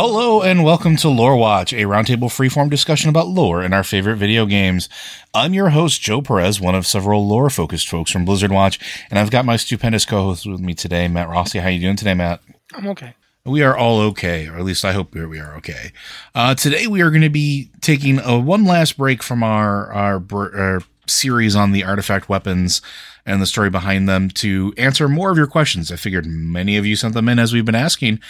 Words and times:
Hello 0.00 0.42
and 0.42 0.62
welcome 0.62 0.94
to 0.98 1.08
Lore 1.08 1.34
Watch, 1.34 1.72
a 1.72 1.82
roundtable 1.82 2.28
freeform 2.28 2.70
discussion 2.70 3.10
about 3.10 3.26
lore 3.26 3.62
and 3.62 3.74
our 3.74 3.82
favorite 3.82 4.14
video 4.14 4.46
games. 4.46 4.88
I'm 5.34 5.54
your 5.54 5.70
host, 5.70 6.00
Joe 6.00 6.22
Perez, 6.22 6.60
one 6.60 6.76
of 6.76 6.86
several 6.86 7.26
lore-focused 7.26 7.88
folks 7.88 8.12
from 8.12 8.24
Blizzard 8.24 8.52
Watch, 8.52 8.78
and 9.10 9.18
I've 9.18 9.32
got 9.32 9.44
my 9.44 9.56
stupendous 9.56 10.04
co-host 10.04 10.46
with 10.46 10.60
me 10.60 10.72
today, 10.72 11.08
Matt 11.08 11.28
Rossi. 11.28 11.58
How 11.58 11.66
are 11.66 11.72
you 11.72 11.80
doing 11.80 11.96
today, 11.96 12.14
Matt? 12.14 12.40
I'm 12.74 12.86
okay. 12.86 13.14
We 13.44 13.64
are 13.64 13.76
all 13.76 13.98
okay, 14.02 14.46
or 14.46 14.56
at 14.56 14.64
least 14.64 14.84
I 14.84 14.92
hope 14.92 15.12
we 15.16 15.40
are 15.40 15.56
okay. 15.56 15.90
Uh, 16.32 16.54
today 16.54 16.86
we 16.86 17.00
are 17.00 17.10
going 17.10 17.22
to 17.22 17.28
be 17.28 17.72
taking 17.80 18.20
a 18.20 18.38
one 18.38 18.64
last 18.64 18.98
break 18.98 19.20
from 19.20 19.42
our 19.42 19.92
our, 19.92 20.22
our 20.32 20.82
series 21.08 21.56
on 21.56 21.72
the 21.72 21.82
artifact 21.82 22.28
weapons 22.28 22.82
and 23.28 23.42
the 23.42 23.46
story 23.46 23.70
behind 23.70 24.08
them 24.08 24.30
to 24.30 24.72
answer 24.78 25.08
more 25.08 25.30
of 25.30 25.36
your 25.36 25.46
questions. 25.46 25.92
I 25.92 25.96
figured 25.96 26.26
many 26.26 26.76
of 26.76 26.86
you 26.86 26.96
sent 26.96 27.14
them 27.14 27.28
in 27.28 27.38
as 27.38 27.52
we've 27.52 27.64
been 27.64 27.74
asking, 27.74 28.20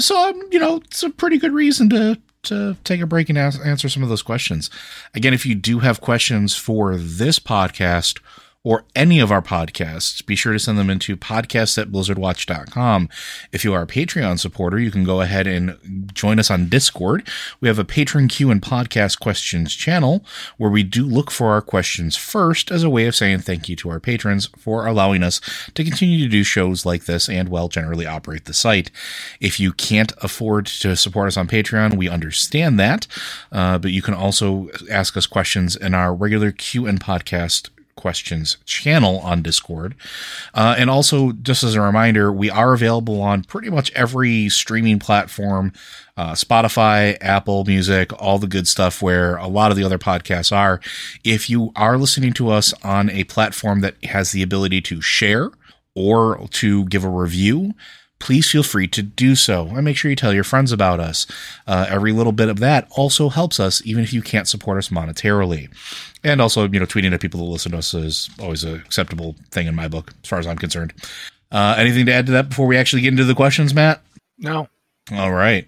so 0.00 0.28
um, 0.28 0.42
you 0.50 0.58
know 0.58 0.76
it's 0.84 1.02
a 1.02 1.10
pretty 1.10 1.38
good 1.38 1.52
reason 1.52 1.88
to 1.90 2.18
to 2.42 2.76
take 2.84 3.00
a 3.00 3.06
break 3.06 3.28
and 3.28 3.38
ask, 3.38 3.60
answer 3.64 3.88
some 3.88 4.02
of 4.02 4.08
those 4.08 4.22
questions. 4.22 4.70
Again, 5.14 5.34
if 5.34 5.46
you 5.46 5.54
do 5.54 5.80
have 5.80 6.00
questions 6.00 6.54
for 6.54 6.96
this 6.96 7.38
podcast 7.38 8.20
or 8.68 8.84
any 8.94 9.18
of 9.18 9.32
our 9.32 9.40
podcasts, 9.40 10.24
be 10.26 10.36
sure 10.36 10.52
to 10.52 10.58
send 10.58 10.76
them 10.76 10.90
into 10.90 11.16
podcasts 11.16 11.80
at 11.80 11.88
blizzardwatch.com. 11.88 13.08
If 13.50 13.64
you 13.64 13.72
are 13.72 13.80
a 13.80 13.86
Patreon 13.86 14.38
supporter, 14.38 14.78
you 14.78 14.90
can 14.90 15.04
go 15.04 15.22
ahead 15.22 15.46
and 15.46 16.10
join 16.12 16.38
us 16.38 16.50
on 16.50 16.68
Discord. 16.68 17.26
We 17.62 17.68
have 17.68 17.78
a 17.78 17.84
patron 17.86 18.28
Q 18.28 18.50
and 18.50 18.60
podcast 18.60 19.20
questions 19.20 19.74
channel 19.74 20.22
where 20.58 20.68
we 20.68 20.82
do 20.82 21.06
look 21.06 21.30
for 21.30 21.46
our 21.46 21.62
questions 21.62 22.14
first 22.14 22.70
as 22.70 22.82
a 22.82 22.90
way 22.90 23.06
of 23.06 23.16
saying 23.16 23.38
thank 23.38 23.70
you 23.70 23.76
to 23.76 23.88
our 23.88 24.00
patrons 24.00 24.50
for 24.58 24.84
allowing 24.84 25.22
us 25.22 25.40
to 25.72 25.82
continue 25.82 26.18
to 26.18 26.28
do 26.28 26.44
shows 26.44 26.84
like 26.84 27.06
this 27.06 27.26
and, 27.26 27.48
well, 27.48 27.68
generally 27.68 28.04
operate 28.04 28.44
the 28.44 28.52
site. 28.52 28.90
If 29.40 29.58
you 29.58 29.72
can't 29.72 30.12
afford 30.18 30.66
to 30.66 30.94
support 30.94 31.28
us 31.28 31.38
on 31.38 31.48
Patreon, 31.48 31.96
we 31.96 32.06
understand 32.06 32.78
that, 32.78 33.06
uh, 33.50 33.78
but 33.78 33.92
you 33.92 34.02
can 34.02 34.12
also 34.12 34.68
ask 34.90 35.16
us 35.16 35.26
questions 35.26 35.74
in 35.74 35.94
our 35.94 36.14
regular 36.14 36.52
Q 36.52 36.86
and 36.86 37.00
podcast 37.00 37.70
questions 37.98 38.56
channel 38.64 39.18
on 39.18 39.42
Discord. 39.42 39.94
Uh, 40.54 40.74
and 40.78 40.88
also, 40.88 41.32
just 41.32 41.62
as 41.62 41.74
a 41.74 41.80
reminder, 41.82 42.32
we 42.32 42.48
are 42.48 42.72
available 42.72 43.20
on 43.20 43.44
pretty 43.44 43.68
much 43.68 43.92
every 43.92 44.48
streaming 44.48 44.98
platform 44.98 45.72
uh, 46.16 46.32
Spotify, 46.32 47.16
Apple 47.20 47.64
Music, 47.64 48.12
all 48.20 48.38
the 48.38 48.48
good 48.48 48.66
stuff 48.66 49.00
where 49.00 49.36
a 49.36 49.46
lot 49.46 49.70
of 49.70 49.76
the 49.76 49.84
other 49.84 49.98
podcasts 49.98 50.50
are. 50.50 50.80
If 51.22 51.48
you 51.48 51.70
are 51.76 51.96
listening 51.96 52.32
to 52.34 52.50
us 52.50 52.74
on 52.82 53.08
a 53.10 53.22
platform 53.24 53.82
that 53.82 54.02
has 54.04 54.32
the 54.32 54.42
ability 54.42 54.80
to 54.82 55.00
share 55.00 55.50
or 55.94 56.48
to 56.50 56.86
give 56.86 57.04
a 57.04 57.08
review, 57.08 57.74
please 58.18 58.50
feel 58.50 58.62
free 58.62 58.88
to 58.88 59.02
do 59.02 59.34
so 59.34 59.68
and 59.68 59.84
make 59.84 59.96
sure 59.96 60.10
you 60.10 60.16
tell 60.16 60.32
your 60.32 60.44
friends 60.44 60.72
about 60.72 61.00
us. 61.00 61.26
Uh, 61.66 61.86
every 61.88 62.12
little 62.12 62.32
bit 62.32 62.48
of 62.48 62.58
that 62.60 62.88
also 62.92 63.28
helps 63.28 63.60
us, 63.60 63.80
even 63.84 64.02
if 64.02 64.12
you 64.12 64.22
can't 64.22 64.48
support 64.48 64.78
us 64.78 64.88
monetarily. 64.88 65.68
And 66.24 66.40
also, 66.40 66.68
you 66.68 66.80
know, 66.80 66.86
tweeting 66.86 67.12
at 67.12 67.20
people 67.20 67.40
that 67.40 67.46
listen 67.46 67.72
to 67.72 67.78
us 67.78 67.94
is 67.94 68.30
always 68.40 68.64
an 68.64 68.74
acceptable 68.74 69.36
thing 69.50 69.66
in 69.66 69.74
my 69.74 69.88
book, 69.88 70.12
as 70.22 70.28
far 70.28 70.38
as 70.38 70.46
I'm 70.46 70.58
concerned. 70.58 70.92
Uh, 71.50 71.76
anything 71.78 72.06
to 72.06 72.12
add 72.12 72.26
to 72.26 72.32
that 72.32 72.48
before 72.48 72.66
we 72.66 72.76
actually 72.76 73.02
get 73.02 73.12
into 73.12 73.24
the 73.24 73.34
questions, 73.34 73.72
Matt? 73.72 74.02
No. 74.38 74.68
All 75.10 75.32
right. 75.32 75.66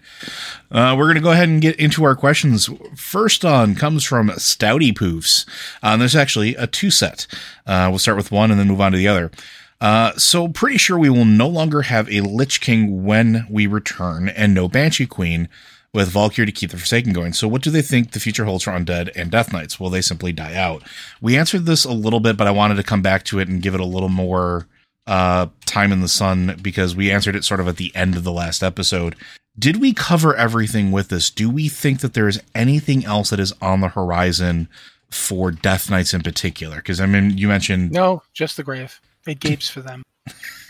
Uh, 0.70 0.94
we're 0.98 1.06
going 1.06 1.14
to 1.14 1.22
go 1.22 1.30
ahead 1.30 1.48
and 1.48 1.62
get 1.62 1.76
into 1.76 2.04
our 2.04 2.14
questions. 2.14 2.68
First 2.94 3.44
on 3.44 3.74
comes 3.74 4.04
from 4.04 4.28
Stouty 4.30 4.92
Poofs. 4.92 5.46
Uh, 5.82 5.96
there's 5.96 6.16
actually 6.16 6.54
a 6.56 6.66
two 6.66 6.90
set. 6.90 7.26
Uh, 7.66 7.86
we'll 7.88 7.98
start 7.98 8.18
with 8.18 8.30
one 8.30 8.50
and 8.50 8.60
then 8.60 8.68
move 8.68 8.82
on 8.82 8.92
to 8.92 8.98
the 8.98 9.08
other. 9.08 9.30
Uh, 9.80 10.12
so 10.16 10.48
pretty 10.48 10.76
sure 10.76 10.98
we 10.98 11.10
will 11.10 11.24
no 11.24 11.48
longer 11.48 11.82
have 11.82 12.10
a 12.10 12.20
Lich 12.20 12.60
King 12.60 13.04
when 13.04 13.46
we 13.48 13.66
return 13.66 14.28
and 14.28 14.52
no 14.54 14.68
Banshee 14.68 15.06
Queen 15.06 15.48
with 15.92 16.08
Valkyrie 16.10 16.46
to 16.46 16.52
keep 16.52 16.70
the 16.70 16.76
Forsaken 16.76 17.12
going. 17.12 17.32
So 17.32 17.48
what 17.48 17.62
do 17.62 17.70
they 17.70 17.82
think 17.82 18.12
the 18.12 18.20
future 18.20 18.44
holds 18.44 18.64
for 18.64 18.70
Undead 18.70 19.10
and 19.16 19.30
Death 19.30 19.52
Knights? 19.52 19.80
Will 19.80 19.90
they 19.90 20.02
simply 20.02 20.32
die 20.32 20.54
out? 20.54 20.82
We 21.20 21.36
answered 21.36 21.66
this 21.66 21.84
a 21.84 21.92
little 21.92 22.20
bit, 22.20 22.36
but 22.36 22.46
I 22.46 22.52
wanted 22.52 22.76
to 22.76 22.82
come 22.82 23.02
back 23.02 23.24
to 23.24 23.38
it 23.40 23.48
and 23.48 23.62
give 23.62 23.74
it 23.74 23.80
a 23.80 23.86
little 23.86 24.08
more 24.08 24.68
uh, 25.06 25.48
time 25.66 25.90
in 25.92 26.00
the 26.00 26.08
sun 26.08 26.58
because 26.62 26.94
we 26.94 27.10
answered 27.10 27.34
it 27.34 27.44
sort 27.44 27.60
of 27.60 27.66
at 27.66 27.76
the 27.76 27.94
end 27.96 28.16
of 28.16 28.22
the 28.22 28.32
last 28.32 28.62
episode. 28.62 29.16
Did 29.58 29.80
we 29.80 29.92
cover 29.92 30.36
everything 30.36 30.92
with 30.92 31.08
this? 31.08 31.28
Do 31.30 31.50
we 31.50 31.68
think 31.68 32.00
that 32.00 32.14
there 32.14 32.28
is 32.28 32.40
anything 32.54 33.04
else 33.04 33.30
that 33.30 33.40
is 33.40 33.52
on 33.60 33.80
the 33.80 33.88
horizon 33.88 34.68
for 35.10 35.50
Death 35.50 35.90
Knights 35.90 36.14
in 36.14 36.22
particular? 36.22 36.76
Because 36.76 37.00
I 37.00 37.06
mean, 37.06 37.36
you 37.36 37.48
mentioned 37.48 37.90
No, 37.90 38.22
just 38.32 38.56
the 38.56 38.62
grave. 38.62 39.00
It 39.26 39.40
gapes 39.40 39.68
for 39.68 39.80
them. 39.80 40.02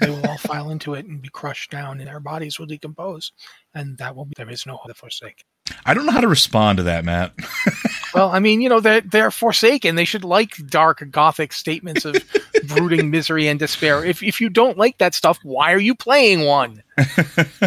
they 0.01 0.09
will 0.09 0.27
all 0.27 0.39
file 0.39 0.71
into 0.71 0.95
it 0.95 1.07
and 1.07 1.21
be 1.21 1.29
crushed 1.29 1.71
down, 1.71 1.99
and 1.99 2.09
their 2.09 2.21
bodies 2.21 2.59
will 2.59 2.67
decompose, 2.67 3.33
and 3.75 3.99
that 3.99 4.17
will 4.17 4.25
be 4.25 4.33
there 4.37 4.49
is 4.51 4.67
no 4.67 4.77
hope 4.77 4.97
for 4.97 5.11
sake. 5.11 5.45
I 5.85 5.95
don't 5.95 6.07
know 6.07 6.13
how 6.13 6.21
to 6.21 6.29
respond 6.29 6.79
to 6.79 6.85
that, 6.85 7.05
Matt. 7.05 7.33
Well, 8.15 8.31
I 8.31 8.41
mean, 8.41 8.61
you 8.61 8.69
know, 8.69 8.81
they're 8.81 9.03
they're 9.03 9.31
forsaken. 9.31 9.95
They 9.95 10.05
should 10.05 10.25
like 10.25 10.57
dark 10.67 11.09
gothic 11.13 11.53
statements 11.53 12.05
of 12.05 12.17
brooding 12.67 13.11
misery 13.11 13.47
and 13.47 13.59
despair. 13.59 14.05
If 14.05 14.23
if 14.23 14.41
you 14.41 14.49
don't 14.49 14.77
like 14.77 14.99
that 14.99 15.15
stuff, 15.15 15.39
why 15.43 15.73
are 15.73 15.79
you 15.79 15.95
playing 15.95 16.45
one? 16.45 16.83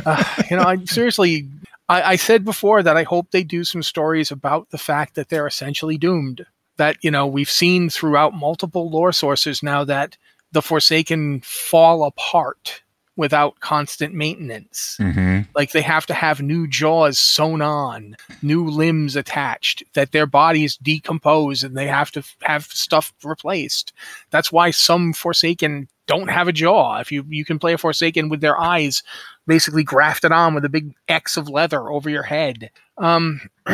Uh, 0.05 0.23
you 0.49 0.57
know, 0.57 0.63
I 0.63 0.83
seriously 0.83 1.47
I, 1.87 2.01
I 2.01 2.15
said 2.15 2.43
before 2.43 2.83
that 2.83 2.97
I 2.97 3.03
hope 3.03 3.31
they 3.31 3.43
do 3.43 3.63
some 3.63 3.83
stories 3.83 4.31
about 4.31 4.69
the 4.71 4.77
fact 4.77 5.15
that 5.15 5.29
they're 5.29 5.47
essentially 5.47 5.97
doomed. 5.97 6.45
That, 6.77 6.97
you 7.01 7.11
know, 7.11 7.27
we've 7.27 7.49
seen 7.49 7.89
throughout 7.89 8.33
multiple 8.33 8.89
lore 8.89 9.11
sources 9.11 9.61
now 9.61 9.83
that 9.85 10.17
the 10.53 10.61
Forsaken 10.61 11.41
fall 11.41 12.05
apart 12.05 12.81
without 13.15 13.59
constant 13.59 14.13
maintenance. 14.13 14.97
mm-hmm. 14.99 15.41
Like 15.55 15.71
they 15.71 15.81
have 15.81 16.05
to 16.07 16.13
have 16.13 16.41
new 16.41 16.67
jaws 16.67 17.19
sewn 17.19 17.61
on, 17.61 18.15
new 18.41 18.67
limbs 18.67 19.15
attached, 19.15 19.83
that 19.93 20.11
their 20.11 20.25
bodies 20.25 20.77
decompose 20.77 21.63
and 21.63 21.77
they 21.77 21.87
have 21.87 22.09
to 22.11 22.19
f- 22.21 22.35
have 22.41 22.65
stuff 22.65 23.13
replaced. 23.23 23.93
That's 24.31 24.51
why 24.51 24.71
some 24.71 25.13
Forsaken 25.13 25.89
don't 26.07 26.29
have 26.29 26.47
a 26.47 26.53
jaw. 26.53 26.99
If 26.99 27.11
you 27.11 27.23
you 27.29 27.45
can 27.45 27.59
play 27.59 27.73
a 27.73 27.77
Forsaken 27.77 28.29
with 28.29 28.41
their 28.41 28.59
eyes 28.59 29.03
basically 29.45 29.83
grafted 29.83 30.31
on 30.31 30.55
with 30.55 30.65
a 30.65 30.69
big 30.69 30.93
X 31.07 31.37
of 31.37 31.49
leather 31.49 31.89
over 31.89 32.09
your 32.09 32.23
head. 32.23 32.71
Um 32.97 33.41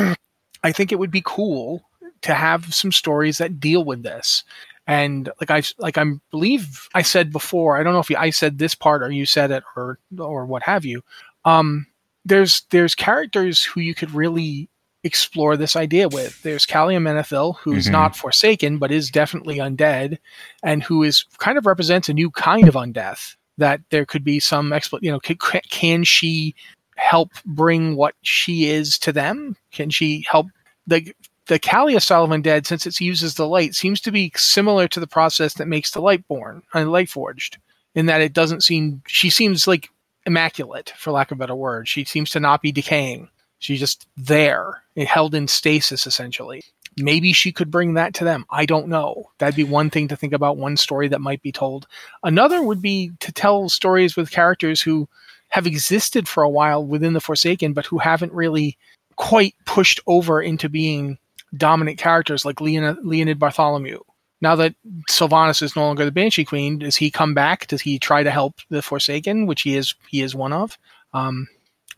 I 0.64 0.74
think 0.74 0.92
it 0.92 1.00
would 1.00 1.12
be 1.12 1.24
cool 1.26 1.84
to 2.22 2.34
have 2.34 2.74
some 2.74 2.92
stories 2.92 3.38
that 3.38 3.62
deal 3.62 3.86
with 3.86 4.04
this. 4.04 4.44
And 4.90 5.30
like 5.40 5.52
I 5.52 5.62
like 5.78 5.98
I 6.00 6.06
believe 6.32 6.90
I 6.96 7.04
said 7.04 7.32
before, 7.32 7.78
I 7.78 7.84
don't 7.84 7.94
know 7.94 8.00
if 8.00 8.10
you, 8.10 8.18
I 8.18 8.32
said 8.32 8.58
this 8.58 8.74
part 8.74 9.04
or 9.04 9.12
you 9.12 9.26
said 9.28 9.52
it 9.52 9.64
or 9.76 10.00
or 10.18 10.46
what 10.48 10.64
have 10.64 10.84
you. 10.84 11.04
Um, 11.46 11.86
there's 12.26 12.64
there's 12.72 12.96
characters 12.96 13.64
who 13.64 13.82
you 13.82 13.94
could 13.94 14.12
really 14.12 14.68
explore 15.04 15.56
this 15.56 15.76
idea 15.76 16.10
with. 16.10 16.42
There's 16.42 16.66
Calia 16.66 17.00
Menethil, 17.00 17.56
who's 17.58 17.88
Mhm. 17.88 17.92
not 17.92 18.18
Forsaken, 18.18 18.80
but 18.80 18.92
is 18.92 19.12
definitely 19.12 19.58
undead, 19.58 20.18
and 20.64 20.82
who 20.84 21.04
is 21.04 21.24
kind 21.38 21.58
of 21.60 21.66
represents 21.68 22.10
a 22.10 22.14
new 22.14 22.32
kind 22.32 22.68
of 22.68 22.74
undeath. 22.74 23.36
That 23.60 23.82
there 23.92 24.06
could 24.06 24.24
be 24.24 24.40
some 24.40 24.72
expl- 24.72 25.04
you 25.04 25.12
know, 25.12 25.20
can, 25.20 25.38
can 25.70 26.04
she 26.04 26.56
help 26.96 27.30
bring 27.46 27.96
what 27.96 28.16
she 28.24 28.66
is 28.66 28.98
to 29.00 29.12
them? 29.12 29.56
Can 29.72 29.90
she 29.92 30.26
help 30.30 30.48
the 30.88 31.14
the 31.50 31.60
Calia 31.60 32.00
style 32.00 32.24
of 32.24 32.30
undead, 32.30 32.68
since 32.68 32.86
it 32.86 33.02
uses 33.02 33.34
the 33.34 33.48
light, 33.48 33.74
seems 33.74 34.00
to 34.02 34.12
be 34.12 34.32
similar 34.36 34.88
to 34.88 35.00
the 35.00 35.08
process 35.08 35.56
that 35.56 35.68
makes 35.68 35.92
the 35.92 36.02
light 36.02 36.26
born 36.28 36.62
and 36.76 36.92
light 36.92 37.10
forged. 37.10 37.58
In 37.96 38.06
that 38.06 38.22
it 38.22 38.34
doesn't 38.34 38.62
seem 38.62 39.02
she 39.08 39.32
seems 39.32 39.68
like 39.68 39.90
immaculate, 40.28 40.94
for 40.96 41.12
lack 41.12 41.32
of 41.32 41.38
a 41.38 41.40
better 41.40 41.56
word. 41.56 41.88
She 41.88 42.06
seems 42.06 42.30
to 42.32 42.40
not 42.40 42.62
be 42.62 42.72
decaying. 42.72 43.30
She's 43.58 43.80
just 43.80 44.06
there, 44.16 44.84
eh, 44.96 45.06
held 45.06 45.34
in 45.34 45.48
stasis 45.48 46.06
essentially. 46.06 46.62
Maybe 46.98 47.34
she 47.34 47.52
could 47.52 47.72
bring 47.72 47.96
that 47.96 48.14
to 48.16 48.24
them. 48.24 48.46
I 48.52 48.68
don't 48.68 48.88
know. 48.88 49.32
That'd 49.40 49.56
be 49.56 49.64
one 49.64 49.90
thing 49.90 50.08
to 50.10 50.16
think 50.16 50.34
about, 50.34 50.58
one 50.58 50.78
story 50.78 51.08
that 51.08 51.20
might 51.20 51.42
be 51.42 51.52
told. 51.52 51.88
Another 52.24 52.62
would 52.62 52.82
be 52.82 53.12
to 53.22 53.32
tell 53.32 53.70
stories 53.70 54.16
with 54.16 54.30
characters 54.30 54.82
who 54.82 55.10
have 55.48 55.66
existed 55.66 56.28
for 56.28 56.44
a 56.44 56.50
while 56.50 56.86
within 56.86 57.14
the 57.14 57.22
Forsaken, 57.22 57.74
but 57.74 57.88
who 57.88 57.98
haven't 57.98 58.34
really 58.34 58.78
quite 59.16 59.56
pushed 59.66 60.00
over 60.06 60.42
into 60.42 60.70
being 60.70 61.18
dominant 61.56 61.98
characters 61.98 62.46
like 62.46 62.62
Leonid, 62.62 62.98
Leonid 63.04 63.40
Barthalomew. 63.40 64.00
Now 64.42 64.56
that 64.56 64.76
Sylvanas 65.10 65.62
is 65.62 65.76
no 65.76 65.82
longer 65.84 66.06
the 66.06 66.12
Banshee 66.12 66.46
Queen, 66.46 66.80
does 66.80 66.96
he 66.96 67.12
come 67.12 67.34
back? 67.34 67.68
Does 67.68 67.82
he 67.82 68.00
try 68.00 68.24
to 68.24 68.32
help 68.32 68.56
the 68.70 68.82
Forsaken, 68.82 69.48
which 69.48 69.64
he 69.64 69.76
is 69.76 69.94
he 70.08 70.22
is 70.22 70.34
one 70.34 70.54
of? 70.54 70.78
Um, 71.14 71.48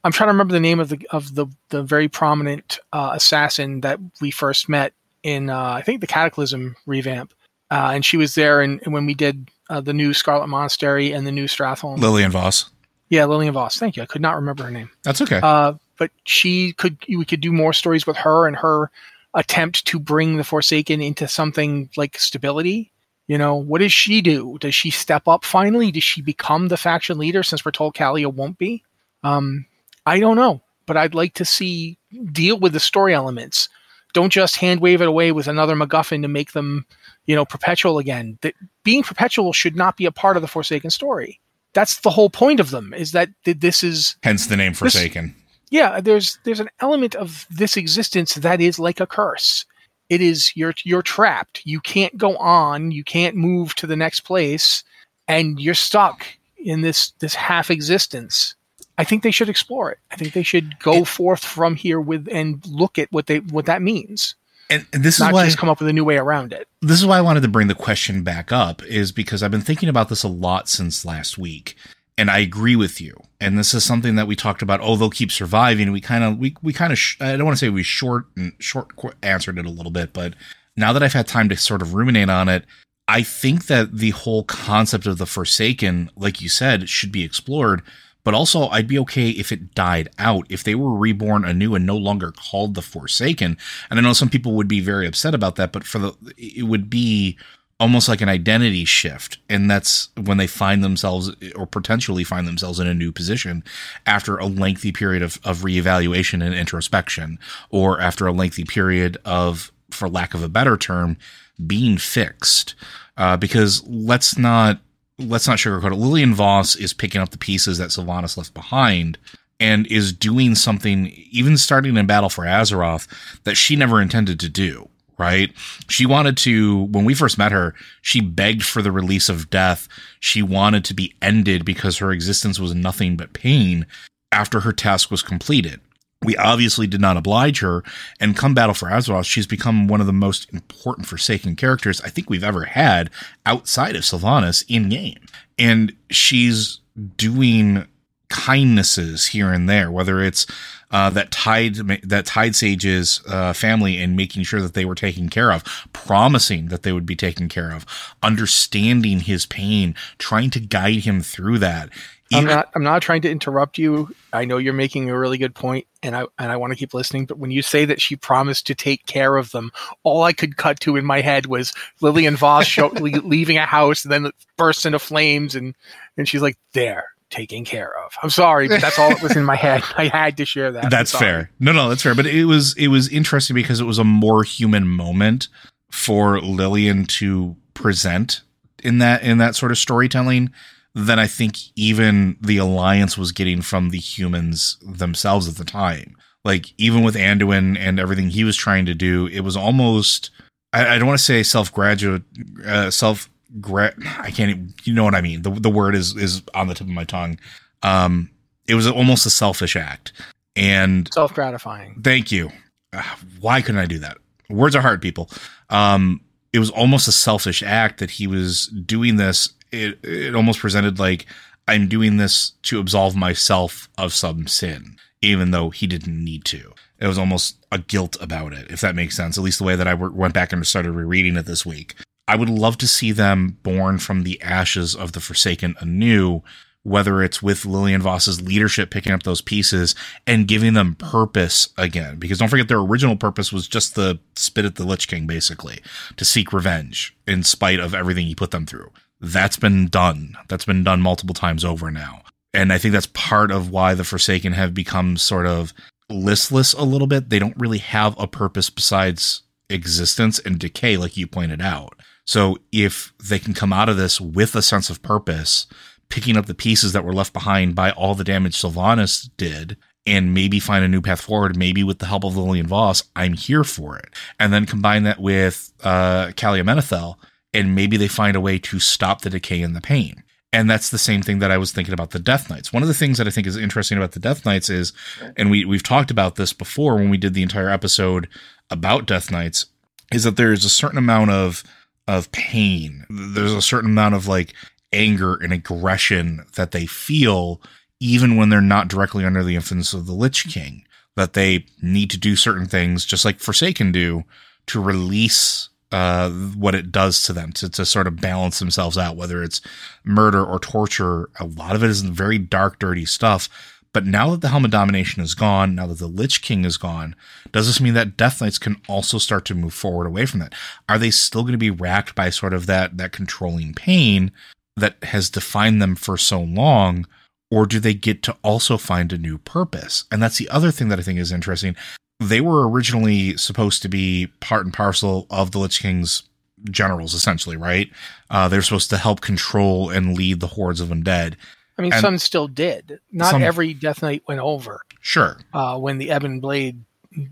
I'm 0.04 0.12
trying 0.12 0.28
to 0.28 0.34
remember 0.34 0.54
the 0.54 0.60
name 0.60 0.80
of 0.80 0.90
the 0.90 1.08
of 1.12 1.36
the 1.36 1.46
the 1.70 1.84
very 1.84 2.08
prominent 2.08 2.80
uh, 2.92 3.12
assassin 3.14 3.82
that 3.82 4.00
we 4.22 4.32
first 4.32 4.68
met 4.70 4.94
in 5.22 5.50
uh, 5.52 5.74
I 5.74 5.84
think 5.84 6.02
the 6.02 6.08
Cataclysm 6.08 6.76
revamp, 6.88 7.34
uh, 7.70 7.92
and 7.94 8.04
she 8.04 8.18
was 8.18 8.34
there 8.34 8.62
and 8.62 8.82
when 8.88 9.06
we 9.06 9.14
did 9.14 9.50
uh, 9.70 9.82
the 9.82 9.94
new 9.94 10.14
Scarlet 10.14 10.48
Monastery 10.48 11.12
and 11.12 11.28
the 11.28 11.32
new 11.32 11.46
Stratholme. 11.46 12.00
Lillian 12.00 12.32
Voss. 12.32 12.72
yeah, 13.10 13.26
Lillian 13.26 13.54
Voss. 13.54 13.78
Thank 13.78 13.96
you. 13.96 14.02
I 14.02 14.08
could 14.08 14.22
not 14.22 14.36
remember 14.36 14.64
her 14.64 14.72
name. 14.72 14.90
That's 15.04 15.22
okay. 15.22 15.40
Uh, 15.44 15.74
but 16.00 16.10
she 16.24 16.74
could 16.74 16.98
we 17.08 17.24
could 17.26 17.42
do 17.42 17.52
more 17.52 17.74
stories 17.74 18.08
with 18.08 18.18
her 18.18 18.48
and 18.48 18.56
her 18.56 18.90
attempt 19.34 19.86
to 19.86 20.00
bring 20.00 20.38
the 20.38 20.44
Forsaken 20.44 21.02
into 21.02 21.28
something 21.28 21.90
like 21.96 22.18
stability. 22.18 22.92
You 23.28 23.38
know, 23.38 23.56
what 23.56 23.80
does 23.80 23.94
she 23.94 24.22
do? 24.22 24.58
Does 24.60 24.76
she 24.76 24.90
step 24.90 25.28
up 25.28 25.46
finally? 25.46 25.92
Does 25.92 26.04
she 26.04 26.22
become 26.22 26.68
the 26.68 26.78
faction 26.78 27.18
leader 27.18 27.44
since 27.44 27.64
we're 27.64 27.72
told 27.72 27.96
Calia 27.96 28.34
won't 28.34 28.58
be? 28.58 28.84
Um, 29.24 29.66
I 30.06 30.20
don't 30.20 30.36
know, 30.36 30.62
but 30.86 30.98
I'd 30.98 31.16
like 31.16 31.36
to 31.36 31.46
see 31.46 31.98
deal 32.32 32.60
with 32.60 32.74
the 32.74 32.80
story 32.80 33.14
elements. 33.14 33.70
Don't 34.14 34.34
just 34.34 34.58
hand 34.58 34.82
wave 34.82 35.02
it 35.02 35.08
away 35.08 35.32
with 35.32 35.48
another 35.48 35.76
MacGuffin 35.76 36.22
to 36.24 36.28
make 36.28 36.52
them, 36.52 36.86
you 37.26 37.36
know, 37.36 37.46
perpetual 37.46 38.00
again. 38.00 38.38
That 38.42 38.56
being 38.84 39.04
perpetual 39.04 39.54
should 39.54 39.78
not 39.78 39.96
be 39.96 40.06
a 40.06 40.12
part 40.12 40.36
of 40.36 40.42
the 40.42 40.50
Forsaken 40.50 40.90
story. 40.90 41.40
That's 41.74 42.02
the 42.02 42.10
whole 42.10 42.30
point 42.30 42.60
of 42.60 42.72
them. 42.72 42.94
Is 42.94 43.14
that 43.14 43.30
th- 43.46 43.60
this 43.60 43.82
is 43.82 44.18
Hence 44.24 44.48
the 44.48 44.58
name 44.58 44.74
Forsaken. 44.74 45.34
Yeah 45.72 46.00
there's 46.00 46.38
there's 46.44 46.60
an 46.60 46.70
element 46.80 47.16
of 47.16 47.48
this 47.50 47.76
existence 47.76 48.36
that 48.36 48.62
is 48.62 48.78
like 48.78 49.00
a 49.00 49.08
curse. 49.08 49.66
It 50.10 50.22
is 50.22 50.56
you're 50.56 50.76
you're 50.84 51.02
trapped. 51.02 51.62
You 51.66 51.80
can't 51.80 52.16
go 52.18 52.38
on. 52.38 52.92
You 52.92 53.04
can't 53.04 53.36
move 53.36 53.74
to 53.76 53.88
the 53.88 53.96
next 53.96 54.20
place. 54.22 54.84
And 55.28 55.60
you're 55.60 55.74
stuck 55.74 56.26
in 56.58 56.82
this 56.82 57.12
this 57.20 57.34
half 57.34 57.72
existence 57.72 58.56
i 59.02 59.04
think 59.04 59.24
they 59.24 59.32
should 59.32 59.50
explore 59.50 59.92
it. 59.92 59.98
I 60.12 60.16
think 60.16 60.34
they 60.34 60.44
should 60.44 60.78
go 60.78 61.04
forth 61.04 61.44
from 61.44 61.76
here 61.76 62.00
with 62.00 62.28
and 62.32 62.64
look 62.68 63.00
at 63.00 63.12
what 63.12 63.26
they 63.26 63.40
what 63.40 63.66
that 63.66 63.82
means. 63.82 64.36
And, 64.70 64.86
and 64.94 65.04
this 65.04 65.16
is 65.16 65.20
not 65.20 65.34
why 65.34 65.44
just 65.44 65.58
come 65.58 65.70
up 65.70 65.80
with 65.80 65.90
a 65.90 65.94
new 65.94 66.06
way 66.06 66.18
around 66.18 66.54
it. 66.54 66.68
This 66.82 67.00
is 67.00 67.06
why 67.06 67.18
I 67.18 67.22
wanted 67.22 67.42
to 67.42 67.50
bring 67.50 67.68
the 67.68 67.76
question 67.76 68.24
back 68.24 68.52
up 68.52 68.84
is 68.84 69.12
because 69.12 69.42
I've 69.44 69.52
been 69.52 69.60
thinking 69.60 69.90
about 69.90 70.08
this 70.08 70.24
a 70.24 70.30
lot 70.30 70.70
since 70.70 71.04
last 71.04 71.38
week. 71.38 71.76
And 72.18 72.30
I 72.30 72.40
agree 72.40 72.76
with 72.76 73.02
you. 73.02 73.16
And 73.40 73.58
this 73.58 73.74
is 73.74 73.84
something 73.84 74.16
that 74.16 74.28
we 74.28 74.36
talked 74.36 74.62
about. 74.62 74.82
Oh, 74.82 74.96
they'll 74.96 75.10
keep 75.10 75.32
surviving. 75.32 75.92
We 75.92 76.02
kind 76.02 76.24
of, 76.24 76.38
we, 76.38 76.56
we 76.62 76.74
kind 76.74 76.92
of, 76.92 77.00
sh- 77.00 77.18
I 77.20 77.36
don't 77.36 77.46
want 77.46 77.58
to 77.58 77.66
say 77.66 77.70
we 77.70 77.84
short, 77.84 78.26
and 78.36 78.54
short 78.60 78.90
answered 79.24 79.58
it 79.58 79.66
a 79.66 79.72
little 79.72 79.92
bit, 79.92 80.14
but 80.14 80.34
now 80.78 80.94
that 80.94 81.02
I've 81.02 81.14
had 81.14 81.28
time 81.28 81.50
to 81.50 81.58
sort 81.58 81.82
of 81.82 81.94
ruminate 81.94 82.30
on 82.30 82.48
it, 82.50 82.66
I 83.08 83.24
think 83.24 83.66
that 83.66 83.98
the 83.98 84.12
whole 84.12 84.44
concept 84.44 85.06
of 85.06 85.18
the 85.18 85.26
Forsaken, 85.26 86.12
like 86.16 86.42
you 86.42 86.50
said, 86.50 86.88
should 86.88 87.12
be 87.12 87.24
explored. 87.24 87.82
But 88.24 88.36
also, 88.36 88.68
I'd 88.68 88.88
be 88.88 89.00
okay 89.00 89.32
if 89.32 89.52
it 89.52 89.74
died 89.74 90.10
out, 90.20 90.46
if 90.48 90.64
they 90.64 90.76
were 90.76 90.96
reborn 90.96 91.44
anew 91.44 91.74
and 91.74 91.86
no 91.86 91.98
longer 91.98 92.32
called 92.32 92.76
the 92.76 92.84
Forsaken. 92.84 93.58
And 93.90 94.00
I 94.00 94.02
know 94.02 94.14
some 94.14 94.30
people 94.30 94.54
would 94.54 94.68
be 94.68 94.80
very 94.80 95.08
upset 95.08 95.34
about 95.34 95.56
that, 95.56 95.72
but 95.72 95.84
for 95.84 95.98
the, 95.98 96.14
it 96.38 96.68
would 96.68 96.90
be 96.90 97.38
almost 97.82 98.08
like 98.08 98.22
an 98.22 98.30
identity 98.30 98.86
shift. 98.86 99.40
And 99.50 99.70
that's 99.70 100.10
when 100.16 100.38
they 100.38 100.46
find 100.46 100.84
themselves 100.84 101.32
or 101.56 101.66
potentially 101.66 102.24
find 102.24 102.48
themselves 102.48 102.80
in 102.80 102.86
a 102.86 102.94
new 102.94 103.12
position 103.12 103.64
after 104.06 104.38
a 104.38 104.46
lengthy 104.46 104.92
period 104.92 105.24
of, 105.24 105.40
of 105.44 105.64
reevaluation 105.64 106.46
and 106.46 106.54
introspection, 106.54 107.40
or 107.72 108.00
after 108.00 108.28
a 108.28 108.32
lengthy 108.32 108.66
period 108.66 109.18
of, 109.26 109.72
for 109.90 110.08
lack 110.08 110.36
of 110.36 110.44
a 110.44 110.48
better 110.48 110.78
term, 110.78 111.18
being 111.66 111.98
fixed. 111.98 112.76
Uh, 113.18 113.36
because 113.36 113.84
let's 113.88 114.38
not, 114.38 114.80
let's 115.18 115.48
not 115.48 115.58
sugarcoat 115.58 115.92
it. 115.92 115.96
Lillian 115.96 116.36
Voss 116.36 116.76
is 116.76 116.94
picking 116.94 117.20
up 117.20 117.32
the 117.32 117.38
pieces 117.40 117.80
that 117.80 117.90
Sylvanas 117.90 118.38
left 118.38 118.54
behind 118.54 119.18
and 119.60 119.88
is 119.88 120.14
doing 120.14 120.54
something, 120.54 121.08
even 121.32 121.58
starting 121.58 121.98
in 121.98 122.06
Battle 122.06 122.30
for 122.30 122.46
Azeroth, 122.46 123.08
that 123.44 123.58
she 123.58 123.76
never 123.76 124.00
intended 124.00 124.40
to 124.40 124.50
do. 124.50 124.88
Right? 125.22 125.54
She 125.88 126.08
wanted 126.08 126.36
to, 126.38 126.86
when 126.86 127.06
we 127.06 127.14
first 127.14 127.38
met 127.38 127.52
her, 127.52 127.76
she 128.02 128.22
begged 128.22 128.64
for 128.64 128.82
the 128.82 128.92
release 128.92 129.30
of 129.30 129.52
death. 129.52 129.88
She 130.20 130.42
wanted 130.42 130.84
to 130.86 130.96
be 130.96 131.14
ended 131.22 131.64
because 131.64 132.00
her 132.00 132.12
existence 132.12 132.60
was 132.60 132.74
nothing 132.74 133.18
but 133.18 133.34
pain 133.34 133.86
after 134.32 134.62
her 134.62 134.74
task 134.74 135.12
was 135.12 135.22
completed. 135.22 135.80
We 136.24 136.36
obviously 136.38 136.88
did 136.88 137.02
not 137.02 137.18
oblige 137.18 137.60
her, 137.60 137.84
and 138.20 138.36
come 138.36 138.56
Battle 138.56 138.74
for 138.74 138.90
Azeroth, 138.90 139.26
she's 139.26 139.46
become 139.46 139.88
one 139.88 140.02
of 140.02 140.08
the 140.08 140.14
most 140.14 140.52
important 140.52 141.06
Forsaken 141.06 141.56
characters 141.56 142.02
I 142.02 142.10
think 142.10 142.28
we've 142.28 142.44
ever 142.44 142.64
had 142.64 143.12
outside 143.46 143.96
of 143.96 144.02
Sylvanas 144.02 144.66
in 144.68 144.90
game. 144.90 145.24
And 145.60 145.96
she's 146.10 146.80
doing 147.16 147.86
kindnesses 148.30 149.28
here 149.28 149.54
and 149.54 149.70
there, 149.70 149.92
whether 149.92 150.20
it's 150.20 150.48
uh, 150.92 151.10
that 151.12 151.32
tied 151.32 151.76
that 151.76 152.26
Tide 152.26 152.56
Sage's 152.56 153.22
uh, 153.28 153.54
family 153.54 153.98
and 153.98 154.16
making 154.16 154.44
sure 154.44 154.62
that 154.62 154.74
they 154.74 154.86
were 154.86 154.96
taken 154.96 155.30
care 155.30 155.52
of, 155.52 155.64
promising 155.94 156.68
that 156.68 156.84
they 156.84 156.92
would 156.92 157.06
be 157.06 157.16
taken 157.16 157.50
care 157.50 157.72
of, 157.72 157.86
understanding 158.22 159.22
his 159.22 159.46
pain, 159.46 159.96
trying 160.18 160.50
to 160.52 160.60
guide 160.60 161.04
him 161.04 161.22
through 161.22 161.60
that. 161.60 161.90
I'm 162.34 162.46
not. 162.46 162.70
I'm 162.76 162.84
not 162.84 163.02
trying 163.02 163.22
to 163.24 163.30
interrupt 163.30 163.78
you. 163.78 164.14
I 164.32 164.46
know 164.46 164.58
you're 164.58 164.74
making 164.74 165.10
a 165.10 165.18
really 165.18 165.38
good 165.38 165.54
point, 165.54 165.86
and 166.02 166.16
I 166.16 166.26
and 166.40 166.52
I 166.52 166.58
want 166.58 166.72
to 166.72 166.78
keep 166.78 166.94
listening. 166.94 167.26
But 167.26 167.40
when 167.40 167.52
you 167.52 167.62
say 167.62 167.86
that 167.86 168.00
she 168.00 168.16
promised 168.16 168.68
to 168.68 168.76
take 168.76 169.06
care 169.06 169.36
of 169.36 169.52
them, 169.52 169.72
all 170.04 170.24
I 170.24 170.34
could 170.34 170.58
cut 170.58 170.80
to 170.82 170.96
in 170.96 171.06
my 171.06 171.22
head 171.22 171.46
was 171.46 171.74
Lillian 172.00 172.38
Voss 172.38 172.66
show, 172.68 172.88
leaving 172.94 173.58
a 173.58 173.66
house 173.66 174.06
and 174.06 174.12
then 174.12 174.28
it 174.28 174.36
bursts 174.58 174.86
into 174.86 175.00
flames, 175.00 175.56
and 175.56 175.76
and 176.18 176.28
she's 176.28 176.42
like, 176.42 176.58
"There, 176.74 177.11
taken 177.32 177.66
care 177.66 177.92
of." 178.06 178.14
I'm 178.22 178.30
sorry, 178.30 178.68
but 178.68 178.82
that's 178.82 179.00
all 179.00 179.10
that 179.10 179.24
was 179.24 179.36
in 179.36 179.44
my 179.44 179.56
head. 179.56 179.84
I 179.98 180.08
had 180.08 180.38
to 180.38 180.46
share 180.46 180.72
that. 180.72 180.92
That's 180.92 181.12
fair. 181.12 181.50
No, 181.60 181.72
no, 181.72 181.90
that's 181.90 182.04
fair. 182.04 182.14
But 182.14 182.28
it 182.28 182.46
was 182.46 182.76
it 182.78 182.90
was 182.90 183.10
interesting 183.10 183.56
because 183.56 183.80
it 183.80 183.86
was 183.86 183.98
a 183.98 184.04
more 184.04 184.44
human 184.44 184.88
moment 184.88 185.48
for 185.90 186.40
Lillian 186.40 187.06
to 187.06 187.56
present 187.74 188.42
in 188.84 189.00
that 189.00 189.24
in 189.24 189.38
that 189.40 189.56
sort 189.56 189.72
of 189.72 189.78
storytelling 189.78 190.52
than 190.94 191.20
I 191.20 191.28
think 191.28 191.58
even 191.76 192.38
the 192.42 192.58
alliance 192.58 193.18
was 193.18 193.32
getting 193.32 193.62
from 193.62 193.90
the 193.90 193.98
humans 193.98 194.78
themselves 194.82 195.48
at 195.48 195.56
the 195.56 195.64
time. 195.64 196.18
Like 196.44 196.74
even 196.78 197.04
with 197.04 197.16
Anduin 197.16 197.78
and 197.78 198.00
everything 198.00 198.30
he 198.30 198.44
was 198.44 198.58
trying 198.58 198.86
to 198.88 198.94
do, 198.94 199.28
it 199.28 199.42
was 199.42 199.56
almost 199.56 200.32
I, 200.74 200.96
I 200.96 200.98
don't 200.98 201.08
want 201.08 201.20
to 201.20 201.24
say 201.24 201.44
self 201.44 201.72
graduate 201.72 202.24
uh, 202.66 202.90
self 202.90 203.30
gra- 203.60 203.94
I 204.20 204.32
can't 204.32 204.50
even, 204.50 204.74
you 204.84 204.94
know 204.94 205.04
what 205.04 205.16
I 205.16 205.22
mean. 205.22 205.42
The 205.42 205.52
the 205.52 205.70
word 205.70 205.96
is 205.96 206.16
is 206.16 206.42
on 206.54 206.68
the 206.68 206.74
tip 206.74 206.88
of 206.88 206.94
my 206.94 207.04
tongue. 207.04 207.40
Um 207.84 208.30
it 208.68 208.76
was 208.76 208.88
almost 208.88 209.26
a 209.26 209.30
selfish 209.30 209.76
act. 209.76 210.14
And 210.56 211.12
Self 211.14 211.34
gratifying. 211.34 212.02
Thank 212.04 212.32
you. 212.32 212.52
Ah, 212.94 213.18
Why 213.40 213.62
couldn't 213.62 213.80
I 213.82 213.86
do 213.86 214.00
that? 214.00 214.18
Words 214.50 214.76
are 214.76 214.82
hard, 214.82 215.02
people. 215.02 215.30
Um, 215.70 216.22
it 216.54 216.60
was 216.60 216.70
almost 216.70 217.08
a 217.08 217.12
selfish 217.14 217.64
act 217.64 218.00
that 218.00 218.12
he 218.12 218.28
was 218.28 218.68
doing 218.68 219.16
this. 219.16 219.54
It, 219.72 220.00
it 220.04 220.36
almost 220.36 220.60
presented 220.60 221.00
like 221.00 221.26
I'm 221.68 221.88
doing 221.88 222.18
this 222.18 222.52
to 222.64 222.80
absolve 222.80 223.16
myself 223.16 223.88
of 223.98 224.14
some 224.14 224.48
sin, 224.48 224.98
even 225.22 225.52
though 225.52 225.70
he 225.70 225.88
didn't 225.88 226.22
need 226.22 226.44
to. 226.46 226.74
It 227.00 227.08
was 227.08 227.18
almost 227.18 227.66
a 227.72 227.78
guilt 227.80 228.18
about 228.20 228.52
it, 228.54 228.70
if 228.70 228.82
that 228.82 228.96
makes 228.96 229.16
sense. 229.16 229.38
At 229.38 229.44
least 229.44 229.60
the 229.60 229.66
way 229.66 229.76
that 229.78 229.88
I 229.88 229.94
went 229.94 230.34
back 230.34 230.52
and 230.52 230.68
started 230.68 230.92
rereading 230.92 231.38
it 231.38 231.46
this 231.46 231.66
week. 231.66 231.96
I 232.28 232.36
would 232.36 232.50
love 232.50 232.78
to 232.78 232.88
see 232.88 233.12
them 233.12 233.58
born 233.64 233.98
from 233.98 234.24
the 234.24 234.42
ashes 234.42 234.96
of 234.96 235.12
the 235.12 235.20
Forsaken 235.20 235.76
anew, 235.80 236.44
whether 236.84 237.22
it's 237.22 237.44
with 237.44 237.66
Lillian 237.66 238.02
Voss's 238.02 238.42
leadership 238.42 238.90
picking 238.90 239.12
up 239.12 239.24
those 239.24 239.42
pieces 239.42 239.94
and 240.26 240.48
giving 240.48 240.74
them 240.74 240.96
purpose 240.96 241.70
again. 241.78 242.18
Because 242.18 242.40
don't 242.40 242.48
forget, 242.50 242.68
their 242.68 242.80
original 242.80 243.16
purpose 243.16 243.52
was 243.52 243.68
just 243.68 243.96
the 243.96 244.20
spit 244.36 244.66
at 244.66 244.76
the 244.76 244.86
Lich 244.86 245.08
King, 245.08 245.28
basically, 245.28 245.80
to 246.18 246.26
seek 246.26 246.54
revenge 246.54 247.16
in 247.28 247.44
spite 247.44 247.80
of 247.80 247.94
everything 247.94 248.26
he 248.26 248.36
put 248.36 248.52
them 248.52 248.66
through. 248.66 248.92
That's 249.20 249.58
been 249.58 249.88
done. 249.88 250.36
That's 250.48 250.66
been 250.66 250.84
done 250.84 251.02
multiple 251.02 251.36
times 251.36 251.64
over 251.64 251.92
now. 251.92 252.24
And 252.54 252.74
I 252.74 252.78
think 252.78 252.94
that's 252.94 253.08
part 253.08 253.52
of 253.52 253.70
why 253.70 253.94
the 253.94 254.04
Forsaken 254.04 254.54
have 254.54 254.74
become 254.74 255.18
sort 255.18 255.46
of 255.46 255.74
listless 256.10 256.74
a 256.74 256.84
little 256.84 257.08
bit. 257.08 257.30
They 257.30 257.40
don't 257.40 257.58
really 257.58 257.78
have 257.78 258.20
a 258.20 258.28
purpose 258.28 258.70
besides 258.70 259.44
existence 259.70 260.40
and 260.40 260.60
decay, 260.60 260.98
like 260.98 261.16
you 261.16 261.28
pointed 261.28 261.62
out. 261.62 261.98
So 262.26 262.58
if 262.72 263.14
they 263.24 263.40
can 263.40 263.54
come 263.54 263.74
out 263.74 263.90
of 263.90 263.98
this 263.98 264.22
with 264.22 264.56
a 264.56 264.62
sense 264.62 264.90
of 264.90 265.02
purpose, 265.02 265.68
picking 266.10 266.38
up 266.38 266.46
the 266.46 266.54
pieces 266.54 266.94
that 266.94 267.04
were 267.04 267.14
left 267.14 267.34
behind 267.34 267.76
by 267.76 267.92
all 267.92 268.16
the 268.16 268.24
damage 268.24 268.62
Sylvanas 268.62 269.30
did, 269.38 269.78
and 270.06 270.34
maybe 270.34 270.60
find 270.60 270.84
a 270.84 270.88
new 270.88 271.02
path 271.02 271.22
forward, 271.22 271.56
maybe 271.56 271.84
with 271.84 272.00
the 272.00 272.08
help 272.08 272.24
of 272.24 272.36
Lillian 272.36 272.68
Voss, 272.68 273.04
I'm 273.16 273.34
here 273.34 273.64
for 273.64 273.98
it. 273.98 274.10
And 274.40 274.52
then 274.52 274.66
combine 274.66 275.04
that 275.04 275.20
with 275.20 275.72
uh, 275.84 276.28
Calia 276.36 276.64
Menethil, 276.64 277.16
and 277.54 277.76
maybe 277.76 277.98
they 277.98 278.08
find 278.08 278.36
a 278.36 278.42
way 278.42 278.58
to 278.60 278.80
stop 278.80 279.22
the 279.22 279.30
decay 279.30 279.62
and 279.62 279.76
the 279.76 279.82
pain. 279.82 280.24
And 280.54 280.70
that's 280.70 280.90
the 280.90 280.98
same 280.98 281.22
thing 281.22 281.40
that 281.40 281.52
I 281.52 281.58
was 281.58 281.72
thinking 281.72 281.94
about 281.94 282.12
the 282.12 282.20
Death 282.20 282.50
Knights. 282.50 282.74
One 282.74 282.84
of 282.84 282.90
the 282.90 282.94
things 282.94 283.18
that 283.18 283.28
I 283.28 283.30
think 283.30 283.48
is 283.48 283.56
interesting 283.56 283.98
about 283.98 284.12
the 284.12 284.20
Death 284.20 284.46
Knights 284.46 284.70
is, 284.70 284.92
and 285.38 285.50
we 285.50 285.64
we've 285.64 285.84
talked 285.84 286.12
about 286.12 286.36
this 286.36 286.52
before 286.52 286.96
when 286.96 287.10
we 287.10 287.18
did 287.18 287.34
the 287.34 287.44
entire 287.44 287.70
episode 287.70 288.28
about 288.70 289.06
Death 289.06 289.32
Knights, 289.32 289.68
is 290.12 290.26
that 290.26 290.36
there's 290.36 290.66
a 290.66 290.70
certain 290.70 290.98
amount 290.98 291.32
of 291.32 291.64
of 292.12 292.32
pain. 292.34 293.06
There's 293.10 293.54
a 293.54 293.62
certain 293.62 293.92
amount 293.92 294.16
of 294.16 294.28
like 294.28 294.54
anger 294.92 295.36
and 295.36 295.54
aggression 295.54 296.46
that 296.56 296.72
they 296.72 296.86
feel 296.86 297.62
even 298.02 298.36
when 298.36 298.50
they're 298.50 298.62
not 298.62 298.90
directly 298.90 299.24
under 299.24 299.44
the 299.44 299.56
influence 299.56 299.94
of 299.94 300.06
the 300.06 300.14
Lich 300.14 300.46
King. 300.50 300.84
That 301.16 301.34
they 301.34 301.66
need 301.82 302.10
to 302.12 302.18
do 302.18 302.36
certain 302.36 302.68
things, 302.68 303.06
just 303.06 303.26
like 303.26 303.40
Forsaken 303.40 303.92
do, 303.92 304.24
to 304.68 304.82
release 304.82 305.70
uh, 305.92 306.30
what 306.30 306.74
it 306.74 306.92
does 306.92 307.22
to 307.24 307.34
them 307.34 307.52
to, 307.54 307.70
to 307.70 307.86
sort 307.86 308.08
of 308.08 308.22
balance 308.22 308.60
themselves 308.60 308.98
out, 308.98 309.18
whether 309.18 309.44
it's 309.44 309.62
murder 310.06 310.44
or 310.44 310.58
torture. 310.58 311.30
A 311.40 311.46
lot 311.46 311.76
of 311.76 311.84
it 311.84 311.90
is 311.90 312.02
very 312.02 312.38
dark, 312.38 312.80
dirty 312.80 313.06
stuff. 313.06 313.50
But 313.94 314.06
now 314.06 314.32
that 314.32 314.42
the 314.42 314.50
Helm 314.50 314.64
of 314.64 314.72
Domination 314.72 315.22
is 315.22 315.36
gone, 315.36 315.76
now 315.76 315.88
that 315.88 315.98
the 315.98 316.08
Lich 316.08 316.42
King 316.42 316.64
is 316.64 316.78
gone, 316.78 317.16
does 317.52 317.68
this 317.68 317.82
mean 317.82 317.94
that 317.96 318.16
Death 318.16 318.42
Knights 318.42 318.58
can 318.58 318.78
also 318.88 319.18
start 319.18 319.44
to 319.46 319.56
move 319.56 319.74
forward 319.74 320.08
away 320.08 320.26
from 320.26 320.40
that? 320.40 320.54
Are 320.88 320.98
they 320.98 321.12
still 321.12 321.42
going 321.42 321.52
to 321.52 321.58
be 321.58 321.70
racked 321.70 322.16
by 322.16 322.30
sort 322.30 322.54
of 322.54 322.68
that 322.68 322.98
that 322.98 323.12
controlling 323.12 323.74
pain 323.74 324.32
that 324.78 325.04
has 325.04 325.30
defined 325.30 325.82
them 325.82 325.96
for 325.96 326.18
so 326.18 326.42
long? 326.42 327.06
Or 327.50 327.66
do 327.66 327.82
they 327.82 327.94
get 327.94 328.24
to 328.24 328.38
also 328.44 328.78
find 328.78 329.12
a 329.12 329.18
new 329.18 329.38
purpose? 329.38 330.06
And 330.10 330.24
that's 330.24 330.38
the 330.38 330.50
other 330.50 330.72
thing 330.72 330.88
that 330.88 331.00
I 331.00 331.02
think 331.02 331.20
is 331.20 331.34
interesting 331.34 331.76
they 332.22 332.40
were 332.40 332.70
originally 332.70 333.36
supposed 333.36 333.82
to 333.82 333.90
be 333.90 334.28
part 334.40 334.64
and 334.64 334.74
parcel 334.74 335.26
of 335.32 335.52
the 335.52 335.58
Lich 335.58 335.82
King's 335.82 336.24
generals, 336.70 337.16
essentially, 337.16 337.58
right? 337.58 337.90
Uh, 338.30 338.48
they're 338.48 338.62
supposed 338.62 338.92
to 338.92 338.98
help 338.98 339.22
control 339.22 339.90
and 339.90 340.16
lead 340.16 340.40
the 340.40 340.48
hordes 340.48 340.80
of 340.80 340.90
undead. 340.90 341.34
I 341.78 341.82
mean, 341.82 341.94
And- 341.94 342.02
some 342.02 342.18
still 342.18 342.48
did. 342.48 343.00
Not 343.12 343.32
Some- 343.32 343.44
every 343.44 343.74
Death 343.74 344.02
Knight 344.02 344.24
went 344.28 344.42
over. 344.42 344.82
Sure. 345.02 345.38
Uh, 345.54 345.78
when 345.80 345.98
the 345.98 346.12
Ebon 346.12 346.40
Blade 346.40 346.84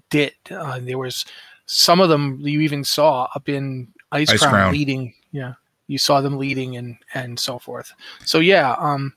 did, 0.10 0.34
uh, 0.50 0.80
there 0.82 0.98
was 0.98 1.26
some 1.66 2.00
of 2.02 2.10
them 2.10 2.40
you 2.42 2.62
even 2.62 2.84
saw 2.84 3.28
up 3.36 3.48
in 3.48 3.90
Ice, 4.12 4.32
Ice 4.32 4.40
Crown, 4.40 4.52
Crown. 4.52 4.74
leading. 4.74 5.14
Yeah, 5.32 5.54
you 5.88 5.98
saw 6.00 6.22
them 6.22 6.38
leading 6.38 6.76
and 6.78 6.98
and 7.14 7.40
so 7.40 7.60
forth. 7.60 7.94
So 8.26 8.40
yeah, 8.40 8.76
um, 8.80 9.14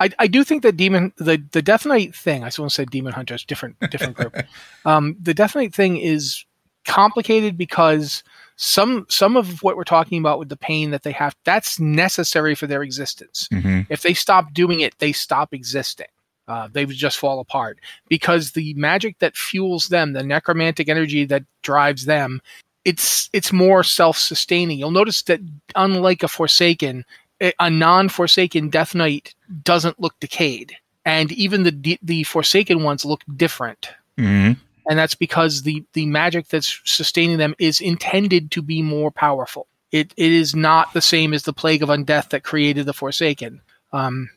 I, 0.00 0.10
I 0.18 0.26
do 0.26 0.44
think 0.44 0.62
that 0.64 0.76
demon 0.76 1.12
the 1.16 1.42
the 1.52 1.62
Death 1.62 1.86
Knight 1.86 2.14
thing. 2.14 2.44
I 2.44 2.50
still 2.50 2.64
want 2.64 2.72
to 2.72 2.74
say 2.74 2.84
Demon 2.84 3.14
Hunters, 3.14 3.44
different 3.44 3.76
different 3.90 4.16
group. 4.16 4.36
um, 4.84 5.16
the 5.22 5.32
Death 5.32 5.54
Knight 5.54 5.74
thing 5.74 5.96
is 5.96 6.44
complicated 6.84 7.56
because 7.56 8.22
some 8.56 9.06
some 9.08 9.36
of 9.36 9.62
what 9.62 9.76
we're 9.76 9.84
talking 9.84 10.18
about 10.18 10.38
with 10.38 10.48
the 10.48 10.56
pain 10.56 10.90
that 10.90 11.02
they 11.02 11.12
have 11.12 11.34
that's 11.44 11.80
necessary 11.80 12.54
for 12.54 12.66
their 12.66 12.82
existence. 12.82 13.48
hmm 13.50 13.80
If 13.88 14.02
they 14.02 14.14
stop 14.14 14.52
doing 14.52 14.80
it, 14.80 14.98
they 14.98 15.12
stop 15.12 15.52
existing. 15.52 16.06
Uh, 16.48 16.68
they 16.72 16.84
would 16.84 16.96
just 16.96 17.18
fall 17.18 17.38
apart 17.38 17.78
because 18.08 18.52
the 18.52 18.74
magic 18.74 19.18
that 19.20 19.36
fuels 19.36 19.88
them, 19.88 20.12
the 20.12 20.24
necromantic 20.24 20.88
energy 20.88 21.24
that 21.24 21.44
drives 21.62 22.04
them, 22.04 22.40
it's 22.84 23.30
it's 23.32 23.52
more 23.52 23.84
self-sustaining. 23.84 24.78
You'll 24.78 24.90
notice 24.90 25.22
that 25.22 25.40
unlike 25.76 26.22
a 26.22 26.28
Forsaken, 26.28 27.04
a 27.40 27.70
non-Forsaken 27.70 28.70
Death 28.70 28.94
Knight 28.94 29.34
doesn't 29.62 30.00
look 30.00 30.18
decayed, 30.20 30.76
and 31.04 31.30
even 31.32 31.62
the 31.62 31.98
the 32.02 32.24
Forsaken 32.24 32.82
ones 32.82 33.04
look 33.04 33.22
different 33.36 33.90
hmm 34.18 34.52
and 34.88 34.98
that's 34.98 35.14
because 35.14 35.62
the 35.62 35.84
the 35.92 36.06
magic 36.06 36.48
that's 36.48 36.80
sustaining 36.84 37.38
them 37.38 37.54
is 37.58 37.80
intended 37.80 38.50
to 38.52 38.62
be 38.62 38.82
more 38.82 39.10
powerful. 39.10 39.66
It 39.90 40.12
it 40.16 40.32
is 40.32 40.54
not 40.54 40.92
the 40.92 41.00
same 41.00 41.34
as 41.34 41.44
the 41.44 41.52
plague 41.52 41.82
of 41.82 41.88
undeath 41.88 42.30
that 42.30 42.44
created 42.44 42.86
the 42.86 42.94
Forsaken, 42.94 43.60
um, 43.92 44.30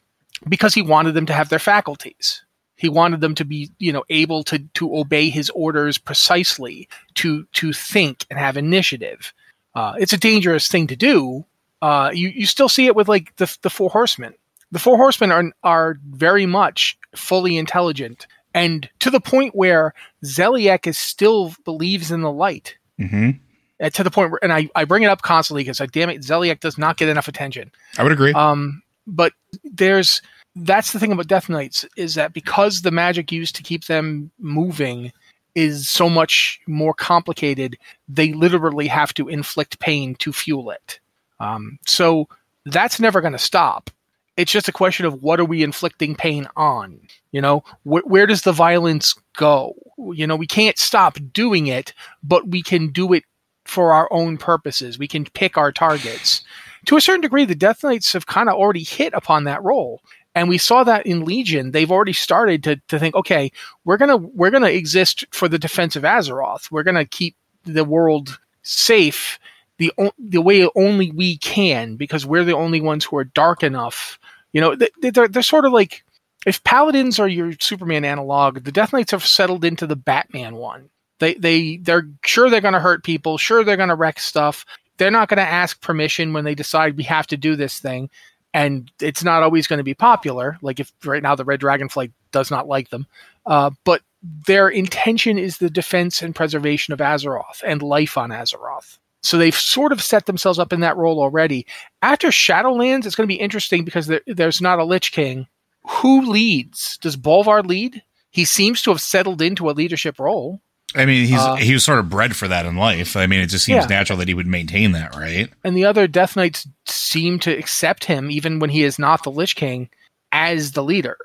because 0.48 0.74
he 0.74 0.82
wanted 0.82 1.14
them 1.14 1.26
to 1.28 1.34
have 1.34 1.50
their 1.50 1.60
faculties. 1.60 2.44
He 2.76 2.90
wanted 2.90 3.22
them 3.22 3.36
to 3.36 3.46
be 3.46 3.72
you 3.80 3.94
know 3.94 4.04
able 4.10 4.44
to 4.46 4.60
to 4.60 4.96
obey 4.96 5.30
his 5.30 5.50
orders 5.52 5.98
precisely, 5.98 6.88
to 7.16 7.46
to 7.54 7.74
think 7.74 8.26
and 8.30 8.38
have 8.38 8.58
initiative. 8.58 9.34
Uh, 9.74 9.94
it's 9.98 10.14
a 10.14 10.18
dangerous 10.18 10.68
thing 10.68 10.88
to 10.88 10.96
do. 10.96 11.46
Uh, 11.82 12.12
you 12.14 12.30
you 12.30 12.46
still 12.46 12.70
see 12.70 12.86
it 12.86 12.96
with 12.96 13.08
like 13.08 13.36
the 13.38 13.58
the 13.62 13.70
four 13.70 13.90
horsemen. 13.90 14.34
The 14.72 14.80
four 14.80 14.98
horsemen 14.98 15.32
are 15.32 15.52
are 15.64 16.00
very 16.10 16.46
much 16.46 16.98
fully 17.16 17.58
intelligent 17.58 18.28
and 18.56 18.90
to 19.00 19.12
the 19.12 19.20
point 19.20 19.54
where 19.54 19.94
Zeliek 20.24 20.88
is 20.88 20.98
still 20.98 21.54
believes 21.66 22.10
in 22.10 22.22
the 22.22 22.32
light. 22.32 22.78
hmm 22.98 23.32
Uh, 23.80 23.90
to 23.90 24.04
the 24.04 24.10
point 24.10 24.32
where, 24.32 24.40
and 24.42 24.54
I, 24.54 24.70
I 24.74 24.86
bring 24.86 25.04
it 25.04 25.08
up 25.08 25.22
constantly 25.22 25.64
because, 25.64 25.82
like, 25.82 25.92
damn 25.92 26.10
it, 26.10 26.22
Zeliek 26.22 26.62
does 26.62 26.78
not 26.78 26.98
get 26.98 27.10
enough 27.10 27.28
attention. 27.28 27.72
I 27.98 28.04
would 28.04 28.14
agree. 28.14 28.32
Um, 28.32 28.82
but 29.06 29.34
there's 29.64 30.22
that's 30.56 30.94
the 30.94 31.00
thing 31.00 31.12
about 31.12 31.28
Death 31.28 31.50
Knights 31.50 31.86
is 31.98 32.16
that 32.16 32.32
because 32.32 32.82
the 32.82 32.92
magic 32.92 33.32
used 33.32 33.58
to 33.58 33.64
keep 33.64 33.86
them 33.86 34.32
moving 34.40 35.12
is 35.54 35.90
so 35.90 36.10
much 36.10 36.62
more 36.66 36.94
complicated, 36.94 37.78
they 38.08 38.32
literally 38.32 38.88
have 38.88 39.14
to 39.16 39.28
inflict 39.28 39.80
pain 39.80 40.16
to 40.16 40.32
fuel 40.32 40.72
it. 40.72 41.00
Um, 41.42 41.78
so 41.86 42.30
that's 42.66 43.00
never 43.02 43.20
going 43.20 43.34
to 43.34 43.40
stop. 43.40 43.90
It's 44.38 44.52
just 44.52 44.68
a 44.68 44.74
question 44.74 45.06
of 45.06 45.22
what 45.24 45.40
are 45.40 45.46
we 45.46 45.64
inflicting 45.64 46.16
pain 46.16 46.48
on? 46.58 47.00
You 47.32 47.42
know, 47.42 47.62
wh- 47.84 48.06
where 48.06 48.26
does 48.26 48.42
the 48.42 48.52
violence 48.52 49.16
go? 49.38 49.76
You 49.98 50.28
know, 50.28 50.36
we 50.36 50.48
can't 50.48 50.78
stop 50.78 51.18
doing 51.32 51.68
it, 51.68 51.94
but 52.24 52.48
we 52.50 52.62
can 52.62 52.90
do 52.90 53.14
it 53.14 53.24
for 53.66 53.94
our 53.94 54.08
own 54.12 54.38
purposes. 54.38 55.00
We 55.00 55.08
can 55.08 55.26
pick 55.26 55.58
our 55.58 55.72
targets 55.72 56.44
to 56.86 56.98
a 56.98 57.02
certain 57.02 57.22
degree, 57.22 57.46
the 57.46 57.56
Death 57.56 57.84
Knights 57.84 58.14
have 58.14 58.28
kind 58.28 58.50
of 58.50 58.56
already 58.56 58.84
hit 58.84 59.14
upon 59.14 59.44
that 59.46 59.64
role. 59.64 60.02
And 60.36 60.50
we 60.50 60.58
saw 60.58 60.84
that 60.84 61.06
in 61.06 61.26
Legion. 61.26 61.72
They've 61.72 61.92
already 61.92 62.14
started 62.14 62.64
to, 62.66 62.76
to 62.90 63.00
think, 63.00 63.16
okay, 63.16 63.52
we're 63.86 63.98
gonna 63.98 64.18
we're 64.18 64.52
gonna 64.52 64.68
exist 64.68 65.26
for 65.32 65.48
the 65.48 65.58
defense 65.60 65.96
of 65.96 66.04
Azeroth. 66.04 66.70
We're 66.72 66.84
gonna 66.84 67.06
keep 67.06 67.36
the 67.64 67.86
world 67.86 68.38
safe 68.62 69.40
the 69.78 69.92
o- 69.98 70.12
the 70.20 70.42
way 70.42 70.68
only 70.76 71.12
we 71.12 71.38
can 71.38 71.96
because 71.96 72.26
we're 72.26 72.44
the 72.44 72.56
only 72.56 72.82
ones 72.82 73.06
who 73.06 73.18
are 73.18 73.24
dark 73.24 73.64
enough. 73.64 74.20
You 74.56 74.62
know, 74.62 74.74
they- 74.74 75.10
they're 75.12 75.28
they're 75.28 75.44
sort 75.44 75.66
of 75.66 75.74
like 75.74 76.06
if 76.46 76.64
paladins 76.64 77.20
are 77.20 77.28
your 77.28 77.52
Superman 77.60 78.06
analog, 78.06 78.64
the 78.64 78.72
Death 78.72 78.94
Knights 78.94 79.12
have 79.12 79.26
settled 79.26 79.66
into 79.66 79.86
the 79.86 79.98
Batman 79.98 80.56
one. 80.56 80.90
They 81.20 81.34
they 81.34 81.76
they're 81.76 82.08
sure 82.24 82.50
they're 82.50 82.62
going 82.62 82.74
to 82.74 82.80
hurt 82.80 83.04
people, 83.04 83.38
sure 83.38 83.66
they're 83.66 83.76
going 83.76 83.90
to 83.90 83.96
wreck 83.96 84.18
stuff. 84.18 84.66
They're 84.98 85.12
not 85.12 85.28
going 85.28 85.40
to 85.40 85.44
ask 85.44 85.82
permission 85.82 86.32
when 86.32 86.46
they 86.46 86.56
decide 86.56 86.96
we 86.96 87.04
have 87.04 87.28
to 87.28 87.36
do 87.38 87.58
this 87.58 87.80
thing, 87.80 88.10
and 88.54 88.90
it's 89.02 89.26
not 89.26 89.44
always 89.44 89.68
going 89.68 89.80
to 89.80 89.84
be 89.84 89.94
popular. 89.94 90.58
Like 90.62 90.80
if 90.80 90.94
right 91.04 91.22
now 91.22 91.36
the 91.36 91.44
Red 91.44 91.60
Dragonflight 91.60 92.14
does 92.32 92.50
not 92.50 92.66
like 92.66 92.92
them, 92.92 93.08
uh, 93.46 93.72
but 93.84 94.04
their 94.48 94.70
intention 94.70 95.38
is 95.38 95.58
the 95.58 95.70
defense 95.70 96.22
and 96.22 96.34
preservation 96.34 96.94
of 96.94 97.00
Azeroth 97.00 97.62
and 97.66 97.84
life 97.84 98.18
on 98.18 98.30
Azeroth. 98.30 99.00
So 99.26 99.38
they've 99.38 99.56
sort 99.56 99.92
of 99.92 100.02
set 100.04 100.28
themselves 100.28 100.60
up 100.60 100.72
in 100.72 100.82
that 100.82 100.98
role 100.98 101.20
already. 101.20 101.66
After 102.04 102.28
Shadowlands, 102.28 103.06
it's 103.06 103.16
going 103.16 103.28
to 103.28 103.34
be 103.34 103.40
interesting 103.40 103.84
because 103.84 104.06
there, 104.08 104.22
there's 104.28 104.62
not 104.62 104.78
a 104.80 104.84
Lich 104.86 105.12
King. 105.12 105.48
Who 105.88 106.22
leads? 106.30 106.98
Does 107.00 107.18
Bolvar 107.18 107.66
lead? 107.66 108.04
He 108.30 108.46
seems 108.46 108.82
to 108.84 108.92
have 108.92 109.02
settled 109.02 109.42
into 109.42 109.70
a 109.70 109.72
leadership 109.74 110.20
role. 110.20 110.62
I 110.94 111.06
mean, 111.06 111.26
he's 111.26 111.40
uh, 111.40 111.56
he 111.56 111.74
was 111.74 111.84
sort 111.84 112.00
of 112.00 112.10
bred 112.10 112.36
for 112.36 112.48
that 112.48 112.66
in 112.66 112.76
life. 112.78 113.18
I 113.18 113.26
mean, 113.28 113.40
it 113.42 113.48
just 113.48 113.66
seems 113.66 113.84
Yeah. 113.84 113.88
natural 113.98 114.20
that 114.20 114.28
he 114.28 114.34
would 114.34 114.48
maintain 114.48 114.92
that, 114.94 115.16
right? 115.16 115.50
and 115.64 115.76
the 115.76 115.86
other 115.86 116.08
Death 116.08 116.36
Knights 116.36 116.68
seem 116.86 117.40
to 117.40 117.52
accept 117.58 118.06
him, 118.06 118.30
even 118.32 118.60
when 118.60 118.70
he 118.70 118.84
is 118.84 119.00
not 119.00 119.24
the 119.24 119.32
Lich 119.32 119.56
King, 119.56 119.90
as 120.32 120.72
the 120.74 120.84
leader. 120.84 121.18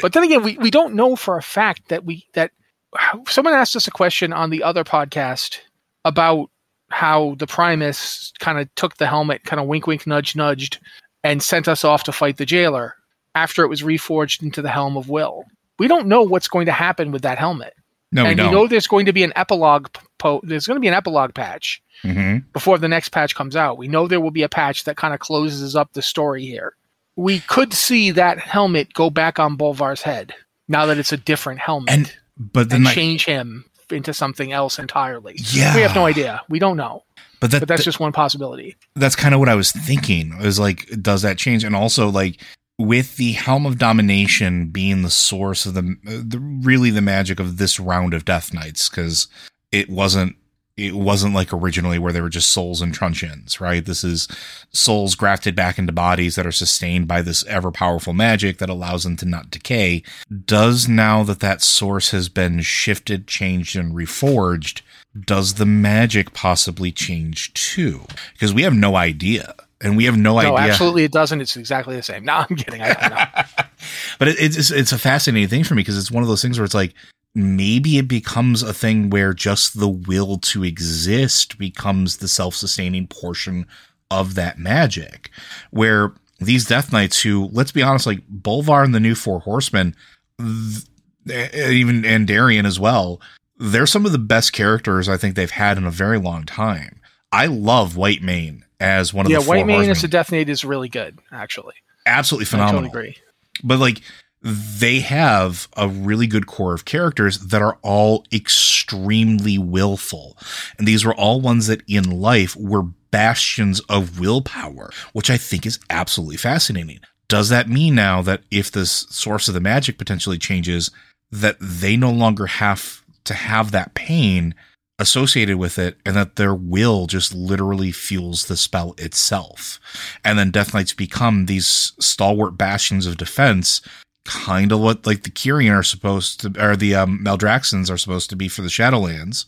But 0.00 0.12
then 0.12 0.22
again, 0.22 0.42
we, 0.42 0.56
we 0.58 0.70
don't 0.70 0.94
know 0.94 1.16
for 1.16 1.36
a 1.36 1.42
fact 1.42 1.88
that 1.88 2.04
we 2.04 2.26
that 2.34 2.52
someone 3.28 3.54
asked 3.54 3.74
us 3.76 3.88
a 3.88 3.90
question 3.92 4.32
on 4.32 4.50
the 4.50 4.62
other 4.62 4.84
podcast 4.84 5.58
about 6.04 6.48
how 6.94 7.34
the 7.40 7.46
Primus 7.46 8.32
kind 8.38 8.58
of 8.58 8.72
took 8.76 8.98
the 8.98 9.08
helmet, 9.08 9.42
kind 9.42 9.58
of 9.58 9.66
wink, 9.66 9.88
wink, 9.88 10.06
nudge, 10.06 10.36
nudged, 10.36 10.78
and 11.24 11.42
sent 11.42 11.66
us 11.66 11.84
off 11.84 12.04
to 12.04 12.12
fight 12.12 12.36
the 12.36 12.46
jailer 12.46 12.94
after 13.34 13.64
it 13.64 13.68
was 13.68 13.82
reforged 13.82 14.44
into 14.44 14.62
the 14.62 14.70
helm 14.70 14.96
of 14.96 15.08
Will. 15.08 15.44
We 15.80 15.88
don't 15.88 16.06
know 16.06 16.22
what's 16.22 16.46
going 16.46 16.66
to 16.66 16.72
happen 16.72 17.10
with 17.10 17.22
that 17.22 17.36
helmet. 17.36 17.74
No, 18.12 18.22
we 18.22 18.28
and 18.28 18.38
don't. 18.38 18.46
you 18.46 18.52
know 18.52 18.68
there's 18.68 18.86
going 18.86 19.06
to 19.06 19.12
be 19.12 19.24
an 19.24 19.32
epilogue 19.34 19.88
po- 20.18 20.40
there's 20.44 20.68
going 20.68 20.76
to 20.76 20.80
be 20.80 20.86
an 20.86 20.94
epilogue 20.94 21.34
patch 21.34 21.82
hmm 22.02 22.38
before 22.52 22.78
the 22.78 22.86
next 22.86 23.08
patch 23.08 23.34
comes 23.34 23.56
out. 23.56 23.76
We 23.76 23.88
know 23.88 24.06
there 24.06 24.20
will 24.20 24.30
be 24.30 24.44
a 24.44 24.48
patch 24.48 24.84
that 24.84 24.96
kind 24.96 25.12
of 25.12 25.18
closes 25.18 25.74
up 25.74 25.92
the 25.94 26.02
story 26.02 26.44
here. 26.44 26.76
We 27.16 27.40
could 27.40 27.72
see 27.72 28.12
that 28.12 28.38
helmet 28.38 28.94
go 28.94 29.10
back 29.10 29.40
on 29.40 29.56
Bolvar's 29.56 30.02
head 30.02 30.32
now 30.68 30.86
that 30.86 30.98
it's 30.98 31.12
a 31.12 31.16
different 31.16 31.58
helmet 31.58 31.92
And 31.92 32.12
but 32.36 32.68
then 32.68 32.76
and 32.76 32.84
like, 32.84 32.94
change 32.94 33.24
him 33.24 33.64
into 33.90 34.12
something 34.14 34.52
else 34.52 34.78
entirely. 34.78 35.36
Yeah. 35.52 35.74
We 35.74 35.82
have 35.82 35.94
no 35.94 36.06
idea. 36.06 36.42
We 36.48 36.58
don't 36.58 36.76
know. 36.76 37.04
but 37.40 37.50
that, 37.50 37.60
But 37.60 37.68
that's 37.68 37.80
that- 37.80 37.84
just 37.84 38.00
one 38.00 38.12
possibility. 38.12 38.76
that's 38.96 39.16
kind 39.16 39.34
of 39.34 39.40
what 39.40 39.48
I 39.48 39.54
was 39.54 39.72
thinking. 39.72 40.32
Is 40.40 40.58
like, 40.58 40.86
does 41.02 41.22
that 41.22 41.36
change? 41.38 41.64
And 41.64 41.74
also, 41.76 42.08
like, 42.08 42.40
with 42.78 43.16
the 43.16 43.32
Helm 43.32 43.66
of 43.66 43.78
Domination 43.78 44.66
being 44.68 45.02
the 45.02 45.10
source 45.10 45.64
of 45.66 45.74
the, 45.74 45.82
the 46.04 46.38
really 46.40 46.90
the 46.90 47.00
magic 47.02 47.38
of 47.38 47.56
this 47.58 47.78
round 47.78 48.14
of 48.14 48.24
Death 48.24 48.52
Knights, 48.52 48.88
because 48.88 49.28
it 49.70 49.88
wasn't 49.88 50.36
it 50.76 50.94
wasn't 50.94 51.34
like 51.34 51.52
originally 51.52 51.98
where 51.98 52.12
they 52.12 52.20
were 52.20 52.28
just 52.28 52.50
souls 52.50 52.80
and 52.80 52.92
truncheons, 52.92 53.60
right? 53.60 53.84
This 53.84 54.02
is 54.02 54.26
souls 54.72 55.14
grafted 55.14 55.54
back 55.54 55.78
into 55.78 55.92
bodies 55.92 56.34
that 56.34 56.46
are 56.46 56.52
sustained 56.52 57.06
by 57.06 57.22
this 57.22 57.46
ever 57.46 57.70
powerful 57.70 58.12
magic 58.12 58.58
that 58.58 58.68
allows 58.68 59.04
them 59.04 59.16
to 59.18 59.24
not 59.24 59.50
decay. 59.50 60.02
Does 60.44 60.88
now 60.88 61.22
that 61.24 61.40
that 61.40 61.62
source 61.62 62.10
has 62.10 62.28
been 62.28 62.60
shifted, 62.60 63.28
changed, 63.28 63.76
and 63.76 63.94
reforged, 63.94 64.82
does 65.18 65.54
the 65.54 65.66
magic 65.66 66.32
possibly 66.32 66.90
change 66.90 67.54
too? 67.54 68.02
Because 68.32 68.52
we 68.52 68.62
have 68.62 68.74
no 68.74 68.96
idea. 68.96 69.54
And 69.80 69.96
we 69.96 70.06
have 70.06 70.16
no, 70.16 70.32
No, 70.32 70.38
idea. 70.38 70.50
No, 70.50 70.56
absolutely 70.56 71.04
it 71.04 71.12
doesn't. 71.12 71.40
It's 71.40 71.56
exactly 71.56 71.94
the 71.94 72.02
same. 72.02 72.24
No, 72.24 72.44
I'm 72.48 72.56
kidding. 72.56 72.82
I 72.82 73.08
know. 73.08 73.64
But 74.18 74.28
it, 74.28 74.36
it's 74.38 74.70
it's 74.70 74.92
a 74.92 74.98
fascinating 74.98 75.48
thing 75.48 75.62
for 75.62 75.74
me 75.74 75.82
because 75.82 75.98
it's 75.98 76.10
one 76.10 76.22
of 76.22 76.28
those 76.28 76.40
things 76.40 76.58
where 76.58 76.64
it's 76.64 76.74
like 76.74 76.94
maybe 77.34 77.98
it 77.98 78.08
becomes 78.08 78.62
a 78.62 78.74
thing 78.74 79.10
where 79.10 79.32
just 79.32 79.78
the 79.78 79.88
will 79.88 80.38
to 80.38 80.64
exist 80.64 81.58
becomes 81.58 82.18
the 82.18 82.28
self-sustaining 82.28 83.08
portion 83.08 83.66
of 84.10 84.34
that 84.34 84.58
magic. 84.58 85.30
Where 85.70 86.12
these 86.38 86.66
Death 86.66 86.92
Knights, 86.92 87.22
who 87.22 87.48
let's 87.52 87.72
be 87.72 87.82
honest, 87.82 88.06
like 88.06 88.26
Bolvar 88.28 88.84
and 88.84 88.94
the 88.94 89.00
New 89.00 89.14
Four 89.14 89.40
Horsemen, 89.40 89.94
th- 90.38 90.84
eh, 91.30 91.70
even 91.70 92.04
and 92.04 92.26
Darian 92.26 92.66
as 92.66 92.78
well, 92.78 93.20
they're 93.58 93.86
some 93.86 94.06
of 94.06 94.12
the 94.12 94.18
best 94.18 94.52
characters 94.52 95.08
I 95.08 95.16
think 95.16 95.34
they've 95.34 95.50
had 95.50 95.78
in 95.78 95.84
a 95.84 95.90
very 95.90 96.18
long 96.18 96.44
time. 96.44 97.00
I 97.32 97.46
love 97.46 97.94
Whitemane 97.94 98.62
as 98.78 99.12
one 99.12 99.26
of 99.26 99.32
yeah, 99.32 99.38
the 99.38 99.44
yeah 99.44 99.62
Whitemane 99.62 99.88
as 99.88 100.04
a 100.04 100.08
Death 100.08 100.30
Knight 100.30 100.48
is 100.48 100.64
really 100.64 100.88
good, 100.88 101.18
actually. 101.32 101.74
Absolutely 102.06 102.44
phenomenal 102.46 102.84
I 102.84 102.88
totally 102.88 103.08
agree. 103.08 103.16
but 103.64 103.78
like 103.78 104.02
they 104.44 105.00
have 105.00 105.68
a 105.74 105.88
really 105.88 106.26
good 106.26 106.46
core 106.46 106.74
of 106.74 106.84
characters 106.84 107.38
that 107.38 107.62
are 107.62 107.78
all 107.80 108.26
extremely 108.30 109.56
willful. 109.56 110.36
And 110.78 110.86
these 110.86 111.04
were 111.04 111.14
all 111.14 111.40
ones 111.40 111.66
that 111.66 111.82
in 111.88 112.20
life 112.20 112.54
were 112.54 112.82
bastions 113.10 113.80
of 113.88 114.20
willpower, 114.20 114.90
which 115.14 115.30
I 115.30 115.38
think 115.38 115.64
is 115.64 115.80
absolutely 115.88 116.36
fascinating. 116.36 117.00
Does 117.28 117.48
that 117.48 117.70
mean 117.70 117.94
now 117.94 118.20
that 118.20 118.42
if 118.50 118.70
the 118.70 118.84
source 118.84 119.48
of 119.48 119.54
the 119.54 119.60
magic 119.60 119.96
potentially 119.96 120.38
changes, 120.38 120.90
that 121.30 121.56
they 121.58 121.96
no 121.96 122.10
longer 122.10 122.46
have 122.46 123.02
to 123.24 123.32
have 123.32 123.70
that 123.70 123.94
pain 123.94 124.54
associated 124.98 125.56
with 125.56 125.78
it 125.78 125.96
and 126.04 126.14
that 126.14 126.36
their 126.36 126.54
will 126.54 127.06
just 127.06 127.34
literally 127.34 127.90
fuels 127.90 128.44
the 128.44 128.56
spell 128.56 128.94
itself. 128.98 129.80
And 130.24 130.38
then 130.38 130.50
Death 130.50 130.74
Knights 130.74 130.92
become 130.92 131.46
these 131.46 131.92
stalwart 131.98 132.56
bastions 132.56 133.06
of 133.06 133.16
defense, 133.16 133.80
kind 134.24 134.72
of 134.72 134.80
what 134.80 135.06
like 135.06 135.22
the 135.22 135.30
Kyrian 135.30 135.76
are 135.76 135.82
supposed 135.82 136.40
to, 136.40 136.52
or 136.64 136.76
the 136.76 136.94
um, 136.94 137.20
Maldraxxians 137.22 137.90
are 137.90 137.98
supposed 137.98 138.30
to 138.30 138.36
be 138.36 138.48
for 138.48 138.62
the 138.62 138.68
Shadowlands. 138.68 139.44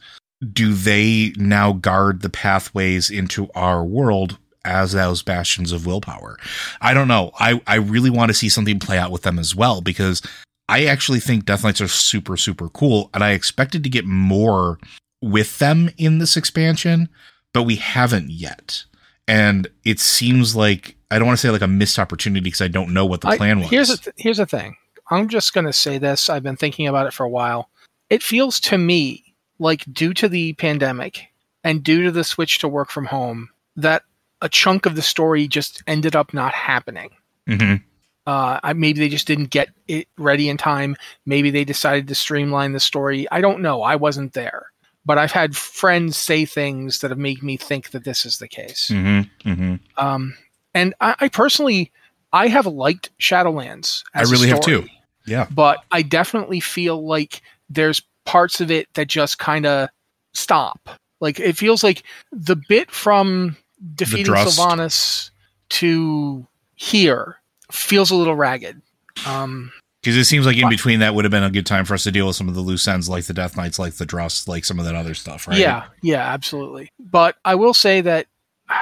Do 0.52 0.74
they 0.74 1.32
now 1.36 1.72
guard 1.72 2.20
the 2.20 2.28
pathways 2.28 3.10
into 3.10 3.48
our 3.54 3.84
world 3.84 4.38
as 4.64 4.92
those 4.92 5.22
bastions 5.22 5.72
of 5.72 5.86
willpower? 5.86 6.38
I 6.80 6.92
don't 6.92 7.08
know. 7.08 7.30
I, 7.40 7.60
I 7.66 7.76
really 7.76 8.10
want 8.10 8.28
to 8.28 8.34
see 8.34 8.50
something 8.50 8.78
play 8.78 8.98
out 8.98 9.10
with 9.10 9.22
them 9.22 9.38
as 9.38 9.54
well 9.54 9.80
because 9.80 10.20
I 10.68 10.84
actually 10.84 11.20
think 11.20 11.46
Death 11.46 11.64
Knights 11.64 11.80
are 11.80 11.88
super, 11.88 12.36
super 12.36 12.68
cool. 12.68 13.08
And 13.14 13.24
I 13.24 13.30
expected 13.30 13.82
to 13.84 13.90
get 13.90 14.04
more 14.04 14.78
with 15.22 15.58
them 15.58 15.90
in 15.96 16.18
this 16.18 16.36
expansion, 16.36 17.08
but 17.54 17.62
we 17.62 17.76
haven't 17.76 18.30
yet. 18.30 18.84
And 19.28 19.68
it 19.84 19.98
seems 20.00 20.54
like 20.54 20.96
I 21.10 21.18
don't 21.18 21.26
want 21.26 21.38
to 21.38 21.46
say 21.46 21.50
like 21.50 21.62
a 21.62 21.66
missed 21.68 21.98
opportunity 21.98 22.42
because 22.44 22.60
I 22.62 22.68
don't 22.68 22.92
know 22.92 23.06
what 23.06 23.20
the 23.20 23.28
I- 23.28 23.36
plan 23.36 23.60
was. 23.60 23.70
Here's 23.70 23.88
the 23.88 23.96
th- 23.96 24.16
here's 24.18 24.36
the 24.38 24.46
thing. 24.46 24.76
I'm 25.10 25.28
just 25.28 25.54
going 25.54 25.66
to 25.66 25.72
say 25.72 25.98
this. 25.98 26.28
I've 26.28 26.42
been 26.42 26.56
thinking 26.56 26.88
about 26.88 27.06
it 27.06 27.12
for 27.14 27.24
a 27.24 27.28
while. 27.28 27.70
It 28.10 28.22
feels 28.22 28.58
to 28.60 28.78
me 28.78 29.22
like 29.58 29.84
due 29.92 30.12
to 30.14 30.28
the 30.28 30.52
pandemic 30.54 31.26
and 31.64 31.82
due 31.82 32.02
to 32.04 32.10
the 32.10 32.24
switch 32.24 32.58
to 32.60 32.68
work 32.68 32.90
from 32.90 33.06
home 33.06 33.48
that 33.76 34.02
a 34.42 34.48
chunk 34.48 34.84
of 34.86 34.96
the 34.96 35.02
story 35.02 35.48
just 35.48 35.82
ended 35.86 36.14
up 36.16 36.34
not 36.34 36.52
happening. 36.54 37.10
Mhm. 37.48 37.82
Uh, 38.26 38.58
I, 38.64 38.72
maybe 38.72 38.98
they 38.98 39.08
just 39.08 39.26
didn't 39.28 39.50
get 39.50 39.68
it 39.86 40.08
ready 40.18 40.48
in 40.48 40.56
time. 40.56 40.96
Maybe 41.24 41.50
they 41.50 41.64
decided 41.64 42.08
to 42.08 42.14
streamline 42.16 42.72
the 42.72 42.80
story. 42.80 43.26
I 43.30 43.40
don't 43.40 43.60
know. 43.62 43.82
I 43.82 43.94
wasn't 43.94 44.32
there, 44.32 44.66
but 45.06 45.16
I've 45.16 45.32
had 45.32 45.56
friends 45.56 46.16
say 46.16 46.44
things 46.44 46.98
that 46.98 47.10
have 47.10 47.18
made 47.18 47.42
me 47.42 47.56
think 47.56 47.90
that 47.90 48.04
this 48.04 48.26
is 48.26 48.38
the 48.38 48.48
case. 48.48 48.90
Mhm. 48.92 49.30
Mhm. 49.44 49.80
Um, 49.96 50.36
and 50.74 50.92
I, 51.00 51.14
I 51.20 51.28
personally, 51.28 51.92
I 52.32 52.48
have 52.48 52.66
liked 52.66 53.10
Shadowlands. 53.18 54.02
I 54.14 54.22
really 54.22 54.48
have 54.48 54.60
too. 54.60 54.86
Yeah. 55.26 55.46
But 55.50 55.84
I 55.92 56.02
definitely 56.02 56.60
feel 56.60 57.06
like 57.06 57.40
there's 57.70 58.02
parts 58.24 58.60
of 58.60 58.70
it 58.70 58.88
that 58.94 59.06
just 59.06 59.38
kind 59.38 59.64
of 59.64 59.88
stop. 60.34 60.90
Like 61.20 61.40
it 61.40 61.56
feels 61.56 61.82
like 61.82 62.02
the 62.32 62.56
bit 62.68 62.90
from 62.90 63.56
defeating. 63.94 64.34
Sylvanas 64.34 65.30
to 65.70 66.46
here 66.74 67.36
feels 67.70 68.10
a 68.10 68.16
little 68.16 68.34
ragged. 68.36 68.82
Um, 69.26 69.72
Because 70.06 70.18
it 70.18 70.24
seems 70.26 70.46
like 70.46 70.56
in 70.56 70.68
between 70.68 71.00
that 71.00 71.16
would 71.16 71.24
have 71.24 71.32
been 71.32 71.42
a 71.42 71.50
good 71.50 71.66
time 71.66 71.84
for 71.84 71.94
us 71.94 72.04
to 72.04 72.12
deal 72.12 72.28
with 72.28 72.36
some 72.36 72.48
of 72.48 72.54
the 72.54 72.60
loose 72.60 72.86
ends, 72.86 73.08
like 73.08 73.24
the 73.24 73.34
Death 73.34 73.56
Knights, 73.56 73.76
like 73.76 73.94
the 73.94 74.06
Drust, 74.06 74.46
like 74.46 74.64
some 74.64 74.78
of 74.78 74.84
that 74.84 74.94
other 74.94 75.14
stuff, 75.14 75.48
right? 75.48 75.58
Yeah, 75.58 75.86
yeah, 76.00 76.32
absolutely. 76.32 76.92
But 77.00 77.34
I 77.44 77.56
will 77.56 77.74
say 77.74 78.02
that 78.02 78.28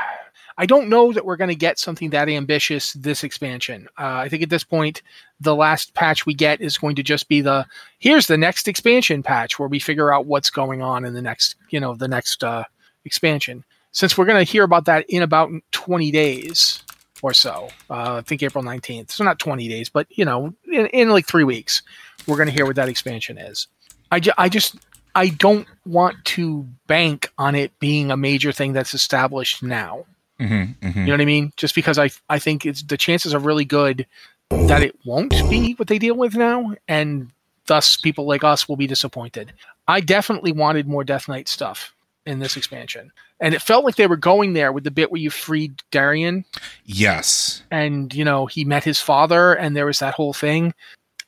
I 0.58 0.66
don't 0.66 0.90
know 0.90 1.14
that 1.14 1.24
we're 1.24 1.38
going 1.38 1.48
to 1.48 1.54
get 1.54 1.78
something 1.78 2.10
that 2.10 2.28
ambitious 2.28 2.92
this 2.92 3.24
expansion. 3.24 3.88
Uh, 3.98 4.16
I 4.16 4.28
think 4.28 4.42
at 4.42 4.50
this 4.50 4.64
point, 4.64 5.00
the 5.40 5.54
last 5.54 5.94
patch 5.94 6.26
we 6.26 6.34
get 6.34 6.60
is 6.60 6.76
going 6.76 6.94
to 6.96 7.02
just 7.02 7.26
be 7.26 7.40
the 7.40 7.64
here's 8.00 8.26
the 8.26 8.36
next 8.36 8.68
expansion 8.68 9.22
patch 9.22 9.58
where 9.58 9.68
we 9.68 9.78
figure 9.78 10.12
out 10.12 10.26
what's 10.26 10.50
going 10.50 10.82
on 10.82 11.06
in 11.06 11.14
the 11.14 11.22
next, 11.22 11.56
you 11.70 11.80
know, 11.80 11.94
the 11.94 12.06
next 12.06 12.44
uh, 12.44 12.64
expansion. 13.06 13.64
Since 13.92 14.18
we're 14.18 14.26
going 14.26 14.44
to 14.44 14.52
hear 14.52 14.64
about 14.64 14.84
that 14.84 15.06
in 15.08 15.22
about 15.22 15.50
20 15.70 16.10
days 16.10 16.83
or 17.24 17.32
so, 17.32 17.70
uh, 17.88 18.16
I 18.16 18.20
think 18.20 18.42
April 18.42 18.62
19th. 18.62 19.10
So 19.10 19.24
not 19.24 19.38
20 19.38 19.66
days, 19.66 19.88
but 19.88 20.06
you 20.10 20.26
know, 20.26 20.52
in, 20.70 20.86
in 20.88 21.08
like 21.08 21.26
three 21.26 21.42
weeks, 21.42 21.80
we're 22.26 22.36
going 22.36 22.48
to 22.48 22.52
hear 22.54 22.66
what 22.66 22.76
that 22.76 22.90
expansion 22.90 23.38
is. 23.38 23.66
I, 24.12 24.20
ju- 24.20 24.32
I 24.36 24.50
just 24.50 24.76
I 25.14 25.28
don't 25.28 25.66
want 25.86 26.22
to 26.36 26.68
bank 26.86 27.30
on 27.38 27.54
it 27.54 27.76
being 27.78 28.10
a 28.10 28.16
major 28.18 28.52
thing 28.52 28.74
that's 28.74 28.92
established 28.92 29.62
now. 29.62 30.04
Mhm, 30.38 30.76
mhm. 30.80 30.94
You 30.96 31.04
know 31.06 31.12
what 31.14 31.20
I 31.22 31.24
mean? 31.24 31.50
Just 31.56 31.74
because 31.74 31.98
I 31.98 32.10
I 32.28 32.38
think 32.38 32.66
it's 32.66 32.82
the 32.82 32.98
chances 32.98 33.32
are 33.34 33.38
really 33.38 33.64
good 33.64 34.06
that 34.50 34.82
it 34.82 34.94
won't 35.06 35.30
be 35.48 35.72
what 35.74 35.88
they 35.88 35.98
deal 35.98 36.16
with 36.16 36.34
now, 36.34 36.74
and 36.88 37.30
thus 37.66 37.96
people 37.96 38.26
like 38.26 38.44
us 38.44 38.68
will 38.68 38.76
be 38.76 38.86
disappointed. 38.86 39.52
I 39.88 40.00
definitely 40.00 40.52
wanted 40.52 40.86
more 40.86 41.04
Death 41.04 41.26
Knight 41.28 41.48
stuff 41.48 41.94
in 42.26 42.38
this 42.38 42.56
expansion, 42.56 43.12
and 43.40 43.54
it 43.54 43.62
felt 43.62 43.84
like 43.84 43.96
they 43.96 44.06
were 44.06 44.16
going 44.16 44.52
there 44.52 44.72
with 44.72 44.84
the 44.84 44.90
bit 44.90 45.10
where 45.10 45.20
you 45.20 45.30
freed 45.30 45.82
Darian. 45.90 46.44
Yes. 46.84 47.62
and 47.70 48.14
you 48.14 48.24
know 48.24 48.46
he 48.46 48.64
met 48.64 48.84
his 48.84 49.00
father 49.00 49.54
and 49.54 49.76
there 49.76 49.86
was 49.86 49.98
that 49.98 50.14
whole 50.14 50.32
thing. 50.32 50.74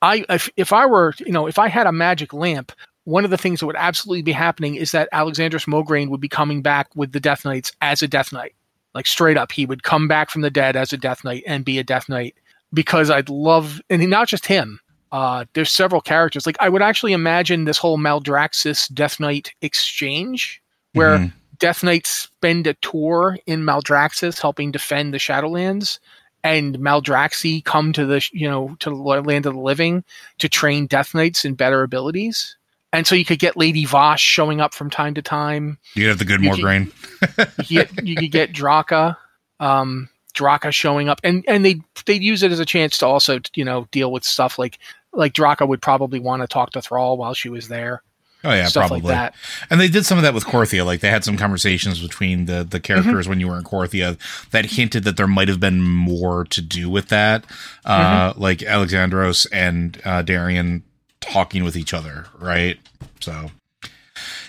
I 0.03 0.25
if, 0.29 0.51
if 0.57 0.73
i 0.75 0.85
were 0.85 1.15
you 1.19 1.33
know 1.33 1.47
if 1.47 1.59
i 1.59 1.69
had 1.69 1.87
a 1.87 1.93
magic 1.93 2.35
lamp 2.35 2.71
one 3.07 3.25
of 3.25 3.31
the 3.31 3.39
things 3.39 3.61
that 3.61 3.67
would 3.67 3.77
absolutely 3.77 4.23
be 4.23 4.33
happening 4.33 4.75
is 4.75 4.91
that 4.91 5.09
Alexandros 5.13 5.69
mograine 5.69 6.11
would 6.11 6.21
be 6.21 6.29
coming 6.29 6.61
back 6.61 6.89
with 6.97 7.13
the 7.13 7.21
death 7.21 7.45
knights 7.45 7.71
as 7.81 8.03
a 8.03 8.09
death 8.09 8.33
knight. 8.33 8.57
Like 8.95 9.07
straight 9.07 9.37
up 9.39 9.53
he 9.53 9.65
would 9.65 9.85
come 9.85 10.09
back 10.09 10.29
from 10.29 10.43
the 10.43 10.51
dead 10.51 10.75
as 10.75 10.93
a 10.93 10.97
death 10.97 11.23
knight 11.23 11.45
and 11.47 11.65
be 11.65 11.79
a 11.79 11.85
death 11.85 12.09
knight. 12.09 12.35
Because 12.75 13.09
i'd 13.09 13.29
love 13.29 13.81
and 13.89 14.07
not 14.11 14.29
just 14.29 14.47
him 14.47 14.81
uh, 15.13 15.45
there's 15.55 15.71
several 15.71 16.01
characters. 16.01 16.47
Like 16.47 16.57
i 16.59 16.69
would 16.69 16.83
actually 16.83 17.13
imagine 17.13 17.65
this 17.65 17.79
whole 17.79 17.97
maldraxxus 17.97 18.93
death 18.93 19.21
knight 19.21 19.55
exchange 19.63 20.61
where 20.97 21.19
Mhm. 21.19 21.33
Death 21.59 21.83
Knights 21.83 22.09
spend 22.11 22.67
a 22.67 22.75
tour 22.75 23.39
in 23.47 23.63
Maldraxxus 23.63 24.41
helping 24.41 24.71
defend 24.73 25.15
the 25.15 25.19
Shadowlands, 25.19 25.99
and 26.45 26.77
Maldraxxi 26.79 27.65
come 27.65 27.93
to 27.95 28.05
the 28.07 28.27
you 28.33 28.49
know 28.49 28.77
to 28.81 28.91
the 28.91 28.97
land 28.97 29.47
of 29.47 29.55
the 29.55 29.61
living 29.61 30.05
to 30.39 30.49
train 30.49 30.87
Death 30.87 31.15
Knights 31.15 31.45
in 31.45 31.55
better 31.55 31.83
abilities. 31.83 32.57
and 32.93 33.07
so 33.07 33.15
you 33.15 33.25
could 33.27 33.41
get 33.41 33.57
Lady 33.59 33.85
Vosh 33.85 34.23
showing 34.23 34.61
up 34.61 34.73
from 34.73 34.89
time 34.89 35.13
to 35.15 35.21
time. 35.21 35.77
You 35.95 36.09
have 36.09 36.19
the 36.19 36.25
good 36.25 36.41
You 36.41 36.47
more 36.47 36.55
can- 36.55 36.63
grain. 36.65 36.93
You 37.21 37.29
could 37.29 37.67
get, 37.97 38.07
you 38.07 38.17
could 38.17 38.31
get 38.33 38.53
Draka, 38.55 39.17
um, 39.61 40.09
Draka 40.35 40.73
showing 40.73 41.09
up, 41.09 41.21
and 41.25 41.45
and 41.49 41.65
they 41.65 41.81
they'd 42.07 42.23
use 42.23 42.43
it 42.43 42.53
as 42.53 42.61
a 42.61 42.65
chance 42.65 42.97
to 42.99 43.07
also 43.07 43.41
you 43.55 43.65
know 43.65 43.87
deal 43.91 44.13
with 44.13 44.25
stuff 44.25 44.59
like 44.59 44.79
like 45.13 45.33
Draka 45.35 45.67
would 45.67 45.83
probably 45.83 46.21
want 46.21 46.43
to 46.43 46.47
talk 46.49 46.71
to 46.71 46.81
Thrall 46.81 47.17
while 47.19 47.35
she 47.35 47.49
was 47.49 47.69
there, 47.69 48.03
Oh 48.47 48.53
yeah, 48.55 48.67
stuff 48.67 48.89
probably. 48.89 49.09
like 49.09 49.33
that. 49.33 49.35
And 49.71 49.81
they 49.81 49.89
did 49.89 50.07
some 50.07 50.17
of 50.19 50.23
that 50.25 50.33
with 50.35 50.45
Korthia. 50.45 50.85
Like 50.87 51.01
they 51.01 51.11
had 51.11 51.25
some 51.25 51.37
conversations 51.37 52.01
between 52.01 52.47
the 52.47 52.65
the 52.65 52.81
characters 52.81 53.13
Mm-hmm. 53.25 53.29
when 53.31 53.41
you 53.41 53.49
were 53.49 53.59
in 53.59 53.65
Korthia 53.65 54.19
that 54.51 54.67
hinted 54.67 55.05
that 55.05 55.17
there 55.17 55.27
might 55.27 55.49
have 55.49 55.61
been 55.61 55.83
more 55.83 56.45
to 56.45 56.63
do 56.63 56.89
with 56.89 57.09
that. 57.09 57.45
Uh, 57.85 58.31
Mm-hmm. 58.31 58.41
like 58.41 58.59
Alexandros 58.61 59.47
and 59.53 60.01
uh, 60.05 60.23
Darian 60.23 60.83
talking 61.21 61.65
with 61.65 61.77
each 61.77 61.93
other, 61.93 62.27
right? 62.39 62.79
So, 63.21 63.51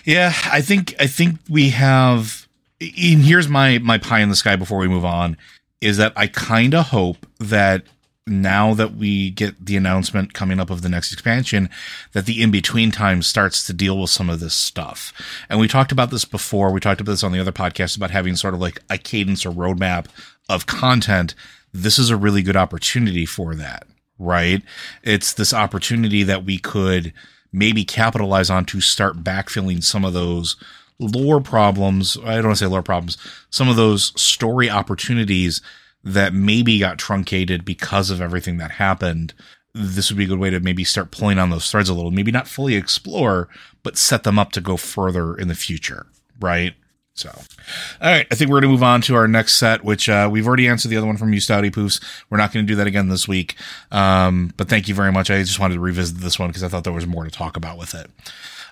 yeah, 0.04 0.32
I 0.46 0.60
think 0.60 0.94
I 1.00 1.06
think 1.06 1.38
we 1.48 1.70
have. 1.70 2.46
And 2.80 3.22
here's 3.24 3.48
my 3.48 3.78
my 3.78 3.98
pie 3.98 4.20
in 4.20 4.28
the 4.28 4.36
sky 4.36 4.54
before 4.56 4.78
we 4.78 4.86
move 4.88 5.04
on 5.04 5.36
is 5.80 5.96
that 5.96 6.12
I 6.16 6.26
kind 6.28 6.74
of 6.74 6.86
hope 6.88 7.26
that 7.38 7.82
now 8.28 8.74
that 8.74 8.94
we 8.94 9.30
get 9.30 9.64
the 9.64 9.76
announcement 9.76 10.34
coming 10.34 10.60
up 10.60 10.70
of 10.70 10.82
the 10.82 10.88
next 10.88 11.12
expansion, 11.12 11.68
that 12.12 12.26
the 12.26 12.42
in 12.42 12.50
between 12.50 12.90
time 12.90 13.22
starts 13.22 13.66
to 13.66 13.72
deal 13.72 13.98
with 13.98 14.10
some 14.10 14.30
of 14.30 14.40
this 14.40 14.54
stuff. 14.54 15.12
And 15.48 15.58
we 15.58 15.68
talked 15.68 15.92
about 15.92 16.10
this 16.10 16.24
before. 16.24 16.72
We 16.72 16.80
talked 16.80 17.00
about 17.00 17.12
this 17.12 17.24
on 17.24 17.32
the 17.32 17.40
other 17.40 17.52
podcast 17.52 17.96
about 17.96 18.10
having 18.10 18.36
sort 18.36 18.54
of 18.54 18.60
like 18.60 18.80
a 18.90 18.98
cadence 18.98 19.44
or 19.44 19.50
roadmap 19.50 20.06
of 20.48 20.66
content. 20.66 21.34
This 21.72 21.98
is 21.98 22.10
a 22.10 22.16
really 22.16 22.42
good 22.42 22.56
opportunity 22.56 23.26
for 23.26 23.54
that, 23.54 23.86
right? 24.18 24.62
It's 25.02 25.32
this 25.32 25.52
opportunity 25.52 26.22
that 26.22 26.44
we 26.44 26.58
could 26.58 27.12
maybe 27.52 27.84
capitalize 27.84 28.50
on 28.50 28.64
to 28.66 28.80
start 28.80 29.24
backfilling 29.24 29.82
some 29.82 30.04
of 30.04 30.12
those 30.12 30.56
lore 30.98 31.40
problems. 31.40 32.16
I 32.24 32.36
don't 32.36 32.46
want 32.46 32.58
to 32.58 32.64
say 32.64 32.70
lore 32.70 32.82
problems, 32.82 33.16
some 33.50 33.68
of 33.68 33.76
those 33.76 34.18
story 34.20 34.68
opportunities 34.68 35.60
that 36.08 36.32
maybe 36.32 36.78
got 36.78 36.98
truncated 36.98 37.64
because 37.64 38.10
of 38.10 38.20
everything 38.20 38.56
that 38.58 38.72
happened. 38.72 39.34
This 39.74 40.10
would 40.10 40.18
be 40.18 40.24
a 40.24 40.28
good 40.28 40.38
way 40.38 40.50
to 40.50 40.60
maybe 40.60 40.84
start 40.84 41.10
pulling 41.10 41.38
on 41.38 41.50
those 41.50 41.70
threads 41.70 41.88
a 41.88 41.94
little, 41.94 42.10
maybe 42.10 42.32
not 42.32 42.48
fully 42.48 42.74
explore, 42.74 43.48
but 43.82 43.98
set 43.98 44.22
them 44.22 44.38
up 44.38 44.52
to 44.52 44.60
go 44.60 44.76
further 44.76 45.34
in 45.34 45.48
the 45.48 45.54
future, 45.54 46.06
right? 46.40 46.74
So, 47.14 47.30
all 47.30 48.10
right, 48.10 48.26
I 48.30 48.34
think 48.36 48.48
we're 48.48 48.60
going 48.60 48.70
to 48.70 48.74
move 48.74 48.82
on 48.82 49.00
to 49.02 49.16
our 49.16 49.26
next 49.26 49.56
set, 49.56 49.84
which 49.84 50.08
uh, 50.08 50.28
we've 50.30 50.46
already 50.46 50.68
answered 50.68 50.88
the 50.88 50.96
other 50.96 51.06
one 51.06 51.16
from 51.16 51.32
you, 51.32 51.40
Stouty 51.40 51.70
Poofs. 51.70 52.00
We're 52.30 52.38
not 52.38 52.52
going 52.52 52.64
to 52.64 52.72
do 52.72 52.76
that 52.76 52.86
again 52.86 53.08
this 53.08 53.26
week. 53.26 53.56
Um, 53.90 54.52
but 54.56 54.68
thank 54.68 54.88
you 54.88 54.94
very 54.94 55.10
much. 55.10 55.28
I 55.28 55.38
just 55.42 55.58
wanted 55.58 55.74
to 55.74 55.80
revisit 55.80 56.18
this 56.18 56.38
one 56.38 56.48
because 56.48 56.62
I 56.62 56.68
thought 56.68 56.84
there 56.84 56.92
was 56.92 57.08
more 57.08 57.24
to 57.24 57.30
talk 57.30 57.56
about 57.56 57.76
with 57.76 57.92
it. 57.94 58.08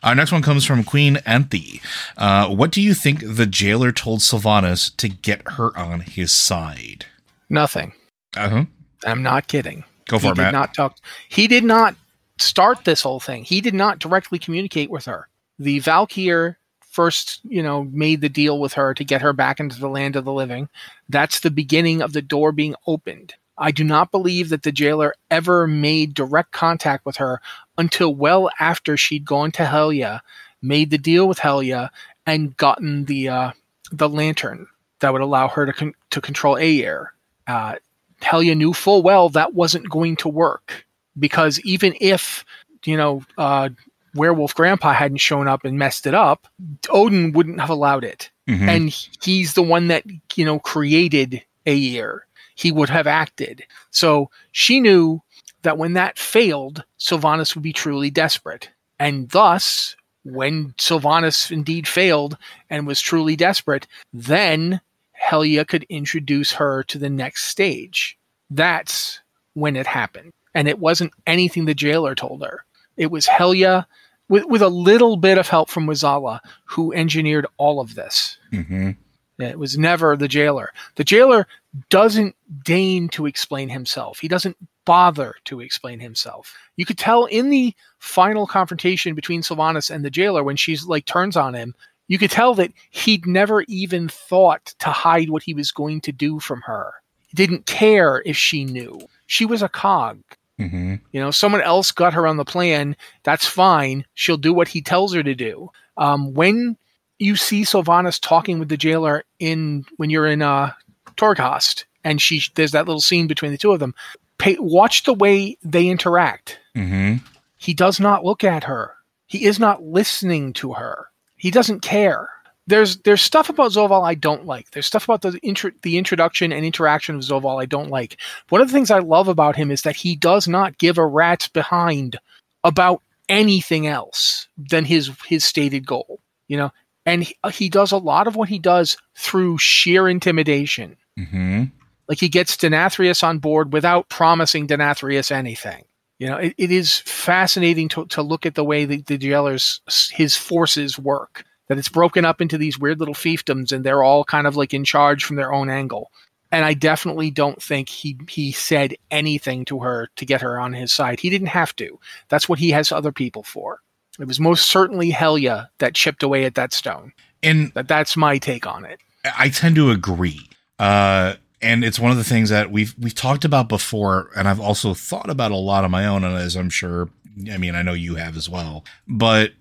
Our 0.04 0.14
next 0.14 0.30
one 0.30 0.42
comes 0.42 0.64
from 0.64 0.84
Queen 0.84 1.16
Anthe. 1.26 1.80
Uh, 2.16 2.48
what 2.48 2.70
do 2.70 2.80
you 2.80 2.94
think 2.94 3.20
the 3.24 3.46
jailer 3.46 3.90
told 3.90 4.20
Sylvanas 4.20 4.96
to 4.98 5.08
get 5.08 5.42
her 5.52 5.76
on 5.76 6.00
his 6.00 6.30
side? 6.30 7.06
Nothing. 7.48 7.92
Uh 8.36 8.48
huh. 8.48 8.64
I'm 9.04 9.22
not 9.22 9.48
kidding. 9.48 9.84
Go 10.08 10.18
for 10.18 10.26
he 10.26 10.28
it, 10.30 10.34
did 10.34 10.42
Matt. 10.42 10.52
not 10.52 10.74
talk. 10.74 10.98
He 11.28 11.46
did 11.46 11.64
not 11.64 11.96
start 12.38 12.84
this 12.84 13.02
whole 13.02 13.20
thing. 13.20 13.44
He 13.44 13.60
did 13.60 13.74
not 13.74 13.98
directly 13.98 14.38
communicate 14.38 14.90
with 14.90 15.04
her. 15.06 15.28
The 15.58 15.78
Valkyr 15.80 16.58
first, 16.80 17.40
you 17.44 17.62
know, 17.62 17.84
made 17.84 18.20
the 18.20 18.28
deal 18.28 18.58
with 18.58 18.72
her 18.74 18.94
to 18.94 19.04
get 19.04 19.22
her 19.22 19.32
back 19.32 19.60
into 19.60 19.78
the 19.78 19.88
land 19.88 20.16
of 20.16 20.24
the 20.24 20.32
living. 20.32 20.68
That's 21.08 21.40
the 21.40 21.50
beginning 21.50 22.02
of 22.02 22.12
the 22.12 22.22
door 22.22 22.52
being 22.52 22.74
opened. 22.86 23.34
I 23.58 23.70
do 23.70 23.84
not 23.84 24.10
believe 24.10 24.50
that 24.50 24.62
the 24.62 24.72
jailer 24.72 25.14
ever 25.30 25.66
made 25.66 26.14
direct 26.14 26.52
contact 26.52 27.06
with 27.06 27.16
her 27.16 27.40
until 27.78 28.14
well 28.14 28.50
after 28.60 28.96
she'd 28.96 29.24
gone 29.24 29.50
to 29.52 29.64
Helya, 29.64 30.20
made 30.60 30.90
the 30.90 30.98
deal 30.98 31.26
with 31.26 31.38
Helya, 31.38 31.90
and 32.26 32.56
gotten 32.56 33.06
the 33.06 33.28
uh, 33.28 33.50
the 33.92 34.08
lantern 34.08 34.66
that 35.00 35.12
would 35.12 35.22
allow 35.22 35.48
her 35.48 35.64
to 35.64 35.72
con- 35.72 35.94
to 36.10 36.20
control 36.20 36.56
Eyir. 36.56 37.06
Uh, 37.46 37.76
Helya 38.22 38.56
knew 38.56 38.72
full 38.72 39.02
well 39.02 39.28
that 39.30 39.54
wasn't 39.54 39.88
going 39.90 40.16
to 40.16 40.28
work 40.28 40.84
because 41.18 41.60
even 41.60 41.94
if 42.00 42.44
you 42.84 42.96
know 42.96 43.22
uh, 43.38 43.68
Werewolf 44.14 44.54
Grandpa 44.54 44.92
hadn't 44.92 45.18
shown 45.18 45.46
up 45.48 45.64
and 45.64 45.78
messed 45.78 46.06
it 46.06 46.14
up, 46.14 46.46
Odin 46.88 47.32
wouldn't 47.32 47.60
have 47.60 47.70
allowed 47.70 48.04
it, 48.04 48.30
Mhm. 48.48 48.68
and 48.68 49.06
he's 49.22 49.54
the 49.54 49.62
one 49.62 49.88
that 49.88 50.04
you 50.34 50.44
know 50.44 50.58
created 50.58 51.42
a 51.66 51.74
year. 51.74 52.26
He 52.54 52.72
would 52.72 52.88
have 52.88 53.06
acted. 53.06 53.64
So 53.90 54.30
she 54.52 54.80
knew 54.80 55.22
that 55.62 55.76
when 55.78 55.92
that 55.92 56.18
failed, 56.18 56.84
Sylvanas 56.98 57.54
would 57.54 57.62
be 57.62 57.72
truly 57.72 58.10
desperate, 58.10 58.70
and 58.98 59.28
thus. 59.30 59.94
When 60.28 60.72
Sylvanas 60.72 61.52
indeed 61.52 61.86
failed 61.86 62.36
and 62.68 62.84
was 62.84 63.00
truly 63.00 63.36
desperate, 63.36 63.86
then 64.12 64.80
Helya 65.26 65.66
could 65.66 65.84
introduce 65.84 66.52
her 66.52 66.82
to 66.84 66.98
the 66.98 67.10
next 67.10 67.44
stage. 67.46 68.18
That's 68.50 69.20
when 69.54 69.76
it 69.76 69.86
happened. 69.86 70.32
And 70.54 70.68
it 70.68 70.78
wasn't 70.78 71.12
anything 71.26 71.64
the 71.64 71.74
jailer 71.74 72.14
told 72.14 72.42
her. 72.44 72.64
It 72.96 73.10
was 73.10 73.26
Helya 73.26 73.86
with, 74.28 74.44
with 74.46 74.62
a 74.62 74.68
little 74.68 75.16
bit 75.16 75.38
of 75.38 75.48
help 75.48 75.68
from 75.68 75.86
Mueh'zala, 75.86 76.40
who 76.64 76.92
engineered 76.92 77.46
all 77.56 77.80
of 77.80 77.94
this. 77.94 78.38
Mhm. 78.52 78.96
It 79.38 79.58
was 79.58 79.76
never 79.76 80.16
the 80.16 80.28
jailer. 80.28 80.72
The 80.94 81.04
jailer 81.04 81.46
doesn't 81.90 82.34
deign 82.64 83.08
to 83.10 83.26
explain 83.26 83.68
himself. 83.68 84.18
He 84.20 84.28
doesn't 84.28 84.56
bother 84.86 85.34
to 85.44 85.60
explain 85.60 86.00
himself. 86.00 86.56
You 86.76 86.86
could 86.86 86.96
tell 86.96 87.26
in 87.26 87.50
the 87.50 87.74
final 87.98 88.46
confrontation 88.46 89.14
between 89.14 89.42
Sylvanas 89.42 89.90
and 89.90 90.04
the 90.04 90.10
jailer 90.10 90.42
when 90.42 90.56
she's 90.56 90.86
like 90.86 91.04
turns 91.04 91.36
on 91.36 91.54
him, 91.54 91.74
you 92.08 92.18
could 92.18 92.30
tell 92.30 92.54
that 92.54 92.72
he'd 92.90 93.26
never 93.26 93.62
even 93.68 94.08
thought 94.08 94.74
to 94.80 94.90
hide 94.90 95.30
what 95.30 95.42
he 95.42 95.54
was 95.54 95.72
going 95.72 96.00
to 96.02 96.12
do 96.12 96.38
from 96.40 96.60
her. 96.62 96.92
He 97.28 97.34
didn't 97.34 97.66
care 97.66 98.22
if 98.24 98.36
she 98.36 98.64
knew. 98.64 99.00
She 99.26 99.44
was 99.44 99.62
a 99.62 99.68
cog. 99.68 100.18
Mhm. 100.60 101.00
You 101.12 101.20
know, 101.20 101.30
someone 101.30 101.60
else 101.60 101.90
got 101.92 102.14
her 102.14 102.26
on 102.26 102.36
the 102.38 102.44
plan. 102.44 102.96
That's 103.24 103.46
fine. 103.46 104.06
She'll 104.14 104.36
do 104.38 104.54
what 104.54 104.68
he 104.68 104.80
tells 104.80 105.12
her 105.14 105.22
to 105.22 105.34
do. 105.34 105.70
Um, 105.98 106.32
when 106.32 106.76
you 107.18 107.36
see 107.36 107.62
Sylvanas 107.62 108.20
talking 108.20 108.58
with 108.58 108.68
the 108.68 108.76
jailer 108.76 109.24
in 109.38 109.84
when 109.96 110.08
you're 110.10 110.26
in 110.26 110.42
uh, 110.42 110.72
Torghast, 111.16 111.84
and 112.04 112.20
she 112.22 112.42
there's 112.54 112.72
that 112.72 112.86
little 112.86 113.00
scene 113.00 113.26
between 113.26 113.50
the 113.52 113.58
two 113.58 113.72
of 113.72 113.80
them. 113.80 113.94
Pay, 114.38 114.56
watch 114.60 115.04
the 115.04 115.14
way 115.14 115.56
they 115.62 115.88
interact. 115.88 116.58
Mhm. 116.76 117.22
He 117.56 117.72
does 117.74 117.98
not 117.98 118.24
look 118.24 118.44
at 118.44 118.64
her. 118.64 118.94
He 119.26 119.44
is 119.44 119.58
not 119.58 119.82
listening 119.82 120.52
to 120.54 120.74
her. 120.74 121.06
He 121.36 121.50
doesn't 121.50 121.80
care. 121.80 122.28
There's 122.66 122.96
there's 122.98 123.22
stuff 123.22 123.48
about 123.48 123.70
Zovaal 123.70 124.04
I 124.06 124.14
don't 124.14 124.44
like. 124.46 124.70
There's 124.72 124.86
stuff 124.86 125.04
about 125.04 125.22
the 125.22 125.38
intro, 125.42 125.70
the 125.82 125.98
introduction 125.98 126.52
and 126.52 126.64
interaction 126.64 127.14
of 127.14 127.22
Zovaal 127.22 127.62
I 127.62 127.66
don't 127.66 127.90
like. 127.90 128.16
One 128.48 128.60
of 128.60 128.66
the 128.68 128.72
things 128.72 128.90
I 128.90 128.98
love 128.98 129.28
about 129.28 129.54
him 129.54 129.70
is 129.70 129.82
that 129.82 129.94
he 129.96 130.16
does 130.16 130.48
not 130.48 130.78
give 130.78 130.98
a 130.98 131.06
rat's 131.06 131.46
behind 131.48 132.18
about 132.64 133.02
anything 133.28 133.86
else 133.86 134.48
than 134.56 134.84
his 134.84 135.10
his 135.26 135.44
stated 135.44 135.86
goal. 135.86 136.20
You 136.48 136.56
know, 136.56 136.72
and 137.04 137.22
he, 137.22 137.36
he 137.52 137.68
does 137.68 137.92
a 137.92 137.98
lot 137.98 138.26
of 138.26 138.34
what 138.34 138.48
he 138.48 138.58
does 138.58 138.96
through 139.16 139.58
sheer 139.58 140.08
intimidation. 140.08 140.96
Mhm. 141.18 141.70
Like 142.08 142.18
he 142.18 142.28
gets 142.28 142.56
Denathrius 142.56 143.22
on 143.22 143.38
board 143.38 143.72
without 143.72 144.08
promising 144.08 144.66
Denathrius 144.66 145.30
anything. 145.30 145.84
You 146.18 146.28
know, 146.28 146.36
it, 146.36 146.54
it 146.56 146.70
is 146.70 147.00
fascinating 147.00 147.88
to, 147.90 148.06
to 148.06 148.22
look 148.22 148.46
at 148.46 148.54
the 148.54 148.64
way 148.64 148.84
the, 148.84 149.02
the 149.02 149.18
jailers, 149.18 149.80
his 150.12 150.36
forces 150.36 150.98
work. 150.98 151.44
That 151.68 151.78
it's 151.78 151.88
broken 151.88 152.24
up 152.24 152.40
into 152.40 152.58
these 152.58 152.78
weird 152.78 153.00
little 153.00 153.14
fiefdoms 153.14 153.72
and 153.72 153.82
they're 153.82 154.04
all 154.04 154.24
kind 154.24 154.46
of 154.46 154.56
like 154.56 154.72
in 154.72 154.84
charge 154.84 155.24
from 155.24 155.34
their 155.34 155.52
own 155.52 155.68
angle. 155.68 156.12
And 156.52 156.64
I 156.64 156.74
definitely 156.74 157.32
don't 157.32 157.60
think 157.60 157.88
he, 157.88 158.16
he 158.28 158.52
said 158.52 158.94
anything 159.10 159.64
to 159.64 159.80
her 159.80 160.08
to 160.14 160.24
get 160.24 160.42
her 160.42 160.60
on 160.60 160.72
his 160.72 160.92
side. 160.92 161.18
He 161.18 161.28
didn't 161.28 161.48
have 161.48 161.74
to. 161.76 161.98
That's 162.28 162.48
what 162.48 162.60
he 162.60 162.70
has 162.70 162.92
other 162.92 163.10
people 163.10 163.42
for. 163.42 163.80
It 164.20 164.28
was 164.28 164.38
most 164.38 164.66
certainly 164.70 165.10
Helya 165.10 165.68
that 165.78 165.96
chipped 165.96 166.22
away 166.22 166.44
at 166.44 166.54
that 166.54 166.72
stone. 166.72 167.12
And 167.42 167.72
That 167.74 167.88
that's 167.88 168.16
my 168.16 168.38
take 168.38 168.66
on 168.66 168.84
it. 168.84 169.00
I 169.36 169.48
tend 169.48 169.74
to 169.74 169.90
agree. 169.90 170.48
Uh, 170.78 171.34
and 171.66 171.84
it's 171.84 171.98
one 171.98 172.12
of 172.12 172.16
the 172.16 172.24
things 172.24 172.50
that 172.50 172.70
we've 172.70 172.94
we've 172.96 173.14
talked 173.14 173.44
about 173.44 173.68
before, 173.68 174.30
and 174.36 174.46
I've 174.46 174.60
also 174.60 174.94
thought 174.94 175.28
about 175.28 175.50
a 175.50 175.56
lot 175.56 175.82
on 175.82 175.90
my 175.90 176.06
own, 176.06 176.22
and 176.22 176.36
as 176.36 176.54
I'm 176.54 176.70
sure, 176.70 177.08
I 177.50 177.58
mean, 177.58 177.74
I 177.74 177.82
know 177.82 177.92
you 177.92 178.14
have 178.14 178.36
as 178.36 178.48
well. 178.48 178.84
But 179.08 179.52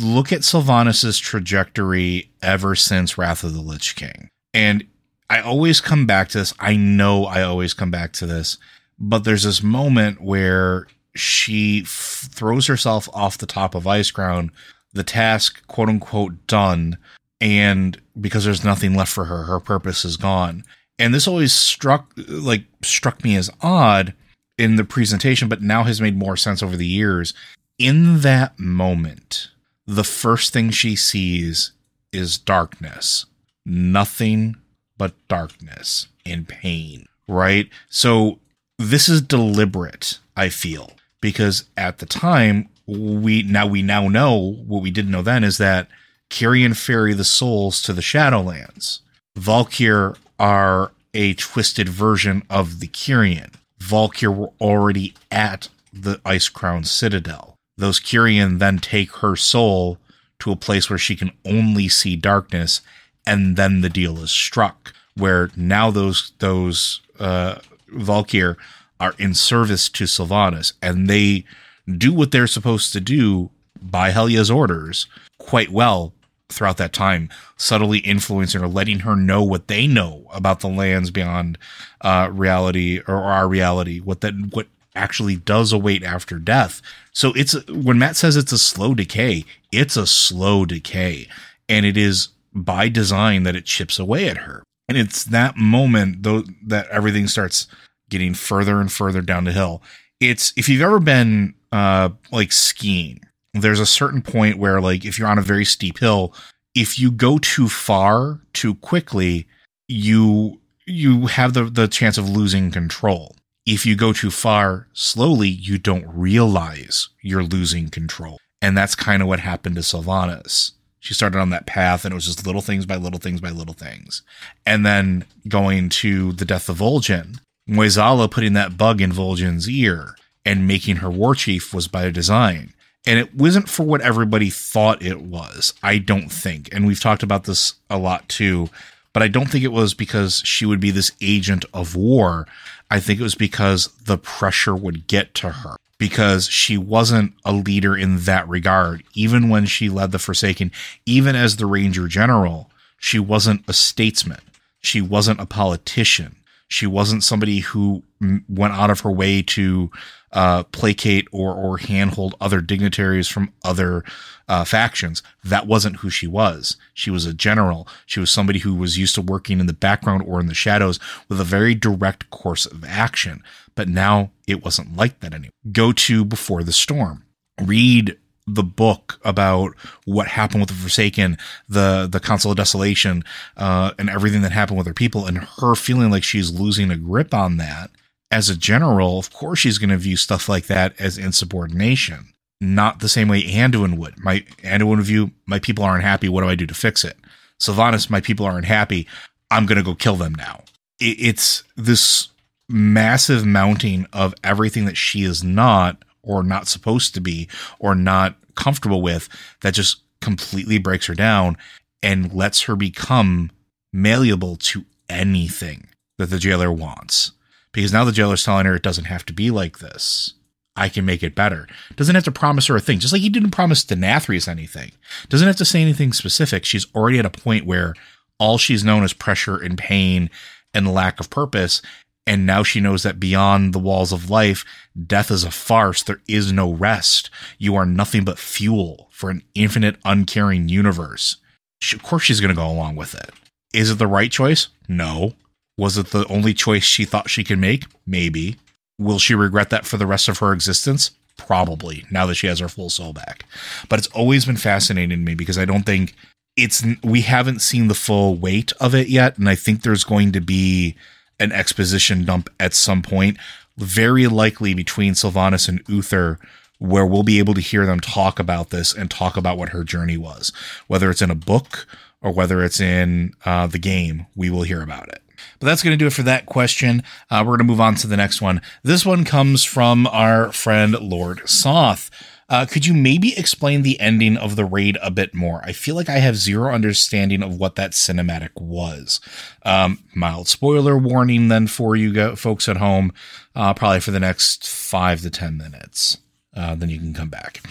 look 0.00 0.30
at 0.30 0.42
Sylvanas' 0.42 1.20
trajectory 1.20 2.30
ever 2.42 2.74
since 2.74 3.16
Wrath 3.16 3.44
of 3.44 3.54
the 3.54 3.62
Lich 3.62 3.96
King, 3.96 4.28
and 4.52 4.86
I 5.30 5.40
always 5.40 5.80
come 5.80 6.06
back 6.06 6.28
to 6.30 6.38
this. 6.38 6.52
I 6.60 6.76
know 6.76 7.24
I 7.24 7.42
always 7.42 7.72
come 7.72 7.90
back 7.90 8.12
to 8.14 8.26
this, 8.26 8.58
but 8.98 9.24
there's 9.24 9.44
this 9.44 9.62
moment 9.62 10.20
where 10.20 10.86
she 11.16 11.80
f- 11.82 12.28
throws 12.30 12.66
herself 12.66 13.08
off 13.14 13.38
the 13.38 13.46
top 13.46 13.74
of 13.74 13.84
Icecrown, 13.84 14.50
the 14.92 15.04
task, 15.04 15.66
quote 15.66 15.88
unquote, 15.88 16.46
done 16.46 16.98
and 17.40 18.00
because 18.20 18.44
there's 18.44 18.64
nothing 18.64 18.94
left 18.94 19.12
for 19.12 19.24
her 19.24 19.42
her 19.42 19.58
purpose 19.58 20.04
is 20.04 20.16
gone 20.16 20.62
and 21.02 21.12
this 21.12 21.28
always 21.28 21.52
struck 21.52 22.12
like 22.16 22.64
struck 22.82 23.22
me 23.22 23.36
as 23.36 23.50
odd 23.60 24.14
in 24.56 24.76
the 24.76 24.84
presentation 24.84 25.48
but 25.48 25.60
now 25.60 25.82
has 25.84 26.00
made 26.00 26.16
more 26.16 26.36
sense 26.36 26.62
over 26.62 26.76
the 26.76 26.86
years 26.86 27.34
in 27.78 28.20
that 28.20 28.58
moment, 28.58 29.48
the 29.86 30.04
first 30.04 30.52
thing 30.52 30.70
she 30.70 30.94
sees 30.94 31.72
is 32.12 32.38
darkness. 32.38 33.26
Nothing 33.66 34.56
but 34.96 35.14
darkness 35.26 36.06
and 36.24 36.46
pain, 36.46 37.06
right? 37.26 37.68
So 37.88 38.38
this 38.78 39.08
is 39.08 39.20
deliberate, 39.20 40.18
I 40.36 40.48
feel, 40.48 40.92
because 41.20 41.64
at 41.76 41.98
the 41.98 42.06
time 42.06 42.68
we 42.86 43.42
now 43.42 43.66
we 43.66 43.82
now 43.82 44.08
know 44.08 44.56
what 44.66 44.82
we 44.82 44.90
didn't 44.90 45.10
know 45.10 45.22
then 45.22 45.44
is 45.44 45.58
that 45.58 45.88
Kyrian 46.30 46.76
ferry 46.76 47.14
the 47.14 47.24
souls 47.24 47.82
to 47.82 47.92
the 47.92 48.00
Shadowlands. 48.00 49.00
Valkyr 49.36 50.14
are 50.42 50.90
a 51.14 51.34
twisted 51.34 51.88
version 51.88 52.42
of 52.50 52.80
the 52.80 52.88
Kyrian. 52.88 53.54
Valkyr 53.78 54.30
were 54.30 54.50
already 54.60 55.14
at 55.30 55.68
the 55.92 56.16
Icecrown 56.26 56.84
Citadel. 56.84 57.54
Those 57.76 58.00
Kyrian 58.00 58.58
then 58.58 58.78
take 58.78 59.12
her 59.16 59.36
soul 59.36 59.98
to 60.40 60.50
a 60.50 60.56
place 60.56 60.90
where 60.90 60.98
she 60.98 61.14
can 61.14 61.30
only 61.44 61.88
see 61.88 62.16
darkness, 62.16 62.80
and 63.24 63.56
then 63.56 63.80
the 63.80 63.88
deal 63.88 64.18
is 64.22 64.32
struck. 64.32 64.92
Where 65.14 65.50
now 65.56 65.90
those 65.90 66.32
those 66.38 67.00
uh, 67.20 67.56
Valkyr 67.88 68.56
are 68.98 69.14
in 69.18 69.34
service 69.34 69.88
to 69.90 70.04
Sylvanas, 70.04 70.72
and 70.82 71.08
they 71.08 71.44
do 71.86 72.12
what 72.12 72.32
they're 72.32 72.46
supposed 72.46 72.92
to 72.94 73.00
do 73.00 73.50
by 73.80 74.10
Helya's 74.10 74.50
orders 74.50 75.06
quite 75.38 75.70
well 75.70 76.14
throughout 76.52 76.76
that 76.76 76.92
time, 76.92 77.28
subtly 77.56 77.98
influencing 77.98 78.62
or 78.62 78.68
letting 78.68 79.00
her 79.00 79.16
know 79.16 79.42
what 79.42 79.68
they 79.68 79.86
know 79.86 80.26
about 80.32 80.60
the 80.60 80.68
lands 80.68 81.10
beyond 81.10 81.58
uh, 82.00 82.28
reality 82.32 83.00
or 83.08 83.16
our 83.16 83.48
reality, 83.48 84.00
what 84.00 84.20
that 84.20 84.34
what 84.52 84.66
actually 84.94 85.36
does 85.36 85.72
await 85.72 86.02
after 86.02 86.38
death. 86.38 86.82
So 87.12 87.32
it's 87.34 87.54
when 87.68 87.98
Matt 87.98 88.16
says 88.16 88.36
it's 88.36 88.52
a 88.52 88.58
slow 88.58 88.94
decay, 88.94 89.44
it's 89.70 89.96
a 89.96 90.06
slow 90.06 90.64
decay, 90.64 91.28
and 91.68 91.86
it 91.86 91.96
is 91.96 92.28
by 92.54 92.88
design 92.88 93.44
that 93.44 93.56
it 93.56 93.64
chips 93.64 93.98
away 93.98 94.28
at 94.28 94.38
her. 94.38 94.62
And 94.88 94.98
it's 94.98 95.24
that 95.24 95.56
moment 95.56 96.22
though 96.22 96.44
that 96.66 96.88
everything 96.88 97.26
starts 97.28 97.66
getting 98.10 98.34
further 98.34 98.80
and 98.80 98.92
further 98.92 99.22
down 99.22 99.44
the 99.44 99.52
hill. 99.52 99.82
It's 100.20 100.52
if 100.56 100.68
you've 100.68 100.82
ever 100.82 101.00
been 101.00 101.54
uh 101.72 102.10
like 102.30 102.52
skiing, 102.52 103.20
there's 103.54 103.80
a 103.80 103.86
certain 103.86 104.22
point 104.22 104.58
where 104.58 104.80
like 104.80 105.04
if 105.04 105.18
you're 105.18 105.28
on 105.28 105.38
a 105.38 105.42
very 105.42 105.64
steep 105.64 105.98
hill, 105.98 106.34
if 106.74 106.98
you 106.98 107.10
go 107.10 107.38
too 107.38 107.68
far 107.68 108.40
too 108.52 108.74
quickly, 108.76 109.46
you 109.88 110.60
you 110.86 111.26
have 111.26 111.54
the 111.54 111.64
the 111.64 111.88
chance 111.88 112.18
of 112.18 112.28
losing 112.28 112.70
control. 112.70 113.36
If 113.64 113.86
you 113.86 113.94
go 113.94 114.12
too 114.12 114.30
far 114.30 114.88
slowly, 114.92 115.48
you 115.48 115.78
don't 115.78 116.06
realize 116.08 117.08
you're 117.20 117.44
losing 117.44 117.90
control. 117.90 118.38
And 118.60 118.76
that's 118.76 118.94
kind 118.94 119.22
of 119.22 119.28
what 119.28 119.40
happened 119.40 119.76
to 119.76 119.82
Sylvanas. 119.82 120.72
She 120.98 121.14
started 121.14 121.38
on 121.38 121.50
that 121.50 121.66
path 121.66 122.04
and 122.04 122.12
it 122.12 122.14
was 122.14 122.26
just 122.26 122.46
little 122.46 122.60
things 122.60 122.86
by 122.86 122.96
little 122.96 123.18
things 123.18 123.40
by 123.40 123.50
little 123.50 123.74
things. 123.74 124.22
And 124.64 124.86
then 124.86 125.24
going 125.48 125.88
to 125.90 126.32
the 126.32 126.44
death 126.44 126.68
of 126.68 126.78
Vol'jin, 126.78 127.40
Mueh'zala 127.68 128.30
putting 128.30 128.52
that 128.54 128.76
bug 128.76 129.00
in 129.00 129.10
Vol'jin's 129.10 129.68
ear 129.68 130.16
and 130.44 130.66
making 130.66 130.96
her 130.96 131.10
war 131.10 131.34
chief 131.34 131.74
was 131.74 131.88
by 131.88 132.08
design. 132.10 132.72
And 133.06 133.18
it 133.18 133.34
wasn't 133.34 133.68
for 133.68 133.84
what 133.84 134.00
everybody 134.00 134.48
thought 134.48 135.02
it 135.02 135.20
was, 135.22 135.74
I 135.82 135.98
don't 135.98 136.28
think. 136.28 136.68
And 136.72 136.86
we've 136.86 137.00
talked 137.00 137.22
about 137.22 137.44
this 137.44 137.74
a 137.90 137.98
lot 137.98 138.28
too, 138.28 138.70
but 139.12 139.22
I 139.22 139.28
don't 139.28 139.50
think 139.50 139.64
it 139.64 139.72
was 139.72 139.92
because 139.92 140.40
she 140.44 140.64
would 140.64 140.80
be 140.80 140.92
this 140.92 141.10
agent 141.20 141.64
of 141.74 141.96
war. 141.96 142.46
I 142.90 143.00
think 143.00 143.18
it 143.18 143.24
was 143.24 143.34
because 143.34 143.88
the 144.04 144.18
pressure 144.18 144.76
would 144.76 145.06
get 145.06 145.34
to 145.36 145.50
her 145.50 145.76
because 145.98 146.48
she 146.48 146.76
wasn't 146.76 147.32
a 147.44 147.52
leader 147.52 147.96
in 147.96 148.18
that 148.18 148.48
regard. 148.48 149.02
Even 149.14 149.48
when 149.48 149.66
she 149.66 149.88
led 149.88 150.12
the 150.12 150.18
Forsaken, 150.18 150.70
even 151.06 151.34
as 151.34 151.56
the 151.56 151.66
Ranger 151.66 152.08
General, 152.08 152.70
she 152.98 153.18
wasn't 153.18 153.64
a 153.68 153.72
statesman. 153.72 154.40
She 154.80 155.00
wasn't 155.00 155.40
a 155.40 155.46
politician. 155.46 156.36
She 156.72 156.86
wasn't 156.86 157.22
somebody 157.22 157.60
who 157.60 158.02
went 158.48 158.72
out 158.72 158.88
of 158.88 159.00
her 159.00 159.10
way 159.10 159.42
to 159.42 159.90
uh, 160.32 160.62
placate 160.64 161.28
or 161.30 161.54
or 161.54 161.76
handhold 161.76 162.34
other 162.40 162.62
dignitaries 162.62 163.28
from 163.28 163.52
other 163.62 164.02
uh, 164.48 164.64
factions. 164.64 165.22
That 165.44 165.66
wasn't 165.66 165.96
who 165.96 166.08
she 166.08 166.26
was. 166.26 166.78
She 166.94 167.10
was 167.10 167.26
a 167.26 167.34
general. 167.34 167.86
She 168.06 168.20
was 168.20 168.30
somebody 168.30 168.60
who 168.60 168.74
was 168.74 168.96
used 168.96 169.14
to 169.16 169.20
working 169.20 169.60
in 169.60 169.66
the 169.66 169.74
background 169.74 170.24
or 170.26 170.40
in 170.40 170.46
the 170.46 170.54
shadows 170.54 170.98
with 171.28 171.38
a 171.38 171.44
very 171.44 171.74
direct 171.74 172.30
course 172.30 172.64
of 172.64 172.84
action. 172.84 173.42
But 173.74 173.88
now 173.88 174.30
it 174.46 174.64
wasn't 174.64 174.96
like 174.96 175.20
that 175.20 175.34
anymore. 175.34 175.52
Go 175.72 175.92
to 175.92 176.24
Before 176.24 176.62
the 176.62 176.72
Storm. 176.72 177.26
Read 177.60 178.16
the 178.46 178.62
book 178.62 179.20
about 179.24 179.74
what 180.04 180.26
happened 180.26 180.60
with 180.60 180.68
the 180.68 180.74
Forsaken, 180.74 181.38
the 181.68 182.08
the 182.10 182.20
Council 182.20 182.50
of 182.50 182.56
Desolation, 182.56 183.24
uh, 183.56 183.92
and 183.98 184.10
everything 184.10 184.42
that 184.42 184.52
happened 184.52 184.78
with 184.78 184.86
her 184.86 184.94
people, 184.94 185.26
and 185.26 185.38
her 185.60 185.74
feeling 185.74 186.10
like 186.10 186.24
she's 186.24 186.50
losing 186.50 186.90
a 186.90 186.96
grip 186.96 187.32
on 187.32 187.56
that 187.58 187.90
as 188.32 188.48
a 188.48 188.56
general, 188.56 189.18
of 189.18 189.30
course, 189.32 189.58
she's 189.60 189.78
going 189.78 189.90
to 189.90 189.98
view 189.98 190.16
stuff 190.16 190.48
like 190.48 190.66
that 190.66 190.98
as 190.98 191.18
insubordination, 191.18 192.32
not 192.60 193.00
the 193.00 193.08
same 193.08 193.28
way 193.28 193.42
Anduin 193.42 193.98
would. 193.98 194.18
My 194.18 194.40
Anduin 194.64 194.96
would 194.96 195.00
view 195.02 195.30
my 195.46 195.58
people 195.58 195.84
aren't 195.84 196.02
happy. 196.02 196.30
What 196.30 196.40
do 196.40 196.48
I 196.48 196.54
do 196.54 196.66
to 196.66 196.74
fix 196.74 197.04
it? 197.04 197.18
Sylvanas, 197.60 198.08
my 198.08 198.22
people 198.22 198.46
aren't 198.46 198.64
happy. 198.64 199.06
I'm 199.50 199.66
going 199.66 199.76
to 199.76 199.84
go 199.84 199.94
kill 199.94 200.16
them 200.16 200.34
now. 200.34 200.64
It, 200.98 201.18
it's 201.20 201.62
this 201.76 202.28
massive 202.70 203.44
mounting 203.44 204.06
of 204.14 204.34
everything 204.42 204.86
that 204.86 204.96
she 204.96 205.24
is 205.24 205.44
not 205.44 206.02
or 206.22 206.42
not 206.42 206.68
supposed 206.68 207.14
to 207.14 207.20
be 207.20 207.48
or 207.78 207.94
not 207.94 208.36
comfortable 208.54 209.02
with 209.02 209.28
that 209.62 209.74
just 209.74 210.02
completely 210.20 210.78
breaks 210.78 211.06
her 211.06 211.14
down 211.14 211.56
and 212.02 212.32
lets 212.32 212.62
her 212.62 212.76
become 212.76 213.50
malleable 213.92 214.56
to 214.56 214.84
anything 215.08 215.88
that 216.18 216.30
the 216.30 216.38
jailer 216.38 216.72
wants 216.72 217.32
because 217.72 217.92
now 217.92 218.04
the 218.04 218.12
jailer's 218.12 218.44
telling 218.44 218.66
her 218.66 218.74
it 218.74 218.82
doesn't 218.82 219.06
have 219.06 219.24
to 219.26 219.32
be 219.32 219.50
like 219.50 219.78
this. 219.78 220.34
I 220.74 220.88
can 220.88 221.04
make 221.04 221.22
it 221.22 221.34
better. 221.34 221.68
Doesn't 221.96 222.14
have 222.14 222.24
to 222.24 222.32
promise 222.32 222.66
her 222.68 222.76
a 222.76 222.80
thing, 222.80 222.98
just 222.98 223.12
like 223.12 223.20
he 223.20 223.28
didn't 223.28 223.50
promise 223.50 223.84
Denathrius 223.84 224.48
anything. 224.48 224.92
Doesn't 225.28 225.46
have 225.46 225.56
to 225.56 225.66
say 225.66 225.82
anything 225.82 226.14
specific. 226.14 226.64
She's 226.64 226.86
already 226.94 227.18
at 227.18 227.26
a 227.26 227.30
point 227.30 227.66
where 227.66 227.94
all 228.38 228.56
she's 228.56 228.84
known 228.84 229.04
is 229.04 229.12
pressure 229.12 229.56
and 229.56 229.76
pain 229.76 230.30
and 230.72 230.92
lack 230.92 231.20
of 231.20 231.28
purpose. 231.28 231.82
And 232.26 232.46
now 232.46 232.62
she 232.62 232.80
knows 232.80 233.02
that 233.02 233.18
beyond 233.18 233.72
the 233.72 233.80
walls 233.80 234.12
of 234.12 234.30
life, 234.30 234.64
death 235.06 235.30
is 235.30 235.42
a 235.42 235.50
farce. 235.50 236.02
There 236.02 236.20
is 236.28 236.52
no 236.52 236.72
rest. 236.72 237.30
You 237.58 237.74
are 237.74 237.86
nothing 237.86 238.24
but 238.24 238.38
fuel 238.38 239.08
for 239.10 239.28
an 239.30 239.42
infinite, 239.54 239.96
uncaring 240.04 240.68
universe. 240.68 241.36
She, 241.80 241.96
of 241.96 242.02
course, 242.02 242.22
she's 242.22 242.40
going 242.40 242.54
to 242.54 242.60
go 242.60 242.70
along 242.70 242.94
with 242.94 243.14
it. 243.14 243.30
Is 243.74 243.90
it 243.90 243.98
the 243.98 244.06
right 244.06 244.30
choice? 244.30 244.68
No. 244.88 245.34
Was 245.76 245.98
it 245.98 246.08
the 246.08 246.26
only 246.28 246.54
choice 246.54 246.84
she 246.84 247.04
thought 247.04 247.30
she 247.30 247.42
could 247.42 247.58
make? 247.58 247.86
Maybe. 248.06 248.56
Will 248.98 249.18
she 249.18 249.34
regret 249.34 249.70
that 249.70 249.86
for 249.86 249.96
the 249.96 250.06
rest 250.06 250.28
of 250.28 250.38
her 250.38 250.52
existence? 250.52 251.10
Probably, 251.36 252.04
now 252.10 252.26
that 252.26 252.34
she 252.36 252.46
has 252.46 252.60
her 252.60 252.68
full 252.68 252.90
soul 252.90 253.12
back. 253.12 253.46
But 253.88 253.98
it's 253.98 254.08
always 254.08 254.44
been 254.44 254.58
fascinating 254.58 255.18
to 255.18 255.24
me 255.24 255.34
because 255.34 255.58
I 255.58 255.64
don't 255.64 255.84
think 255.84 256.14
it's, 256.56 256.84
we 257.02 257.22
haven't 257.22 257.62
seen 257.62 257.88
the 257.88 257.94
full 257.94 258.36
weight 258.36 258.72
of 258.80 258.94
it 258.94 259.08
yet. 259.08 259.38
And 259.38 259.48
I 259.48 259.56
think 259.56 259.82
there's 259.82 260.04
going 260.04 260.30
to 260.32 260.40
be 260.40 260.94
an 261.40 261.52
exposition 261.52 262.24
dump 262.24 262.48
at 262.60 262.74
some 262.74 263.02
point, 263.02 263.36
very 263.76 264.26
likely 264.26 264.74
between 264.74 265.14
Sylvanas 265.14 265.68
and 265.68 265.82
Uther, 265.88 266.38
where 266.78 267.06
we'll 267.06 267.22
be 267.22 267.38
able 267.38 267.54
to 267.54 267.60
hear 267.60 267.86
them 267.86 268.00
talk 268.00 268.38
about 268.38 268.70
this 268.70 268.92
and 268.92 269.10
talk 269.10 269.36
about 269.36 269.56
what 269.56 269.70
her 269.70 269.84
journey 269.84 270.16
was. 270.16 270.52
Whether 270.88 271.10
it's 271.10 271.22
in 271.22 271.30
a 271.30 271.36
book 271.36 271.86
or 272.20 272.32
whether 272.32 272.62
it's 272.62 272.80
in 272.80 273.34
uh, 273.44 273.66
the 273.66 273.78
game, 273.78 274.26
we 274.34 274.50
will 274.50 274.62
hear 274.62 274.82
about 274.82 275.08
it. 275.08 275.22
But 275.58 275.66
that's 275.66 275.82
going 275.82 275.96
to 275.96 276.02
do 276.02 276.06
it 276.06 276.12
for 276.12 276.22
that 276.22 276.46
question. 276.46 277.02
Uh, 277.30 277.40
we're 277.40 277.56
going 277.56 277.58
to 277.58 277.64
move 277.64 277.80
on 277.80 277.94
to 277.96 278.06
the 278.06 278.16
next 278.16 278.40
one. 278.40 278.60
This 278.82 279.06
one 279.06 279.24
comes 279.24 279.64
from 279.64 280.06
our 280.08 280.52
friend 280.52 280.98
Lord 281.00 281.48
Soth. 281.48 282.10
Uh, 282.52 282.66
could 282.66 282.84
you 282.84 282.92
maybe 282.92 283.36
explain 283.38 283.80
the 283.80 283.98
ending 283.98 284.36
of 284.36 284.56
the 284.56 284.64
raid 284.66 284.98
a 285.00 285.10
bit 285.10 285.34
more? 285.34 285.62
I 285.64 285.72
feel 285.72 285.94
like 285.94 286.10
I 286.10 286.18
have 286.18 286.36
zero 286.36 286.70
understanding 286.70 287.42
of 287.42 287.56
what 287.56 287.76
that 287.76 287.92
cinematic 287.92 288.50
was. 288.60 289.22
Um, 289.64 290.04
mild 290.14 290.48
spoiler 290.48 290.98
warning 290.98 291.48
then 291.48 291.66
for 291.66 291.96
you 291.96 292.12
go- 292.12 292.36
folks 292.36 292.68
at 292.68 292.76
home, 292.76 293.14
uh, 293.56 293.72
probably 293.72 294.00
for 294.00 294.10
the 294.10 294.20
next 294.20 294.68
five 294.68 295.22
to 295.22 295.30
10 295.30 295.56
minutes. 295.56 296.18
Uh, 296.54 296.74
then 296.74 296.90
you 296.90 296.98
can 296.98 297.14
come 297.14 297.30
back. 297.30 297.62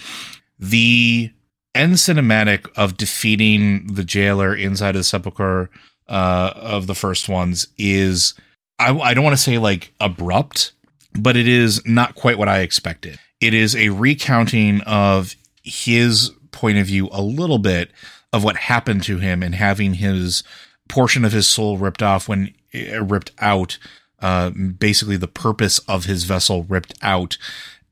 The 0.58 1.32
end 1.76 1.94
cinematic 1.94 2.68
of 2.76 2.98
defeating 2.98 3.86
the 3.86 4.04
jailer 4.04 4.56
inside 4.56 4.96
of 4.96 5.02
the 5.02 5.04
sepulchre 5.04 5.70
uh, 6.10 6.54
of 6.56 6.88
the 6.88 6.96
first 6.96 7.30
ones 7.30 7.68
is 7.78 8.34
I, 8.80 8.98
I 8.98 9.14
don't 9.14 9.24
want 9.24 9.38
to 9.38 9.44
say 9.44 9.60
like 9.60 9.94
abrupt, 10.00 10.72
but 11.14 11.38
it 11.38 11.48
is 11.48 11.86
not 11.86 12.16
quite 12.16 12.40
what 12.40 12.50
I 12.50 12.62
expected. 12.62 13.20
It 13.42 13.54
is 13.54 13.76
a 13.76 13.90
recounting 13.90 14.82
of 14.82 15.36
his 15.64 16.32
point 16.52 16.78
of 16.78 16.88
view 16.88 17.10
a 17.12 17.22
little 17.22 17.60
bit 17.60 17.92
of 18.32 18.44
what 18.44 18.56
happened 18.56 19.04
to 19.04 19.18
him 19.18 19.44
and 19.44 19.56
having 19.56 19.96
his 19.96 20.44
portion 20.88 21.26
of 21.26 21.32
his 21.32 21.48
soul 21.48 21.78
ripped 21.78 22.04
off 22.04 22.28
when 22.30 22.54
uh, 22.74 23.04
ripped 23.04 23.32
out 23.40 23.78
uh, 24.20 24.52
basically 24.52 25.18
the 25.18 25.28
purpose 25.28 25.80
of 25.80 26.06
his 26.06 26.24
vessel 26.24 26.64
ripped 26.64 26.94
out 27.02 27.38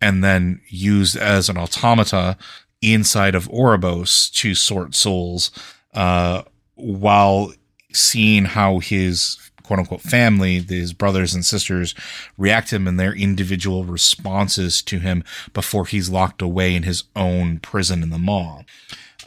and 0.01 0.23
then 0.23 0.61
used 0.67 1.17
as 1.17 1.49
an 1.49 1.57
automata 1.57 2.37
inside 2.81 3.35
of 3.35 3.49
Oribos 3.49 4.31
to 4.33 4.55
sort 4.55 4.95
souls, 4.95 5.51
uh, 5.93 6.43
while 6.75 7.51
seeing 7.91 8.45
how 8.45 8.79
his 8.79 9.48
quote 9.69 9.77
unquote 9.77 10.01
family, 10.01 10.57
his 10.61 10.93
brothers 10.93 11.35
and 11.35 11.45
sisters, 11.45 11.93
react 12.39 12.69
to 12.69 12.77
him 12.77 12.87
and 12.87 12.99
their 12.99 13.13
individual 13.13 13.83
responses 13.83 14.81
to 14.81 14.97
him 14.97 15.23
before 15.53 15.85
he's 15.85 16.09
locked 16.09 16.41
away 16.41 16.73
in 16.73 16.81
his 16.81 17.03
own 17.15 17.59
prison 17.59 18.01
in 18.01 18.09
the 18.09 18.17
Maw, 18.17 18.63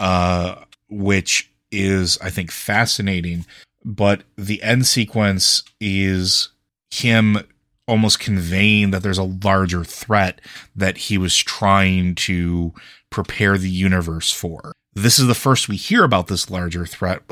Uh, 0.00 0.56
which 0.90 1.48
is, 1.70 2.18
I 2.18 2.30
think, 2.30 2.50
fascinating. 2.50 3.46
But 3.84 4.24
the 4.36 4.60
end 4.64 4.88
sequence 4.88 5.62
is 5.80 6.48
him 6.90 7.38
almost 7.86 8.18
conveying 8.18 8.90
that 8.90 9.04
there's 9.04 9.18
a 9.18 9.22
larger 9.44 9.84
threat 9.84 10.40
that 10.74 10.96
he 10.96 11.18
was 11.18 11.36
trying 11.36 12.16
to 12.16 12.74
prepare 13.10 13.58
the 13.58 13.70
universe 13.70 14.32
for. 14.32 14.72
This 14.94 15.18
is 15.18 15.26
the 15.26 15.34
first 15.34 15.68
we 15.68 15.76
hear 15.76 16.04
about 16.04 16.26
this 16.26 16.50
larger 16.50 16.84
threat. 16.84 17.22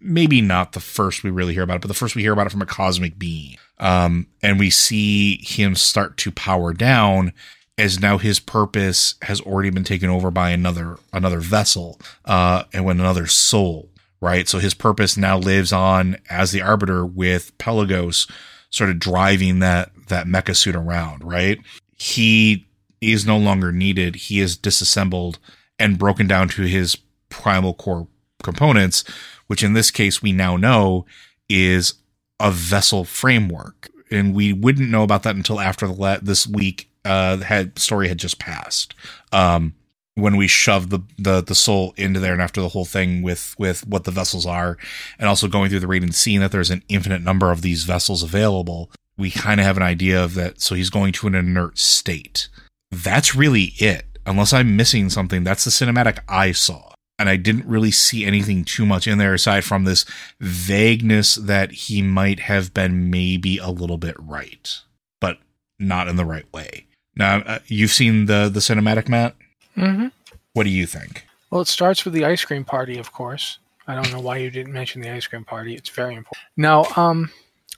Maybe 0.00 0.40
not 0.40 0.72
the 0.72 0.80
first 0.80 1.22
we 1.22 1.30
really 1.30 1.54
hear 1.54 1.62
about 1.62 1.76
it, 1.76 1.82
but 1.82 1.88
the 1.88 1.94
first 1.94 2.16
we 2.16 2.22
hear 2.22 2.32
about 2.32 2.46
it 2.46 2.50
from 2.50 2.62
a 2.62 2.66
cosmic 2.66 3.18
being. 3.18 3.56
Um, 3.78 4.26
and 4.42 4.58
we 4.58 4.70
see 4.70 5.38
him 5.42 5.76
start 5.76 6.16
to 6.18 6.32
power 6.32 6.72
down 6.72 7.32
as 7.76 8.00
now 8.00 8.18
his 8.18 8.40
purpose 8.40 9.14
has 9.22 9.40
already 9.40 9.70
been 9.70 9.84
taken 9.84 10.10
over 10.10 10.32
by 10.32 10.50
another 10.50 10.96
another 11.12 11.38
vessel, 11.38 12.00
uh, 12.24 12.64
and 12.72 12.84
when 12.84 12.98
another 12.98 13.28
soul, 13.28 13.88
right? 14.20 14.48
So 14.48 14.58
his 14.58 14.74
purpose 14.74 15.16
now 15.16 15.38
lives 15.38 15.72
on 15.72 16.16
as 16.28 16.50
the 16.50 16.60
arbiter 16.60 17.06
with 17.06 17.56
Pelagos 17.58 18.28
sort 18.70 18.90
of 18.90 18.98
driving 18.98 19.60
that 19.60 19.92
that 20.08 20.26
mecha 20.26 20.56
suit 20.56 20.74
around, 20.74 21.22
right? 21.22 21.60
He 21.96 22.66
is 23.00 23.24
no 23.24 23.38
longer 23.38 23.70
needed. 23.70 24.16
He 24.16 24.40
is 24.40 24.56
disassembled 24.56 25.38
and 25.78 25.98
broken 25.98 26.26
down 26.26 26.48
to 26.48 26.62
his 26.62 26.96
primal 27.28 27.74
core 27.74 28.08
components, 28.42 29.04
which 29.46 29.62
in 29.62 29.72
this 29.72 29.90
case 29.90 30.22
we 30.22 30.32
now 30.32 30.56
know 30.56 31.06
is 31.48 31.94
a 32.40 32.50
vessel 32.50 33.04
framework. 33.04 33.90
And 34.10 34.34
we 34.34 34.52
wouldn't 34.52 34.90
know 34.90 35.02
about 35.02 35.22
that 35.24 35.36
until 35.36 35.60
after 35.60 35.86
the 35.86 35.92
le- 35.92 36.20
this 36.20 36.46
week 36.46 36.90
uh 37.04 37.38
had 37.38 37.78
story 37.78 38.08
had 38.08 38.18
just 38.18 38.38
passed. 38.38 38.94
Um 39.32 39.74
when 40.18 40.36
we 40.36 40.48
shoved 40.48 40.90
the, 40.90 41.00
the 41.16 41.40
the 41.40 41.54
soul 41.54 41.94
into 41.96 42.18
there 42.20 42.32
and 42.32 42.42
after 42.42 42.60
the 42.60 42.68
whole 42.68 42.84
thing 42.84 43.22
with 43.22 43.54
with 43.58 43.86
what 43.86 44.04
the 44.04 44.10
vessels 44.10 44.44
are 44.44 44.76
and 45.18 45.28
also 45.28 45.46
going 45.48 45.70
through 45.70 45.80
the 45.80 45.88
and 45.88 46.14
seeing 46.14 46.40
that 46.40 46.50
there's 46.50 46.70
an 46.70 46.82
infinite 46.88 47.22
number 47.22 47.52
of 47.52 47.62
these 47.62 47.84
vessels 47.84 48.22
available 48.22 48.90
we 49.16 49.30
kind 49.30 49.60
of 49.60 49.66
have 49.66 49.76
an 49.76 49.82
idea 49.82 50.22
of 50.22 50.34
that 50.34 50.60
so 50.60 50.74
he's 50.74 50.90
going 50.90 51.12
to 51.12 51.26
an 51.26 51.34
inert 51.34 51.78
state 51.78 52.48
that's 52.90 53.34
really 53.34 53.72
it 53.78 54.17
unless 54.28 54.52
i'm 54.52 54.76
missing 54.76 55.08
something 55.10 55.42
that's 55.44 55.64
the 55.64 55.70
cinematic 55.70 56.18
i 56.28 56.52
saw 56.52 56.92
and 57.18 57.28
i 57.28 57.36
didn't 57.36 57.66
really 57.66 57.90
see 57.90 58.24
anything 58.24 58.64
too 58.64 58.84
much 58.86 59.06
in 59.06 59.18
there 59.18 59.34
aside 59.34 59.64
from 59.64 59.84
this 59.84 60.04
vagueness 60.40 61.34
that 61.36 61.70
he 61.72 62.02
might 62.02 62.40
have 62.40 62.72
been 62.74 63.10
maybe 63.10 63.58
a 63.58 63.68
little 63.70 63.98
bit 63.98 64.14
right 64.18 64.80
but 65.20 65.38
not 65.78 66.08
in 66.08 66.16
the 66.16 66.24
right 66.24 66.46
way 66.52 66.86
now 67.16 67.38
uh, 67.38 67.58
you've 67.66 67.90
seen 67.92 68.26
the 68.26 68.48
the 68.52 68.60
cinematic 68.60 69.08
matt 69.08 69.34
Mm-hmm. 69.76 70.08
what 70.54 70.64
do 70.64 70.70
you 70.70 70.86
think 70.86 71.24
Well, 71.50 71.60
it 71.60 71.68
starts 71.68 72.04
with 72.04 72.12
the 72.12 72.24
ice 72.24 72.44
cream 72.44 72.64
party, 72.64 72.98
of 72.98 73.12
course. 73.12 73.58
I 73.86 73.94
don't 73.94 74.10
know 74.12 74.18
why 74.18 74.38
you 74.38 74.50
didn't 74.50 74.72
mention 74.72 75.00
the 75.02 75.10
ice 75.10 75.28
cream 75.28 75.44
party. 75.44 75.76
It's 75.76 75.88
very 75.88 76.16
important. 76.16 76.42
Now, 76.56 76.84
um, 76.96 77.30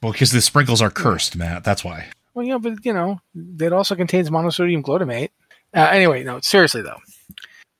Well, 0.02 0.12
because 0.12 0.32
the 0.32 0.40
sprinkles 0.40 0.80
are 0.80 0.88
cursed, 0.90 1.36
Matt. 1.36 1.62
That's 1.62 1.84
why. 1.84 2.06
well, 2.32 2.46
yeah, 2.46 2.56
but 2.56 2.86
you 2.86 2.94
know, 2.94 3.20
it 3.60 3.72
also 3.74 3.94
contains 3.96 4.30
monosodium 4.30 4.82
glutamate. 4.82 5.28
Uh, 5.74 5.88
anyway, 5.90 6.24
no, 6.24 6.40
seriously 6.40 6.82
though, 6.82 6.98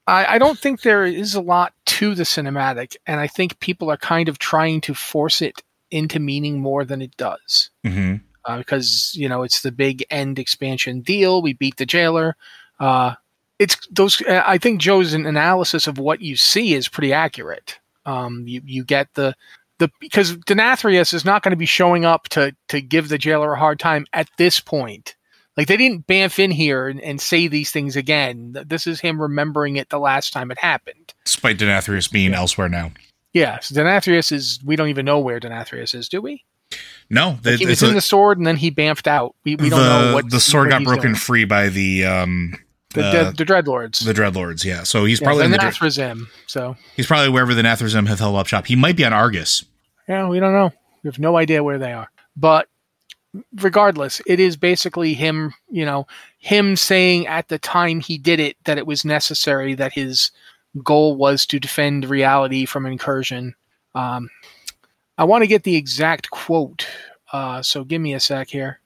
I, 0.06 0.34
I 0.34 0.38
don't 0.38 0.58
think 0.58 0.82
there 0.82 1.04
is 1.04 1.34
a 1.34 1.40
lot 1.40 1.72
to 1.86 2.14
the 2.14 2.22
cinematic, 2.22 2.96
and 3.06 3.20
I 3.20 3.26
think 3.26 3.58
people 3.60 3.90
are 3.90 3.96
kind 3.96 4.28
of 4.28 4.38
trying 4.38 4.80
to 4.82 4.94
force 4.94 5.42
it 5.42 5.62
into 5.90 6.20
meaning 6.20 6.60
more 6.60 6.84
than 6.84 7.02
it 7.02 7.16
does. 7.16 7.70
hmm 7.84 8.16
uh, 8.44 8.58
because 8.58 9.12
you 9.14 9.28
know 9.28 9.42
it's 9.42 9.62
the 9.62 9.72
big 9.72 10.04
end 10.10 10.38
expansion 10.38 11.00
deal. 11.00 11.42
We 11.42 11.54
beat 11.54 11.76
the 11.76 11.86
jailer. 11.86 12.36
Uh, 12.78 13.14
it's 13.58 13.76
those. 13.90 14.20
uh, 14.22 14.42
I 14.46 14.58
think 14.58 14.80
Joe's 14.80 15.12
analysis 15.12 15.86
of 15.86 15.98
what 15.98 16.20
you 16.20 16.36
see 16.36 16.74
is 16.74 16.88
pretty 16.88 17.12
accurate. 17.12 17.78
Um, 18.06 18.44
you 18.46 18.62
you 18.64 18.84
get 18.84 19.08
the 19.14 19.34
the 19.78 19.90
because 20.00 20.36
Denathrius 20.36 21.12
is 21.12 21.24
not 21.24 21.42
going 21.42 21.52
to 21.52 21.56
be 21.56 21.66
showing 21.66 22.04
up 22.04 22.28
to 22.30 22.54
to 22.68 22.80
give 22.80 23.08
the 23.08 23.18
jailer 23.18 23.52
a 23.52 23.58
hard 23.58 23.78
time 23.78 24.06
at 24.12 24.28
this 24.38 24.60
point. 24.60 25.14
Like 25.56 25.66
they 25.66 25.76
didn't 25.76 26.06
bamf 26.06 26.38
in 26.38 26.50
here 26.50 26.88
and, 26.88 27.00
and 27.00 27.20
say 27.20 27.48
these 27.48 27.70
things 27.70 27.96
again. 27.96 28.56
This 28.66 28.86
is 28.86 29.00
him 29.00 29.20
remembering 29.20 29.76
it 29.76 29.88
the 29.90 29.98
last 29.98 30.32
time 30.32 30.50
it 30.50 30.58
happened. 30.58 31.12
Despite 31.24 31.58
Denathrius 31.58 32.10
being 32.10 32.32
elsewhere 32.34 32.68
now. 32.68 32.92
Yeah, 33.32 33.60
so 33.60 33.74
Denathrius 33.74 34.32
is. 34.32 34.58
We 34.64 34.76
don't 34.76 34.88
even 34.88 35.04
know 35.04 35.18
where 35.20 35.38
Denathrius 35.38 35.94
is, 35.94 36.08
do 36.08 36.20
we? 36.20 36.44
No, 37.10 37.38
Like, 37.44 37.58
he 37.58 37.66
was 37.66 37.82
in 37.82 37.94
the 37.94 38.00
sword 38.00 38.38
and 38.38 38.46
then 38.46 38.56
he 38.56 38.70
bamfed 38.70 39.08
out. 39.08 39.34
We, 39.44 39.56
we 39.56 39.68
don't 39.70 39.80
know 39.80 40.14
what 40.14 40.30
the 40.30 40.38
sword 40.40 40.70
got 40.70 40.84
broken 40.84 41.02
doing. 41.02 41.14
free 41.16 41.44
by 41.44 41.68
the 41.68 42.04
um 42.04 42.54
The, 42.94 43.04
uh, 43.04 43.24
the, 43.30 43.44
the 43.44 43.44
Dreadlords. 43.44 44.04
the 44.04 44.12
Dreadlords. 44.14 44.64
Yeah, 44.64 44.84
so 44.84 45.04
he's 45.04 45.20
Yeah, 45.20 45.26
probably 45.26 45.44
in 45.46 45.50
the 45.50 45.58
the 45.58 45.64
Nathrezim. 45.64 46.26
So 46.46 46.76
he's 46.96 47.06
probably 47.08 47.28
wherever 47.30 47.52
the 47.54 47.62
Nathrezim 47.62 48.06
have 48.06 48.20
held 48.20 48.36
up 48.36 48.46
shop. 48.46 48.66
He 48.66 48.76
might 48.76 48.96
be 48.96 49.04
on 49.04 49.12
Argus. 49.12 49.64
yeah, 50.08 50.28
we 50.28 50.38
don't 50.38 50.52
know. 50.52 50.72
We 51.02 51.08
have 51.08 51.18
no 51.18 51.36
idea 51.36 51.64
where 51.64 51.78
they 51.78 51.92
are. 51.92 52.08
But 52.36 52.68
regardless, 53.56 54.20
it 54.26 54.40
is 54.40 54.56
basically 54.56 55.14
him. 55.14 55.54
You 55.70 55.84
know, 55.84 56.06
him 56.38 56.76
saying 56.76 57.26
at 57.26 57.48
the 57.48 57.58
time 57.58 58.00
he 58.00 58.18
did 58.18 58.40
it 58.40 58.56
that 58.64 58.78
it 58.78 58.86
was 58.86 59.04
necessary 59.04 59.74
that 59.74 59.92
his 59.92 60.30
goal 60.82 61.16
was 61.16 61.46
to 61.46 61.60
defend 61.60 62.08
reality 62.08 62.64
from 62.64 62.86
incursion. 62.86 63.54
Um, 63.94 64.30
I 65.18 65.24
want 65.24 65.42
to 65.42 65.48
get 65.48 65.64
the 65.64 65.76
exact 65.76 66.30
quote. 66.30 66.86
Uh, 67.32 67.62
so 67.62 67.84
give 67.84 68.00
me 68.00 68.14
a 68.14 68.20
sec 68.20 68.48
here. 68.48 68.80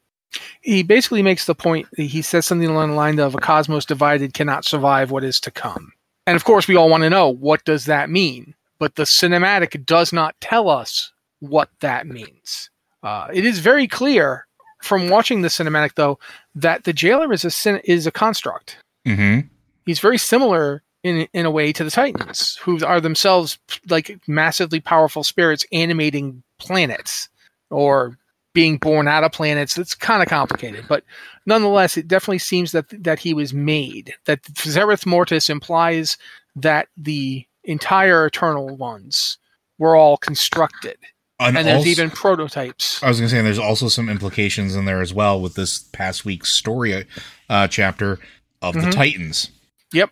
He 0.63 0.83
basically 0.83 1.23
makes 1.23 1.47
the 1.47 1.55
point. 1.55 1.87
That 1.97 2.05
he 2.05 2.23
says 2.23 2.45
something 2.47 2.69
along 2.69 2.91
the 2.91 2.97
line 2.97 3.19
of 3.21 3.35
"A 3.35 3.39
cosmos 3.39 3.85
divided 3.85 4.35
cannot 4.35 4.65
survive 4.65 5.11
what 5.11 5.25
is 5.25 5.39
to 5.41 5.51
come." 5.51 5.93
And 6.27 6.37
of 6.37 6.45
course, 6.45 6.67
we 6.67 6.77
all 6.77 6.89
want 6.89 7.03
to 7.03 7.11
know 7.11 7.29
what 7.29 7.65
does 7.65 7.85
that 7.85 8.11
mean. 8.11 8.55
But 8.79 8.97
the 8.97 9.05
cinematic 9.05 9.87
does 9.87 10.13
not 10.13 10.41
tell 10.41 10.69
us 10.69 11.13
what 11.41 11.69
that 11.81 12.07
means. 12.07 12.71
Uh, 13.05 13.29
it 13.33 13.45
is 13.45 13.59
very 13.59 13.87
clear 13.87 14.47
from 14.83 15.09
watching 15.09 15.43
the 15.43 15.49
cinematic, 15.49 15.95
though, 15.95 16.19
that 16.55 16.85
the 16.85 16.93
jailer 16.93 17.33
is 17.33 17.45
a 17.45 17.91
is 17.91 18.07
a 18.07 18.11
construct. 18.11 18.79
Mm-hmm. 19.07 19.47
He's 19.87 20.01
very 20.01 20.19
similar 20.19 20.83
in 21.03 21.29
in 21.35 21.47
a 21.47 21.51
way 21.51 21.73
to 21.73 21.85
the 21.85 21.91
Titans, 21.91 22.57
who 22.57 22.85
are 22.85 23.01
themselves 23.01 23.59
like 23.89 24.19
massively 24.27 24.81
powerful 24.81 25.23
spirits 25.23 25.67
animating 25.71 26.43
planets 26.59 27.29
or 27.71 28.19
being 28.55 28.79
born 28.79 29.07
out 29.07 29.25
of 29.25 29.33
planets. 29.33 29.77
It's 29.77 29.95
kind 29.95 30.23
of 30.23 30.29
complicated, 30.29 30.87
but 30.89 31.05
nonetheless, 31.45 31.97
it 31.99 32.09
definitely 32.09 32.39
seems 32.39 32.73
that 32.73 32.87
that 33.05 33.19
he 33.19 33.35
was 33.35 33.53
made. 33.53 34.15
That 34.25 34.43
Zereth 34.45 35.05
Mortis 35.05 35.51
implies 35.51 36.17
that 36.57 36.89
the 36.97 37.47
entire 37.65 38.27
Eternal 38.27 38.77
Ones 38.77 39.39
were 39.79 39.97
all 39.97 40.17
constructed, 40.17 40.97
And, 41.41 41.57
and 41.59 41.67
there's 41.67 41.79
also- 41.79 41.89
even 41.89 42.11
prototypes. 42.11 43.03
I 43.03 43.09
was 43.09 43.19
going 43.19 43.29
to 43.29 43.33
say 43.33 43.39
and 43.39 43.47
there's 43.47 43.59
also 43.59 43.89
some 43.89 44.09
implications 44.09 44.77
in 44.77 44.85
there 44.85 45.01
as 45.03 45.13
well 45.13 45.41
with 45.41 45.55
this 45.55 45.81
past 45.93 46.25
week's 46.25 46.53
story 46.53 47.05
uh, 47.51 47.69
chapter 47.69 48.19
of 48.63 48.75
the 48.75 48.81
Mhm. 48.81 48.93
Titans. 48.93 49.51
Yep, 49.93 50.11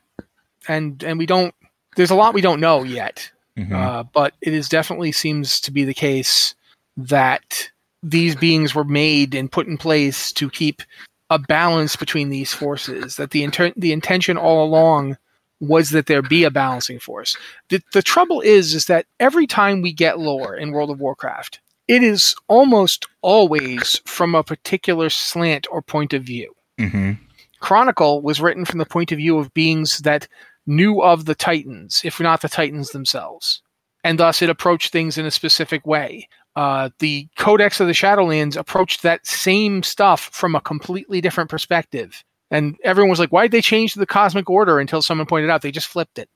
and 0.69 1.03
and 1.03 1.19
we 1.19 1.27
don't. 1.27 1.55
There's 1.97 2.11
a 2.11 2.15
lot 2.15 2.35
we 2.35 2.41
don't 2.41 2.61
know 2.61 2.83
yet. 2.83 3.31
Mhm. 3.59 3.73
Uh, 3.73 4.03
but 4.03 4.35
it 4.41 4.53
is 4.55 4.69
definitely 4.69 5.13
seems 5.13 5.61
to 5.61 5.71
be 5.71 5.85
the 5.85 5.95
case 5.95 6.55
that 6.97 7.71
these 8.03 8.35
beings 8.35 8.75
were 8.75 8.85
made 8.85 9.35
and 9.35 9.51
put 9.53 9.67
in 9.67 9.77
place 9.79 10.33
to 10.33 10.51
keep 10.51 10.83
a 11.31 11.39
balance 11.39 11.95
between 11.97 12.31
these 12.31 12.53
forces. 12.53 13.17
That 13.17 13.31
the 13.31 13.43
inter- 13.43 13.73
the 13.77 13.93
intention 13.93 14.37
all 14.37 14.65
along 14.65 15.17
was 15.63 15.91
that 15.91 16.07
there 16.07 16.23
be 16.23 16.43
a 16.43 16.51
balancing 16.51 16.99
force. 16.99 17.37
The, 17.69 17.81
the 17.93 18.03
trouble 18.03 18.41
is, 18.41 18.75
is 18.75 18.87
that 18.87 19.07
every 19.21 19.47
time 19.47 19.81
we 19.81 19.93
get 19.93 20.19
lore 20.19 20.57
in 20.57 20.73
World 20.73 20.91
of 20.91 21.01
Warcraft, 21.01 21.61
it 21.87 22.03
is 22.03 22.35
almost 22.49 23.07
always 23.23 24.01
from 24.05 24.35
a 24.35 24.43
particular 24.43 25.09
slant 25.09 25.69
or 25.71 25.81
point 25.81 26.13
of 26.13 26.25
view. 26.25 26.53
Mhm. 26.81 27.17
Chronicle 27.61 28.23
was 28.23 28.41
written 28.41 28.65
from 28.65 28.79
the 28.79 28.87
point 28.87 29.13
of 29.13 29.19
view 29.19 29.39
of 29.39 29.55
beings 29.55 29.99
that 29.99 30.27
knew 30.67 31.01
of 31.01 31.27
the 31.27 31.35
Titans, 31.35 32.03
if 32.05 32.19
not 32.19 32.41
the 32.41 32.49
Titans 32.49 32.91
themselves. 32.91 33.63
And 34.03 34.19
thus 34.19 34.43
it 34.43 34.51
approached 34.51 34.91
things 34.91 35.17
in 35.17 35.27
a 35.27 35.31
specific 35.31 35.87
way. 35.87 36.29
Uh, 36.57 36.91
the 36.99 37.29
Codex 37.39 37.79
of 37.79 37.87
the 37.87 37.93
Shadowlands 37.93 38.57
approached 38.57 39.03
that 39.03 39.25
same 39.29 39.85
stuff 39.85 40.29
from 40.33 40.57
a 40.57 40.61
completely 40.61 41.21
different 41.21 41.51
perspective. 41.51 42.25
And 42.53 42.77
everyone 42.85 43.11
was 43.11 43.19
like, 43.19 43.31
why'd 43.31 43.51
they 43.51 43.63
change 43.63 43.95
the 43.95 44.07
cosmic 44.07 44.49
order 44.49 44.79
until 44.79 45.03
someone 45.03 45.27
pointed 45.27 45.51
out 45.51 45.63
they 45.63 45.73
just 45.73 45.89
flipped 45.89 46.19
it? 46.19 46.29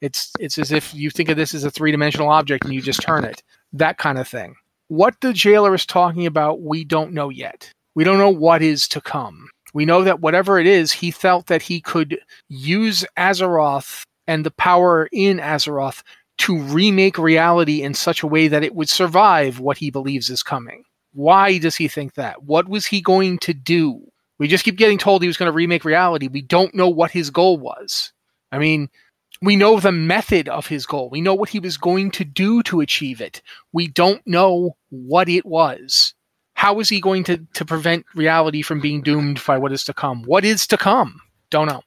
It's 0.00 0.30
it's 0.38 0.58
as 0.58 0.70
if 0.70 0.94
you 0.94 1.10
think 1.10 1.30
of 1.30 1.36
this 1.36 1.54
as 1.54 1.64
a 1.64 1.70
three 1.70 1.90
dimensional 1.90 2.28
object 2.28 2.64
and 2.64 2.74
you 2.74 2.82
just 2.82 3.00
turn 3.02 3.24
it. 3.24 3.42
That 3.72 3.98
kind 3.98 4.18
of 4.18 4.28
thing. 4.28 4.54
What 4.88 5.16
the 5.20 5.32
jailer 5.32 5.74
is 5.74 5.86
talking 5.86 6.26
about, 6.26 6.60
we 6.60 6.84
don't 6.84 7.12
know 7.12 7.30
yet. 7.30 7.72
We 7.94 8.04
don't 8.04 8.18
know 8.18 8.30
what 8.30 8.62
is 8.62 8.86
to 8.88 9.00
come 9.00 9.48
We 9.76 9.84
know 9.84 10.04
that 10.04 10.20
whatever 10.20 10.58
it 10.58 10.66
is, 10.66 10.92
he 10.92 11.10
felt 11.10 11.48
that 11.48 11.60
he 11.60 11.82
could 11.82 12.18
use 12.48 13.04
Azeroth 13.18 14.04
and 14.26 14.44
the 14.44 14.50
power 14.50 15.08
in 15.12 15.38
Azeroth 15.38 16.02
to 16.38 16.58
remake 16.58 17.18
reality 17.18 17.82
in 17.82 17.92
such 17.92 18.22
a 18.22 18.26
way 18.26 18.48
that 18.48 18.64
it 18.64 18.74
would 18.74 18.88
survive 18.88 19.60
what 19.60 19.76
he 19.76 19.90
believes 19.90 20.30
is 20.30 20.42
coming. 20.42 20.84
Why 21.12 21.58
does 21.58 21.76
he 21.76 21.88
think 21.88 22.14
that? 22.14 22.42
What 22.42 22.68
was 22.68 22.86
he 22.86 23.02
going 23.02 23.38
to 23.40 23.52
do? 23.54 24.10
We 24.38 24.48
just 24.48 24.64
keep 24.64 24.76
getting 24.76 24.98
told 24.98 25.22
he 25.22 25.28
was 25.28 25.36
going 25.36 25.50
to 25.50 25.56
remake 25.56 25.84
reality. 25.84 26.28
We 26.28 26.42
don't 26.42 26.74
know 26.74 26.88
what 26.88 27.10
his 27.10 27.30
goal 27.30 27.56
was. 27.56 28.12
I 28.52 28.58
mean, 28.58 28.88
we 29.42 29.56
know 29.56 29.80
the 29.80 29.92
method 29.92 30.48
of 30.48 30.66
his 30.66 30.86
goal. 30.86 31.10
We 31.10 31.20
know 31.20 31.34
what 31.34 31.50
he 31.50 31.60
was 31.60 31.76
going 31.76 32.10
to 32.12 32.24
do 32.24 32.62
to 32.64 32.80
achieve 32.80 33.20
it. 33.20 33.42
We 33.72 33.88
don't 33.88 34.26
know 34.26 34.76
what 34.90 35.28
it 35.28 35.44
was. 35.44 36.14
How 36.54 36.80
is 36.80 36.88
he 36.88 37.00
going 37.00 37.24
to, 37.24 37.46
to 37.54 37.64
prevent 37.64 38.06
reality 38.14 38.62
from 38.62 38.80
being 38.80 39.02
doomed 39.02 39.42
by 39.46 39.58
what 39.58 39.72
is 39.72 39.84
to 39.84 39.94
come? 39.94 40.22
What 40.24 40.44
is 40.44 40.66
to 40.68 40.78
come? 40.78 41.20
Don't 41.50 41.66
know. 41.66 41.82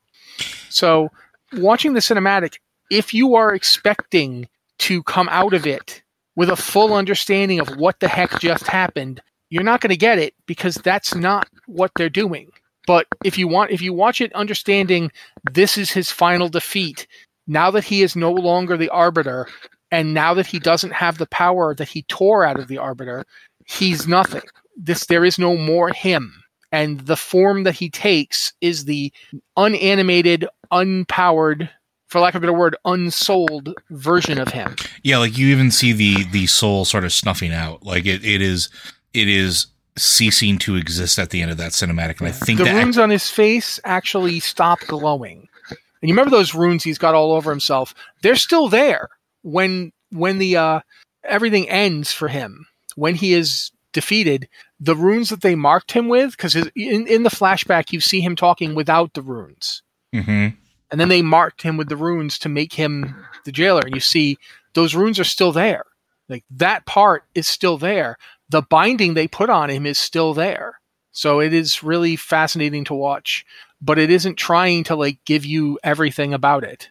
So, 0.69 1.09
watching 1.53 1.93
the 1.93 1.99
cinematic, 2.01 2.57
if 2.91 3.13
you 3.13 3.35
are 3.35 3.53
expecting 3.53 4.47
to 4.79 5.01
come 5.03 5.27
out 5.29 5.53
of 5.53 5.65
it 5.65 6.03
with 6.35 6.49
a 6.49 6.55
full 6.55 6.93
understanding 6.93 7.59
of 7.59 7.77
what 7.77 7.99
the 7.99 8.07
heck 8.07 8.39
just 8.39 8.67
happened, 8.67 9.21
you're 9.49 9.63
not 9.63 9.81
going 9.81 9.89
to 9.89 9.97
get 9.97 10.19
it 10.19 10.33
because 10.45 10.75
that's 10.75 11.15
not 11.15 11.47
what 11.65 11.91
they're 11.95 12.09
doing. 12.09 12.49
But 12.87 13.07
if 13.23 13.37
you 13.37 13.47
want, 13.47 13.71
if 13.71 13.81
you 13.81 13.93
watch 13.93 14.21
it 14.21 14.33
understanding 14.33 15.11
this 15.51 15.77
is 15.77 15.91
his 15.91 16.11
final 16.11 16.49
defeat, 16.49 17.07
now 17.47 17.71
that 17.71 17.83
he 17.83 18.01
is 18.01 18.15
no 18.15 18.31
longer 18.31 18.77
the 18.77 18.89
arbiter, 18.89 19.47
and 19.91 20.13
now 20.13 20.33
that 20.33 20.47
he 20.47 20.59
doesn't 20.59 20.93
have 20.93 21.17
the 21.17 21.27
power 21.27 21.73
that 21.75 21.87
he 21.87 22.03
tore 22.03 22.45
out 22.45 22.59
of 22.59 22.67
the 22.67 22.77
arbiter, 22.77 23.25
he's 23.65 24.07
nothing. 24.07 24.41
This 24.75 25.05
there 25.05 25.25
is 25.25 25.37
no 25.37 25.57
more 25.57 25.89
him. 25.89 26.43
And 26.71 27.01
the 27.01 27.17
form 27.17 27.63
that 27.63 27.73
he 27.73 27.89
takes 27.89 28.53
is 28.61 28.85
the 28.85 29.11
unanimated, 29.57 30.47
unpowered 30.71 31.69
for 32.07 32.19
lack 32.19 32.33
of 32.33 32.39
a 32.39 32.41
better 32.41 32.57
word, 32.57 32.75
unsold 32.85 33.73
version 33.91 34.39
of 34.39 34.49
him. 34.49 34.75
Yeah, 35.03 35.17
like 35.17 35.37
you 35.37 35.47
even 35.47 35.71
see 35.71 35.93
the 35.93 36.23
the 36.25 36.47
soul 36.47 36.85
sort 36.85 37.03
of 37.03 37.13
snuffing 37.13 37.53
out. 37.53 37.83
Like 37.83 38.05
it, 38.05 38.25
it 38.25 38.41
is 38.41 38.69
it 39.13 39.27
is 39.27 39.67
ceasing 39.97 40.57
to 40.59 40.75
exist 40.75 41.19
at 41.19 41.29
the 41.29 41.41
end 41.41 41.51
of 41.51 41.57
that 41.57 41.71
cinematic. 41.71 42.19
And 42.19 42.29
I 42.29 42.31
think 42.31 42.59
the 42.59 42.65
runes 42.65 42.97
on 42.97 43.09
his 43.09 43.29
face 43.29 43.79
actually 43.83 44.39
stop 44.39 44.79
glowing. 44.87 45.47
And 45.69 46.07
you 46.07 46.13
remember 46.13 46.31
those 46.31 46.55
runes 46.55 46.83
he's 46.83 46.97
got 46.97 47.15
all 47.15 47.33
over 47.33 47.49
himself? 47.51 47.93
They're 48.21 48.35
still 48.35 48.69
there 48.69 49.09
when 49.41 49.91
when 50.11 50.37
the 50.37 50.55
uh, 50.57 50.79
everything 51.23 51.67
ends 51.69 52.11
for 52.13 52.27
him. 52.29 52.65
When 52.95 53.15
he 53.15 53.33
is 53.33 53.71
defeated, 53.91 54.47
the 54.79 54.95
runes 54.95 55.29
that 55.29 55.41
they 55.41 55.55
marked 55.55 55.91
him 55.91 56.07
with, 56.07 56.31
because 56.31 56.55
in, 56.55 56.69
in 57.07 57.23
the 57.23 57.29
flashback 57.29 57.91
you 57.91 57.99
see 57.99 58.21
him 58.21 58.35
talking 58.35 58.75
without 58.75 59.13
the 59.13 59.21
runes. 59.21 59.81
Mhm. 60.15 60.55
and 60.91 60.99
then 60.99 61.09
they 61.09 61.21
marked 61.21 61.61
him 61.61 61.77
with 61.77 61.87
the 61.87 61.95
runes 61.95 62.39
to 62.39 62.49
make 62.49 62.73
him 62.73 63.15
the 63.45 63.51
jailer 63.51 63.81
and 63.85 63.93
you 63.93 64.01
see 64.01 64.37
those 64.73 64.95
runes 64.95 65.19
are 65.19 65.23
still 65.23 65.51
there 65.51 65.83
like 66.29 66.43
that 66.49 66.87
part 66.87 67.25
is 67.35 67.47
still 67.47 67.77
there 67.77 68.17
the 68.49 68.61
binding 68.61 69.13
they 69.13 69.27
put 69.27 69.49
on 69.49 69.69
him 69.69 69.85
is 69.85 69.97
still 69.97 70.33
there 70.33 70.79
so 71.11 71.39
it 71.39 71.53
is 71.53 71.83
really 71.83 72.15
fascinating 72.15 72.83
to 72.83 72.93
watch 72.93 73.45
but 73.81 73.97
it 73.97 74.09
isn't 74.09 74.35
trying 74.35 74.83
to 74.83 74.95
like 74.95 75.19
give 75.25 75.45
you 75.45 75.79
everything 75.83 76.33
about 76.33 76.63
it 76.63 76.89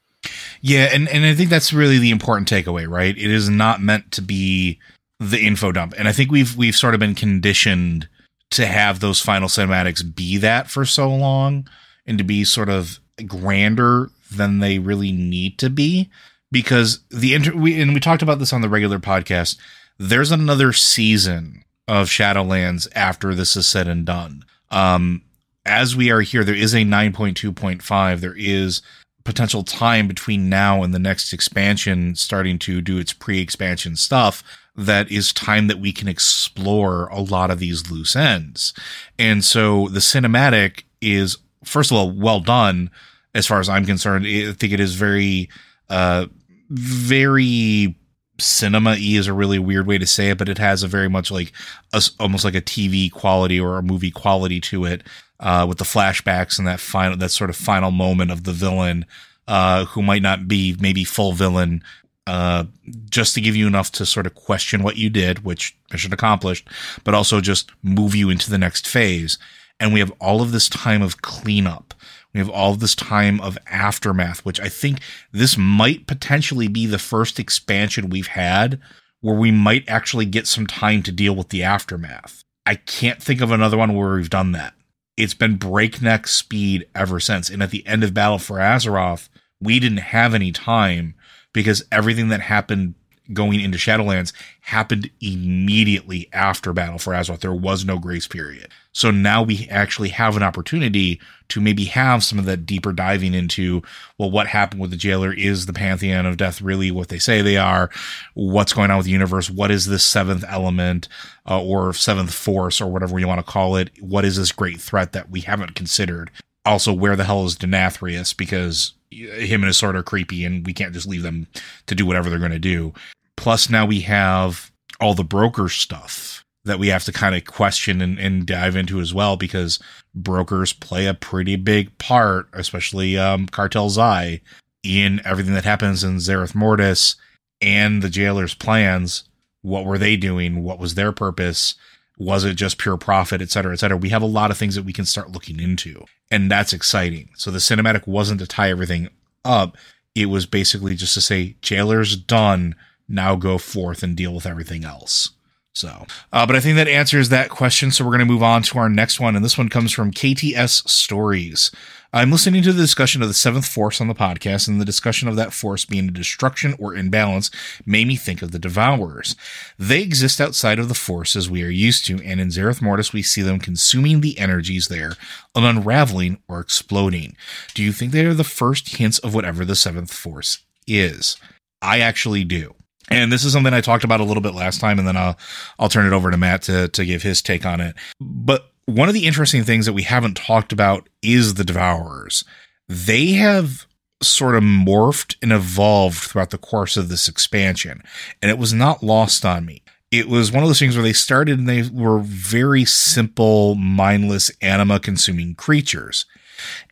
Yeah, 0.60 0.88
and, 0.92 1.08
and 1.08 1.24
I 1.24 1.34
think 1.34 1.50
that's 1.50 1.72
really 1.72 1.98
the 1.98 2.10
important 2.10 2.48
takeaway, 2.48 2.88
right? 2.88 3.16
It 3.16 3.30
is 3.30 3.48
not 3.48 3.80
meant 3.80 4.10
to 4.12 4.22
be 4.22 4.80
the 5.20 5.40
info 5.40 5.72
dump. 5.72 5.94
And 5.96 6.08
I 6.08 6.12
think 6.12 6.30
we've 6.30 6.56
we've 6.56 6.76
sort 6.76 6.94
of 6.94 7.00
been 7.00 7.14
conditioned 7.14 8.08
to 8.50 8.66
have 8.66 9.00
those 9.00 9.20
final 9.20 9.48
cinematics 9.48 10.02
be 10.14 10.36
that 10.38 10.70
for 10.70 10.84
so 10.84 11.08
long 11.08 11.68
and 12.06 12.18
to 12.18 12.24
be 12.24 12.44
sort 12.44 12.68
of 12.68 13.00
grander 13.26 14.10
than 14.30 14.60
they 14.60 14.78
really 14.78 15.12
need 15.12 15.58
to 15.58 15.70
be. 15.70 16.10
Because 16.50 17.00
the 17.10 17.34
inter 17.34 17.54
we 17.54 17.80
and 17.80 17.92
we 17.92 18.00
talked 18.00 18.22
about 18.22 18.38
this 18.38 18.52
on 18.52 18.62
the 18.62 18.68
regular 18.68 18.98
podcast, 18.98 19.58
there's 19.98 20.32
another 20.32 20.72
season 20.72 21.64
of 21.86 22.08
Shadowlands 22.08 22.88
after 22.94 23.34
this 23.34 23.56
is 23.56 23.66
said 23.66 23.88
and 23.88 24.04
done. 24.04 24.44
Um 24.70 25.22
as 25.64 25.94
we 25.94 26.10
are 26.10 26.22
here, 26.22 26.44
there 26.44 26.54
is 26.54 26.74
a 26.74 26.78
9.2.5. 26.78 28.20
There 28.20 28.34
is 28.36 28.80
potential 29.22 29.62
time 29.62 30.08
between 30.08 30.48
now 30.48 30.82
and 30.82 30.94
the 30.94 30.98
next 30.98 31.34
expansion 31.34 32.14
starting 32.14 32.58
to 32.58 32.80
do 32.80 32.96
its 32.96 33.12
pre-expansion 33.12 33.94
stuff 33.94 34.42
that 34.74 35.10
is 35.10 35.34
time 35.34 35.66
that 35.66 35.78
we 35.78 35.92
can 35.92 36.08
explore 36.08 37.08
a 37.08 37.20
lot 37.20 37.50
of 37.50 37.58
these 37.58 37.90
loose 37.90 38.16
ends. 38.16 38.72
And 39.18 39.44
so 39.44 39.88
the 39.88 39.98
cinematic 39.98 40.84
is 41.02 41.36
first 41.64 41.90
of 41.90 41.98
all 41.98 42.10
well 42.10 42.40
done 42.40 42.90
as 43.34 43.46
far 43.46 43.60
as 43.60 43.68
I'm 43.68 43.84
concerned. 43.84 44.26
I 44.26 44.52
think 44.52 44.72
it 44.72 44.80
is 44.80 44.94
very 44.94 45.50
uh 45.90 46.26
very 46.70 47.97
cinema 48.38 48.96
e 48.96 49.16
is 49.16 49.26
a 49.26 49.32
really 49.32 49.58
weird 49.58 49.86
way 49.86 49.98
to 49.98 50.06
say 50.06 50.30
it, 50.30 50.38
but 50.38 50.48
it 50.48 50.58
has 50.58 50.82
a 50.82 50.88
very 50.88 51.08
much 51.08 51.30
like 51.30 51.52
a, 51.92 52.02
almost 52.20 52.44
like 52.44 52.54
a 52.54 52.60
TV 52.60 53.10
quality 53.10 53.58
or 53.58 53.78
a 53.78 53.82
movie 53.82 54.10
quality 54.10 54.60
to 54.60 54.84
it, 54.84 55.02
uh, 55.40 55.66
with 55.68 55.78
the 55.78 55.84
flashbacks 55.84 56.58
and 56.58 56.66
that 56.66 56.80
final, 56.80 57.16
that 57.16 57.30
sort 57.30 57.50
of 57.50 57.56
final 57.56 57.90
moment 57.90 58.30
of 58.30 58.44
the 58.44 58.52
villain, 58.52 59.04
uh, 59.46 59.84
who 59.86 60.02
might 60.02 60.22
not 60.22 60.48
be 60.48 60.76
maybe 60.80 61.04
full 61.04 61.32
villain, 61.32 61.82
uh, 62.26 62.64
just 63.08 63.34
to 63.34 63.40
give 63.40 63.56
you 63.56 63.66
enough 63.66 63.90
to 63.90 64.04
sort 64.04 64.26
of 64.26 64.34
question 64.34 64.82
what 64.82 64.96
you 64.96 65.08
did, 65.08 65.44
which 65.44 65.76
mission 65.90 66.12
accomplished, 66.12 66.68
but 67.02 67.14
also 67.14 67.40
just 67.40 67.70
move 67.82 68.14
you 68.14 68.28
into 68.28 68.50
the 68.50 68.58
next 68.58 68.86
phase. 68.86 69.38
And 69.80 69.94
we 69.94 70.00
have 70.00 70.12
all 70.20 70.42
of 70.42 70.52
this 70.52 70.68
time 70.68 71.02
of 71.02 71.22
cleanup. 71.22 71.94
We 72.34 72.40
have 72.40 72.50
all 72.50 72.74
this 72.74 72.94
time 72.94 73.40
of 73.40 73.58
aftermath, 73.66 74.44
which 74.44 74.60
I 74.60 74.68
think 74.68 75.00
this 75.32 75.56
might 75.56 76.06
potentially 76.06 76.68
be 76.68 76.86
the 76.86 76.98
first 76.98 77.38
expansion 77.38 78.10
we've 78.10 78.28
had 78.28 78.80
where 79.20 79.36
we 79.36 79.50
might 79.50 79.88
actually 79.88 80.26
get 80.26 80.46
some 80.46 80.66
time 80.66 81.02
to 81.02 81.12
deal 81.12 81.34
with 81.34 81.48
the 81.48 81.62
aftermath. 81.62 82.44
I 82.64 82.76
can't 82.76 83.22
think 83.22 83.40
of 83.40 83.50
another 83.50 83.76
one 83.76 83.94
where 83.94 84.14
we've 84.14 84.30
done 84.30 84.52
that. 84.52 84.74
It's 85.16 85.34
been 85.34 85.56
breakneck 85.56 86.28
speed 86.28 86.86
ever 86.94 87.18
since. 87.18 87.50
And 87.50 87.62
at 87.62 87.70
the 87.70 87.84
end 87.86 88.04
of 88.04 88.14
Battle 88.14 88.38
for 88.38 88.58
Azeroth, 88.58 89.28
we 89.60 89.80
didn't 89.80 89.98
have 89.98 90.34
any 90.34 90.52
time 90.52 91.14
because 91.52 91.82
everything 91.90 92.28
that 92.28 92.42
happened 92.42 92.94
going 93.32 93.60
into 93.60 93.78
Shadowlands 93.78 94.32
happened 94.60 95.10
immediately 95.20 96.28
after 96.32 96.72
Battle 96.72 96.98
for 96.98 97.12
Azeroth. 97.12 97.40
There 97.40 97.52
was 97.52 97.84
no 97.84 97.98
grace 97.98 98.26
period. 98.26 98.70
So 98.92 99.10
now 99.10 99.42
we 99.42 99.68
actually 99.70 100.08
have 100.10 100.36
an 100.36 100.42
opportunity 100.42 101.20
to 101.48 101.60
maybe 101.60 101.84
have 101.86 102.24
some 102.24 102.38
of 102.38 102.46
that 102.46 102.66
deeper 102.66 102.92
diving 102.92 103.34
into, 103.34 103.82
well, 104.18 104.30
what 104.30 104.48
happened 104.48 104.80
with 104.80 104.90
the 104.90 104.96
jailer? 104.96 105.32
Is 105.32 105.66
the 105.66 105.72
Pantheon 105.72 106.26
of 106.26 106.36
Death 106.36 106.60
really 106.60 106.90
what 106.90 107.08
they 107.08 107.18
say 107.18 107.40
they 107.40 107.56
are? 107.56 107.90
What's 108.34 108.72
going 108.72 108.90
on 108.90 108.96
with 108.96 109.06
the 109.06 109.12
universe? 109.12 109.50
What 109.50 109.70
is 109.70 109.86
this 109.86 110.04
seventh 110.04 110.44
element 110.48 111.08
uh, 111.48 111.62
or 111.62 111.92
seventh 111.92 112.34
force 112.34 112.80
or 112.80 112.90
whatever 112.90 113.18
you 113.18 113.28
want 113.28 113.44
to 113.44 113.52
call 113.52 113.76
it? 113.76 113.90
What 114.00 114.24
is 114.24 114.36
this 114.36 114.52
great 114.52 114.80
threat 114.80 115.12
that 115.12 115.30
we 115.30 115.40
haven't 115.40 115.74
considered? 115.74 116.30
Also, 116.64 116.92
where 116.92 117.16
the 117.16 117.24
hell 117.24 117.46
is 117.46 117.56
Denathrius? 117.56 118.36
Because 118.36 118.94
him 119.10 119.62
and 119.62 119.68
his 119.68 119.78
sword 119.78 119.96
are 119.96 120.02
creepy 120.02 120.44
and 120.44 120.66
we 120.66 120.74
can't 120.74 120.92
just 120.92 121.06
leave 121.06 121.22
them 121.22 121.46
to 121.86 121.94
do 121.94 122.04
whatever 122.04 122.28
they're 122.28 122.38
going 122.38 122.50
to 122.50 122.58
do. 122.58 122.92
Plus, 123.38 123.70
now 123.70 123.86
we 123.86 124.00
have 124.00 124.72
all 125.00 125.14
the 125.14 125.22
broker 125.22 125.68
stuff 125.68 126.44
that 126.64 126.80
we 126.80 126.88
have 126.88 127.04
to 127.04 127.12
kind 127.12 127.36
of 127.36 127.44
question 127.44 128.02
and, 128.02 128.18
and 128.18 128.46
dive 128.46 128.74
into 128.74 129.00
as 129.00 129.14
well 129.14 129.36
because 129.36 129.78
brokers 130.12 130.72
play 130.72 131.06
a 131.06 131.14
pretty 131.14 131.54
big 131.54 131.96
part, 131.98 132.48
especially 132.52 133.16
um, 133.16 133.46
Cartel 133.46 133.90
Zai, 133.90 134.40
in 134.82 135.22
everything 135.24 135.54
that 135.54 135.64
happens 135.64 136.02
in 136.02 136.16
Zereth 136.16 136.54
Mortis 136.54 137.14
and 137.60 138.02
the 138.02 138.10
jailer's 138.10 138.54
plans. 138.54 139.22
What 139.62 139.84
were 139.84 139.98
they 139.98 140.16
doing? 140.16 140.64
What 140.64 140.80
was 140.80 140.96
their 140.96 141.12
purpose? 141.12 141.76
Was 142.18 142.44
it 142.44 142.54
just 142.54 142.76
pure 142.76 142.96
profit, 142.96 143.40
et 143.40 143.50
cetera, 143.50 143.72
et 143.72 143.76
cetera? 143.76 143.96
We 143.96 144.08
have 144.08 144.22
a 144.22 144.26
lot 144.26 144.50
of 144.50 144.58
things 144.58 144.74
that 144.74 144.84
we 144.84 144.92
can 144.92 145.04
start 145.04 145.30
looking 145.30 145.60
into, 145.60 146.04
and 146.30 146.50
that's 146.50 146.72
exciting. 146.72 147.30
So 147.36 147.52
the 147.52 147.58
cinematic 147.58 148.06
wasn't 148.08 148.40
to 148.40 148.46
tie 148.48 148.70
everything 148.70 149.08
up. 149.44 149.76
It 150.16 150.26
was 150.26 150.44
basically 150.44 150.96
just 150.96 151.14
to 151.14 151.20
say, 151.20 151.54
jailer's 151.62 152.16
done. 152.16 152.74
Now 153.08 153.36
go 153.36 153.58
forth 153.58 154.02
and 154.02 154.16
deal 154.16 154.34
with 154.34 154.46
everything 154.46 154.84
else. 154.84 155.30
So, 155.74 156.06
uh, 156.32 156.44
but 156.44 156.56
I 156.56 156.60
think 156.60 156.74
that 156.76 156.88
answers 156.88 157.28
that 157.28 157.50
question. 157.50 157.92
So 157.92 158.04
we're 158.04 158.10
going 158.10 158.18
to 158.18 158.24
move 158.24 158.42
on 158.42 158.62
to 158.64 158.78
our 158.78 158.88
next 158.88 159.20
one. 159.20 159.36
And 159.36 159.44
this 159.44 159.56
one 159.56 159.68
comes 159.68 159.92
from 159.92 160.10
KTS 160.10 160.88
Stories. 160.88 161.70
I'm 162.10 162.32
listening 162.32 162.62
to 162.62 162.72
the 162.72 162.82
discussion 162.82 163.20
of 163.20 163.28
the 163.28 163.34
seventh 163.34 163.66
force 163.66 164.00
on 164.00 164.08
the 164.08 164.14
podcast, 164.14 164.66
and 164.66 164.80
the 164.80 164.86
discussion 164.86 165.28
of 165.28 165.36
that 165.36 165.52
force 165.52 165.84
being 165.84 166.08
a 166.08 166.10
destruction 166.10 166.74
or 166.78 166.96
imbalance 166.96 167.50
made 167.84 168.06
me 168.08 168.16
think 168.16 168.40
of 168.40 168.50
the 168.50 168.58
Devourers. 168.58 169.36
They 169.78 170.02
exist 170.02 170.40
outside 170.40 170.78
of 170.78 170.88
the 170.88 170.94
force 170.94 171.36
as 171.36 171.50
we 171.50 171.62
are 171.62 171.68
used 171.68 172.06
to, 172.06 172.18
and 172.24 172.40
in 172.40 172.48
Zereth 172.48 172.80
Mortis 172.80 173.12
we 173.12 173.22
see 173.22 173.42
them 173.42 173.58
consuming 173.58 174.22
the 174.22 174.38
energies 174.38 174.88
there 174.88 175.12
and 175.54 175.66
unraveling 175.66 176.38
or 176.48 176.60
exploding. 176.60 177.36
Do 177.74 177.82
you 177.84 177.92
think 177.92 178.12
they 178.12 178.24
are 178.24 178.32
the 178.32 178.42
first 178.42 178.96
hints 178.96 179.18
of 179.18 179.34
whatever 179.34 179.66
the 179.66 179.76
seventh 179.76 180.12
force 180.12 180.60
is? 180.86 181.36
I 181.82 182.00
actually 182.00 182.42
do. 182.42 182.74
And 183.10 183.32
this 183.32 183.44
is 183.44 183.52
something 183.52 183.72
I 183.72 183.80
talked 183.80 184.04
about 184.04 184.20
a 184.20 184.24
little 184.24 184.42
bit 184.42 184.54
last 184.54 184.80
time, 184.80 184.98
and 184.98 185.08
then 185.08 185.16
I'll 185.16 185.38
I'll 185.78 185.88
turn 185.88 186.06
it 186.06 186.12
over 186.12 186.30
to 186.30 186.36
Matt 186.36 186.62
to 186.62 186.88
to 186.88 187.04
give 187.04 187.22
his 187.22 187.42
take 187.42 187.64
on 187.64 187.80
it. 187.80 187.96
But 188.20 188.70
one 188.86 189.08
of 189.08 189.14
the 189.14 189.26
interesting 189.26 189.64
things 189.64 189.86
that 189.86 189.92
we 189.92 190.02
haven't 190.02 190.36
talked 190.36 190.72
about 190.72 191.08
is 191.22 191.54
the 191.54 191.64
Devourers. 191.64 192.44
They 192.88 193.32
have 193.32 193.86
sort 194.22 194.54
of 194.54 194.62
morphed 194.62 195.36
and 195.42 195.52
evolved 195.52 196.18
throughout 196.18 196.50
the 196.50 196.58
course 196.58 196.96
of 196.96 197.08
this 197.08 197.28
expansion, 197.28 198.02
and 198.42 198.50
it 198.50 198.58
was 198.58 198.72
not 198.72 199.02
lost 199.02 199.44
on 199.44 199.64
me. 199.64 199.82
It 200.10 200.28
was 200.28 200.50
one 200.50 200.62
of 200.62 200.68
those 200.68 200.78
things 200.78 200.96
where 200.96 201.02
they 201.02 201.12
started 201.12 201.58
and 201.58 201.68
they 201.68 201.82
were 201.82 202.20
very 202.20 202.86
simple, 202.86 203.74
mindless, 203.74 204.50
anima 204.62 205.00
consuming 205.00 205.54
creatures. 205.54 206.24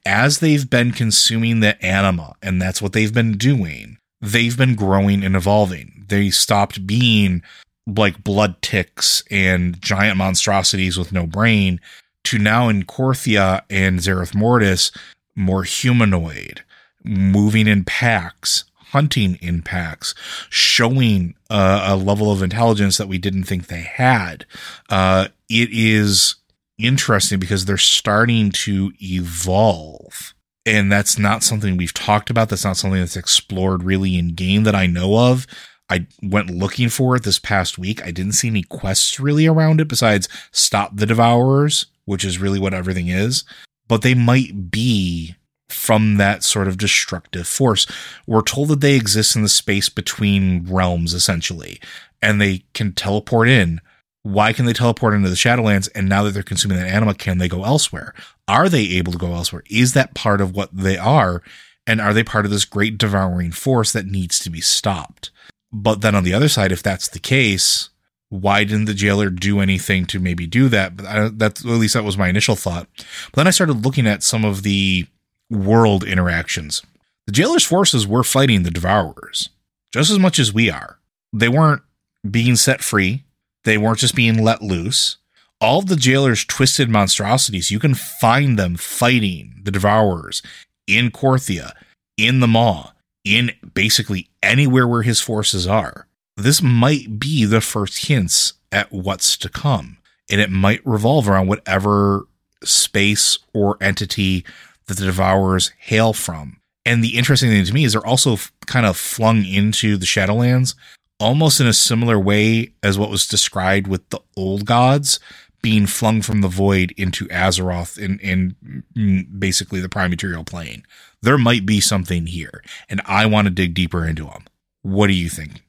As 0.05 0.41
they've 0.41 0.69
been 0.69 0.93
consuming 0.93 1.61
the 1.61 1.83
anima, 1.85 2.35
and 2.43 2.61
that's 2.61 2.83
what 2.83 2.93
they've 2.93 3.15
been 3.15 3.39
doing, 3.39 3.97
they've 4.21 4.57
been 4.57 4.75
growing 4.75 5.25
and 5.25 5.35
evolving. 5.35 5.96
They 6.09 6.31
stopped 6.31 6.87
being 6.87 7.43
like 7.87 8.25
blood 8.25 8.61
ticks 8.63 9.23
and 9.31 9.81
giant 9.81 10.17
monstrosities 10.17 10.99
with 10.99 11.13
no 11.13 11.27
brain 11.27 11.81
to 12.25 12.39
now 12.39 12.69
in 12.69 12.83
Korthia 12.83 13.63
and 13.71 14.01
Zereth 14.01 14.35
Mortis 14.35 14.91
more 15.37 15.63
humanoid, 15.63 16.63
moving 17.05 17.69
in 17.69 17.85
packs, 17.85 18.65
hunting 18.75 19.37
in 19.37 19.63
packs, 19.63 20.15
showing 20.51 21.35
uh, 21.51 21.85
a 21.87 21.97
level 21.97 22.33
of 22.33 22.43
intelligence 22.43 22.97
that 22.97 23.09
we 23.09 23.19
didn't 23.19 23.45
think 23.45 23.67
they 23.67 23.83
had. 23.83 24.47
Uh, 24.89 25.29
it 25.49 25.69
is 25.71 26.37
interesting 26.79 27.39
because 27.39 27.65
they're 27.65 27.79
starting 27.79 28.51
to 28.51 28.93
evolve. 29.01 30.35
And 30.65 30.91
that's 30.91 31.17
not 31.17 31.45
something 31.45 31.77
we've 31.77 31.95
talked 31.95 32.29
about. 32.29 32.49
That's 32.49 32.65
not 32.65 32.77
something 32.77 32.99
that's 32.99 33.17
explored 33.17 33.85
really 33.85 34.19
in 34.19 34.35
game 34.35 34.65
that 34.65 34.75
I 34.75 34.87
know 34.87 35.17
of. 35.31 35.47
I 35.89 36.07
went 36.23 36.51
looking 36.51 36.89
for 36.89 37.17
it 37.17 37.23
this 37.23 37.39
past 37.39 37.79
week. 37.79 38.05
I 38.05 38.11
didn't 38.11 38.33
see 38.33 38.49
any 38.49 38.63
quests 38.63 39.21
really 39.21 39.47
around 39.47 39.81
it 39.81 39.89
besides 39.89 40.29
stop 40.51 40.97
the 40.97 41.07
devourers, 41.07 41.87
which 42.05 42.25
is 42.25 42.39
really 42.39 42.59
what 42.59 42.75
everything 42.75 43.09
is. 43.09 43.45
But 43.89 44.03
they 44.03 44.15
might 44.15 44.71
be 44.71 45.37
from 45.69 46.17
that 46.17 46.43
sort 46.43 46.69
of 46.69 46.79
destructive 46.79 47.47
force. 47.47 47.87
We're 48.27 48.43
told 48.43 48.69
that 48.69 48.81
they 48.81 48.95
exist 48.95 49.37
in 49.37 49.43
the 49.43 49.49
space 49.49 49.89
between 49.89 50.67
realms, 50.67 51.15
essentially, 51.15 51.81
and 52.23 52.41
they 52.41 52.65
can 52.73 52.93
teleport 52.93 53.49
in. 53.49 53.81
Why 54.23 54.53
can 54.53 54.67
they 54.67 54.73
teleport 54.73 55.15
into 55.15 55.29
the 55.29 55.37
Shadowlands? 55.37 55.89
And 55.95 56.09
now 56.09 56.25
that 56.25 56.33
they're 56.33 56.43
consuming 56.43 56.79
that 56.79 56.89
anima, 56.89 57.15
can 57.15 57.39
they 57.39 57.49
go 57.49 57.65
elsewhere? 57.65 58.13
Are 58.49 58.69
they 58.69 58.83
able 58.91 59.13
to 59.13 59.19
go 59.19 59.35
elsewhere? 59.35 59.63
Is 59.71 59.93
that 59.93 60.15
part 60.15 60.41
of 60.41 60.55
what 60.55 60.77
they 60.77 60.99
are? 60.99 61.43
And 61.87 62.01
are 62.01 62.13
they 62.13 62.25
part 62.25 62.45
of 62.45 62.51
this 62.51 62.65
great 62.65 62.99
devouring 62.99 63.53
force 63.53 63.93
that 63.93 64.07
needs 64.07 64.41
to 64.41 64.51
be 64.51 64.61
stopped? 64.61 65.31
But 65.79 66.01
then 66.01 66.15
on 66.15 66.25
the 66.25 66.33
other 66.33 66.49
side, 66.49 66.73
if 66.73 66.83
that's 66.83 67.07
the 67.07 67.19
case, 67.19 67.91
why 68.31 68.65
didn't 68.65 68.87
the 68.87 68.95
jailer 68.95 69.29
do 69.29 69.61
anything 69.61 70.07
to 70.07 70.19
maybe 70.19 70.47
do 70.47 70.71
that? 70.71 70.97
But 70.97 71.07
I, 71.07 71.29
that 71.29 71.61
at 71.61 71.67
least 71.67 71.93
that 71.93 72.03
was 72.03 72.17
my 72.17 72.29
initial 72.29 72.57
thought. 72.57 72.89
But 72.97 73.37
then 73.37 73.47
I 73.47 73.51
started 73.51 73.85
looking 73.85 74.07
at 74.07 74.23
some 74.23 74.43
of 74.43 74.63
the 74.63 75.07
world 75.51 76.03
interactions. 76.03 76.83
The 77.27 77.33
jailer's 77.33 77.65
forces 77.65 78.07
were 78.07 78.25
fighting 78.25 78.63
the 78.63 78.71
devourers 78.71 79.51
just 79.93 80.11
as 80.11 80.19
much 80.19 80.39
as 80.39 80.53
we 80.53 80.71
are. 80.71 80.99
They 81.35 81.49
weren't 81.49 81.83
being 82.29 82.57
set 82.57 82.83
free. 82.83 83.25
They 83.65 83.77
weren't 83.77 83.99
just 83.99 84.15
being 84.15 84.43
let 84.43 84.63
loose. 84.63 85.19
All 85.61 85.83
the 85.83 85.97
jailer's 85.97 86.45
twisted 86.45 86.89
monstrosities, 86.89 87.71
you 87.71 87.79
can 87.79 87.95
find 87.95 88.59
them 88.59 88.77
fighting 88.77 89.61
the 89.63 89.71
devourers 89.71 90.43
in 90.87 91.11
Korthia, 91.11 91.73
in 92.17 92.41
the 92.41 92.49
Maw, 92.49 92.93
in 93.27 93.51
basically 93.75 94.29
anywhere 94.43 94.87
where 94.87 95.03
his 95.03 95.21
forces 95.21 95.67
are. 95.67 96.07
This 96.37 96.63
might 96.63 97.19
be 97.19 97.45
the 97.45 97.61
first 97.61 98.07
hints 98.07 98.55
at 98.71 98.93
what's 98.93 99.37
to 99.39 99.49
come, 99.49 99.99
and 100.31 100.41
it 100.41 100.51
might 100.51 100.87
revolve 100.87 101.29
around 101.29 101.49
whatever 101.49 102.27
space 102.63 103.39
or 103.53 103.77
entity 103.81 104.45
that 104.87 104.97
the 104.97 105.07
devourers 105.07 105.73
hail 105.79 106.13
from. 106.13 106.61
And 106.85 107.03
the 107.03 107.19
interesting 107.19 107.51
thing 107.51 107.65
to 107.65 107.75
me 107.75 107.85
is 107.85 107.93
they're 107.93 108.07
also 108.07 108.37
kind 108.67 108.87
of 108.87 108.97
flung 108.97 109.45
into 109.45 109.97
the 109.97 110.07
Shadowlands 110.07 110.75
almost 111.19 111.61
in 111.61 111.67
a 111.67 111.73
similar 111.73 112.19
way 112.19 112.73
as 112.83 112.99
what 112.99 113.11
was 113.11 113.27
described 113.27 113.87
with 113.87 114.09
the 114.11 114.21
old 114.37 114.67
gods 114.67 115.19
being 115.63 115.87
flung 115.87 116.23
from 116.23 116.41
the 116.41 116.49
void 116.49 116.93
into 116.97 117.27
Azeroth 117.27 117.99
in, 117.99 118.19
in 118.21 118.85
mm, 118.97 119.41
basically 119.41 119.81
the 119.81 119.89
prime 119.89 120.11
material 120.11 120.45
plane. 120.45 120.85
There 121.23 121.39
might 121.39 121.67
be 121.67 121.81
something 121.81 122.27
here, 122.27 122.63
and 122.89 123.01
I 123.05 123.27
want 123.27 123.47
to 123.47 123.51
dig 123.51 123.75
deeper 123.75 124.07
into 124.07 124.25
them. 124.25 124.45
What 124.83 125.09
do 125.09 125.15
you 125.15 125.29
think? 125.29 125.63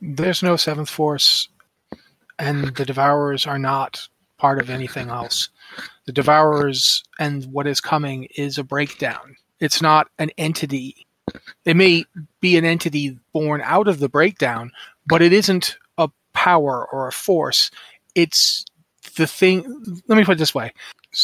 There's 0.00 0.42
no 0.42 0.56
seventh 0.56 0.90
force, 0.90 1.48
and 2.38 2.74
the 2.74 2.84
Devourers 2.84 3.46
are 3.46 3.58
not 3.58 4.08
part 4.38 4.58
of 4.60 4.70
anything 4.70 5.08
else. 5.08 5.48
The 6.06 6.12
Devourers 6.12 7.02
and 7.18 7.44
what 7.46 7.66
is 7.66 7.80
coming 7.80 8.28
is 8.36 8.58
a 8.58 8.64
breakdown. 8.64 9.36
It's 9.60 9.80
not 9.80 10.08
an 10.18 10.30
entity. 10.36 11.06
It 11.64 11.76
may 11.76 12.04
be 12.40 12.56
an 12.56 12.64
entity 12.64 13.18
born 13.32 13.62
out 13.64 13.88
of 13.88 14.00
the 14.00 14.08
breakdown, 14.08 14.72
but 15.06 15.22
it 15.22 15.32
isn't 15.32 15.78
a 15.96 16.10
power 16.32 16.86
or 16.92 17.08
a 17.08 17.12
force. 17.12 17.70
It's 18.14 18.64
the 19.14 19.26
thing. 19.26 19.64
Let 20.08 20.16
me 20.16 20.24
put 20.24 20.32
it 20.32 20.38
this 20.38 20.54
way: 20.54 20.72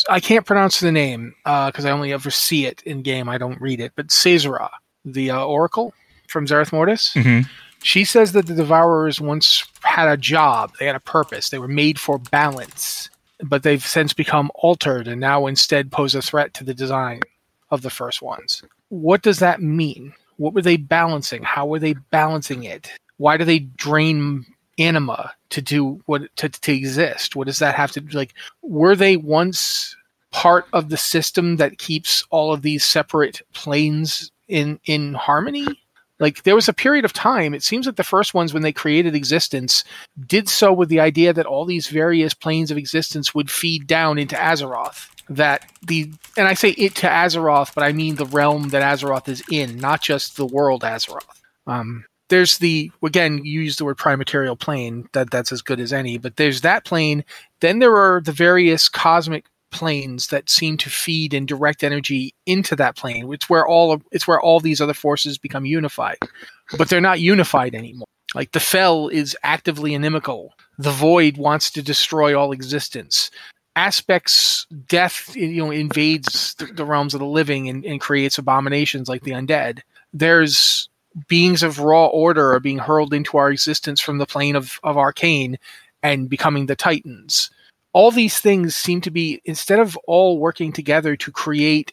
I 0.08 0.20
can't 0.20 0.46
pronounce 0.46 0.80
the 0.80 0.92
name 0.92 1.34
because 1.44 1.84
uh, 1.84 1.88
I 1.88 1.92
only 1.92 2.12
ever 2.12 2.30
see 2.30 2.66
it 2.66 2.82
in 2.82 3.02
game. 3.02 3.28
I 3.28 3.38
don't 3.38 3.60
read 3.60 3.80
it. 3.80 3.92
But 3.96 4.08
Caesara, 4.08 4.70
the 5.04 5.30
uh, 5.30 5.44
Oracle 5.44 5.94
from 6.28 6.46
Zereth 6.46 6.72
Mortis, 6.72 7.12
mm-hmm. 7.14 7.48
she 7.82 8.04
says 8.04 8.32
that 8.32 8.46
the 8.46 8.54
Devourers 8.54 9.20
once 9.20 9.64
had 9.82 10.08
a 10.08 10.16
job. 10.16 10.72
They 10.78 10.86
had 10.86 10.96
a 10.96 11.00
purpose. 11.00 11.50
They 11.50 11.58
were 11.58 11.68
made 11.68 11.98
for 11.98 12.18
balance, 12.18 13.10
but 13.42 13.62
they've 13.62 13.84
since 13.84 14.12
become 14.12 14.50
altered 14.54 15.08
and 15.08 15.20
now 15.20 15.46
instead 15.46 15.90
pose 15.92 16.14
a 16.14 16.22
threat 16.22 16.54
to 16.54 16.64
the 16.64 16.74
design 16.74 17.20
of 17.70 17.82
the 17.82 17.90
first 17.90 18.22
ones. 18.22 18.62
What 18.88 19.22
does 19.22 19.38
that 19.38 19.62
mean? 19.62 20.12
What 20.36 20.54
were 20.54 20.62
they 20.62 20.76
balancing? 20.76 21.42
How 21.42 21.66
were 21.66 21.78
they 21.78 21.94
balancing 22.10 22.64
it? 22.64 22.90
Why 23.18 23.36
do 23.36 23.44
they 23.44 23.58
drain 23.58 24.46
anima 24.80 25.32
to 25.50 25.62
do 25.62 26.00
what 26.06 26.22
to, 26.36 26.48
to 26.48 26.72
exist? 26.72 27.36
What 27.36 27.46
does 27.46 27.58
that 27.58 27.74
have 27.74 27.92
to 27.92 28.02
like 28.12 28.34
were 28.62 28.96
they 28.96 29.16
once 29.16 29.94
part 30.32 30.66
of 30.72 30.88
the 30.88 30.96
system 30.96 31.56
that 31.56 31.78
keeps 31.78 32.24
all 32.30 32.52
of 32.52 32.62
these 32.62 32.84
separate 32.84 33.42
planes 33.52 34.32
in 34.48 34.80
in 34.84 35.14
harmony? 35.14 35.66
Like 36.18 36.42
there 36.42 36.54
was 36.54 36.68
a 36.68 36.74
period 36.74 37.04
of 37.04 37.12
time 37.12 37.54
it 37.54 37.62
seems 37.62 37.86
that 37.86 37.96
the 37.96 38.04
first 38.04 38.34
ones 38.34 38.52
when 38.52 38.62
they 38.62 38.72
created 38.72 39.14
existence 39.14 39.84
did 40.26 40.48
so 40.48 40.72
with 40.72 40.88
the 40.88 41.00
idea 41.00 41.32
that 41.32 41.46
all 41.46 41.64
these 41.64 41.88
various 41.88 42.34
planes 42.34 42.70
of 42.70 42.76
existence 42.76 43.34
would 43.34 43.50
feed 43.50 43.86
down 43.86 44.18
into 44.18 44.36
azeroth 44.36 45.08
that 45.30 45.64
the 45.86 46.10
and 46.36 46.46
i 46.46 46.54
say 46.54 46.70
it 46.70 46.94
to 46.96 47.06
azeroth 47.06 47.72
but 47.74 47.84
i 47.84 47.92
mean 47.92 48.16
the 48.16 48.26
realm 48.26 48.68
that 48.68 48.82
azeroth 48.82 49.28
is 49.28 49.42
in 49.50 49.78
not 49.78 50.02
just 50.02 50.36
the 50.36 50.44
world 50.44 50.82
azeroth. 50.82 51.24
Um, 51.66 52.04
there's 52.30 52.58
the 52.58 52.90
again 53.04 53.44
you 53.44 53.60
use 53.60 53.76
the 53.76 53.84
word 53.84 53.98
prime 53.98 54.18
material 54.18 54.56
plane 54.56 55.08
that 55.12 55.30
that's 55.30 55.52
as 55.52 55.62
good 55.62 55.80
as 55.80 55.92
any 55.92 56.16
but 56.16 56.36
there's 56.36 56.62
that 56.62 56.84
plane. 56.84 57.24
Then 57.60 57.78
there 57.78 57.96
are 57.96 58.22
the 58.22 58.32
various 58.32 58.88
cosmic 58.88 59.44
planes 59.70 60.28
that 60.28 60.50
seem 60.50 60.76
to 60.78 60.90
feed 60.90 61.32
and 61.34 61.46
direct 61.46 61.84
energy 61.84 62.34
into 62.46 62.74
that 62.76 62.96
plane. 62.96 63.32
It's 63.32 63.48
where 63.50 63.66
all 63.66 63.92
of 63.92 64.02
it's 64.10 64.26
where 64.26 64.40
all 64.40 64.60
these 64.60 64.80
other 64.80 64.94
forces 64.94 65.38
become 65.38 65.66
unified 65.66 66.18
but 66.76 66.88
they're 66.88 67.00
not 67.00 67.20
unified 67.20 67.74
anymore. 67.74 68.06
Like 68.34 68.52
the 68.52 68.60
fel 68.60 69.08
is 69.08 69.36
actively 69.42 69.94
inimical. 69.94 70.54
The 70.78 70.90
void 70.92 71.36
wants 71.36 71.70
to 71.72 71.82
destroy 71.82 72.38
all 72.38 72.52
existence. 72.52 73.30
Aspects 73.76 74.66
death 74.88 75.34
you 75.34 75.64
know 75.64 75.70
invades 75.70 76.54
the, 76.54 76.66
the 76.66 76.84
realms 76.84 77.14
of 77.14 77.20
the 77.20 77.26
living 77.26 77.68
and, 77.68 77.84
and 77.84 78.00
creates 78.00 78.38
abominations 78.38 79.08
like 79.08 79.22
the 79.22 79.32
undead. 79.32 79.80
There's 80.12 80.88
beings 81.28 81.62
of 81.62 81.80
raw 81.80 82.06
order 82.06 82.52
are 82.52 82.60
being 82.60 82.78
hurled 82.78 83.12
into 83.12 83.36
our 83.36 83.50
existence 83.50 84.00
from 84.00 84.18
the 84.18 84.26
plane 84.26 84.56
of, 84.56 84.78
of 84.82 84.96
arcane 84.96 85.58
and 86.02 86.30
becoming 86.30 86.66
the 86.66 86.76
titans. 86.76 87.50
All 87.92 88.10
these 88.10 88.38
things 88.38 88.76
seem 88.76 89.00
to 89.00 89.10
be 89.10 89.40
instead 89.44 89.80
of 89.80 89.96
all 90.06 90.38
working 90.38 90.72
together 90.72 91.16
to 91.16 91.32
create 91.32 91.92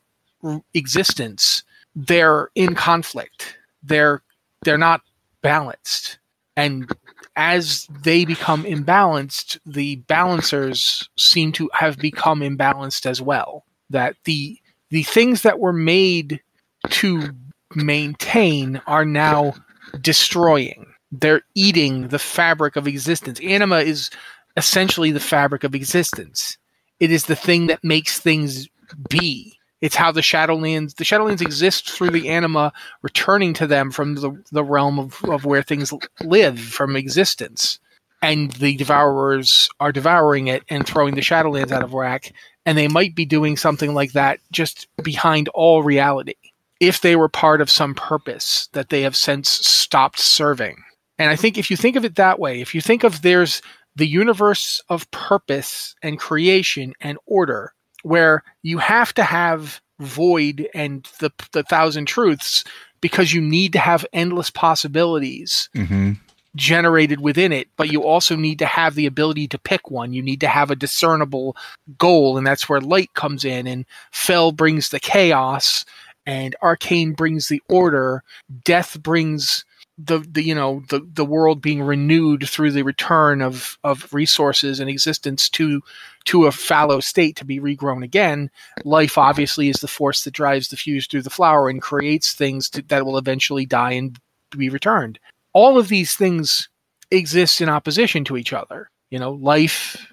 existence 0.74 1.64
they're 1.98 2.50
in 2.54 2.76
conflict. 2.76 3.58
They're 3.82 4.22
they're 4.64 4.78
not 4.78 5.02
balanced. 5.42 6.20
And 6.56 6.92
as 7.36 7.88
they 8.04 8.26
become 8.26 8.64
imbalanced 8.64 9.58
the 9.66 9.98
balancers 10.08 11.10
seem 11.18 11.52
to 11.54 11.70
have 11.74 11.98
become 11.98 12.42
imbalanced 12.42 13.06
as 13.06 13.22
well. 13.22 13.66
That 13.90 14.16
the 14.26 14.60
the 14.90 15.04
things 15.04 15.42
that 15.42 15.60
were 15.60 15.74
made 15.74 16.42
to 16.90 17.32
maintain 17.76 18.82
are 18.88 19.06
now 19.06 19.54
destroying. 20.02 20.86
They're 21.12 21.42
eating 21.56 22.10
the 22.10 22.20
fabric 22.20 22.76
of 22.76 22.88
existence. 22.88 23.40
Anima 23.42 23.80
is 23.80 24.10
essentially 24.56 25.12
the 25.12 25.20
fabric 25.20 25.64
of 25.64 25.76
existence. 25.76 26.58
It 27.00 27.12
is 27.12 27.26
the 27.26 27.36
thing 27.36 27.68
that 27.68 27.84
makes 27.84 28.20
things 28.20 28.68
be. 29.10 29.54
It's 29.80 29.96
how 29.96 30.12
the 30.12 30.22
Shadowlands 30.22 30.96
the 30.96 31.04
Shadowlands 31.04 31.42
exist 31.42 31.90
through 31.90 32.10
the 32.10 32.30
anima 32.30 32.74
returning 33.04 33.54
to 33.56 33.68
them 33.68 33.92
from 33.92 34.16
the, 34.16 34.32
the 34.52 34.64
realm 34.64 34.98
of, 34.98 35.24
of 35.26 35.46
where 35.46 35.62
things 35.62 35.94
live 36.22 36.60
from 36.60 36.96
existence. 36.96 37.80
And 38.24 38.52
the 38.54 38.76
devourers 38.76 39.70
are 39.80 39.92
devouring 39.92 40.48
it 40.48 40.64
and 40.70 40.88
throwing 40.88 41.14
the 41.14 41.22
Shadowlands 41.22 41.72
out 41.72 41.84
of 41.84 41.94
whack 41.94 42.34
and 42.68 42.78
they 42.78 42.90
might 42.90 43.16
be 43.16 43.26
doing 43.26 43.56
something 43.56 43.94
like 43.94 44.12
that 44.12 44.42
just 44.52 44.88
behind 45.02 45.48
all 45.50 45.84
reality 45.84 46.36
if 46.80 47.02
they 47.02 47.16
were 47.16 47.30
part 47.30 47.62
of 47.62 47.70
some 47.70 47.96
purpose 47.96 48.70
that 48.74 48.90
they 48.90 49.02
have 49.02 49.16
since 49.16 49.50
stopped 49.50 50.20
serving. 50.20 50.84
And 51.20 51.32
I 51.32 51.36
think 51.36 51.58
if 51.58 51.72
you 51.72 51.78
think 51.78 51.96
of 51.96 52.06
it 52.06 52.16
that 52.16 52.40
way, 52.40 52.62
if 52.62 52.76
you 52.76 52.82
think 52.82 53.04
of 53.04 53.22
there's 53.22 53.62
the 53.96 54.06
universe 54.08 54.80
of 54.90 55.10
purpose 55.12 55.96
and 56.04 56.20
creation 56.20 56.94
and 57.02 57.18
order, 57.26 57.74
where 58.04 58.44
you 58.62 58.78
have 58.78 59.14
to 59.16 59.24
have 59.24 59.82
void 60.00 60.70
and 60.76 61.10
the 61.20 61.32
the 61.54 61.64
thousand 61.64 62.06
truths 62.06 62.64
because 63.02 63.34
you 63.34 63.42
need 63.42 63.74
to 63.74 63.80
have 63.80 64.06
endless 64.14 64.52
possibilities 64.52 65.70
Mm-hmm. 65.76 66.14
generated 66.56 67.22
within 67.22 67.52
it, 67.52 67.68
but 67.78 67.92
you 67.92 68.04
also 68.04 68.36
need 68.36 68.60
to 68.60 68.66
have 68.66 68.96
the 68.96 69.06
ability 69.06 69.48
to 69.48 69.60
pick 69.60 69.92
one. 69.92 70.14
You 70.14 70.22
need 70.22 70.40
to 70.42 70.48
have 70.48 70.72
a 70.72 70.76
discernible 70.76 71.56
goal, 71.98 72.38
and 72.38 72.46
that's 72.48 72.68
where 72.70 72.82
light 72.82 73.14
comes 73.14 73.44
in. 73.46 73.68
And 73.68 73.86
fel 74.12 74.52
brings 74.52 74.90
the 74.90 75.00
chaos, 75.00 75.86
and 76.28 76.56
Arcane 76.62 77.14
brings 77.14 77.48
the 77.48 77.62
order. 77.68 78.24
Death 78.64 79.02
brings 79.02 79.66
the, 79.98 80.20
the 80.20 80.44
you 80.44 80.54
know 80.54 80.84
the 80.90 81.00
the 81.12 81.26
world 81.26 81.60
being 81.60 81.82
renewed 81.82 82.48
through 82.48 82.70
the 82.70 82.84
return 82.84 83.42
of 83.42 83.80
of 83.84 84.14
resources 84.14 84.80
and 84.80 84.92
existence 84.92 85.50
to 85.50 85.82
to 86.26 86.46
a 86.46 86.52
fallow 86.52 87.00
state 87.00 87.36
to 87.38 87.46
be 87.46 87.60
regrown 87.60 88.04
again. 88.04 88.52
Life 88.86 89.18
obviously 89.18 89.70
is 89.70 89.78
the 89.78 89.88
force 89.88 90.24
that 90.24 90.36
drives 90.36 90.68
the 90.68 90.78
fuse 90.78 91.08
through 91.08 91.24
the 91.24 91.32
flower 91.32 91.68
and 91.68 91.82
creates 91.82 92.34
things 92.34 92.70
to, 92.70 92.84
that 92.84 93.08
will 93.08 93.18
eventually 93.18 93.66
die 93.66 93.94
and 93.94 94.20
be 94.56 94.70
returned 94.70 95.18
all 95.58 95.80
of 95.80 95.88
these 95.88 96.16
things 96.16 96.70
exist 97.10 97.62
in 97.62 97.68
opposition 97.68 98.24
to 98.26 98.38
each 98.38 98.54
other. 98.54 98.92
You 99.10 99.18
know, 99.18 99.32
life 99.32 100.06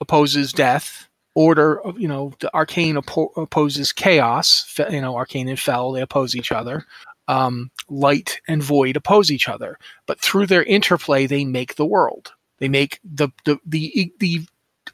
opposes 0.00 0.54
death. 0.54 1.05
Order, 1.36 1.80
you 1.96 2.08
know, 2.08 2.32
the 2.40 2.52
arcane 2.54 2.96
oppo- 2.96 3.30
opposes 3.36 3.92
chaos. 3.92 4.74
You 4.90 5.00
know, 5.00 5.16
arcane 5.16 5.48
and 5.48 5.60
fel 5.60 5.92
they 5.92 6.00
oppose 6.00 6.34
each 6.34 6.50
other. 6.50 6.84
Um, 7.28 7.70
light 7.88 8.40
and 8.48 8.62
void 8.62 8.96
oppose 8.96 9.30
each 9.30 9.48
other, 9.48 9.78
but 10.06 10.20
through 10.20 10.46
their 10.46 10.62
interplay, 10.64 11.26
they 11.26 11.44
make 11.44 11.74
the 11.74 11.86
world. 11.86 12.32
They 12.58 12.68
make 12.68 13.00
the 13.04 13.28
the 13.44 13.58
the 13.64 14.12
the 14.18 14.46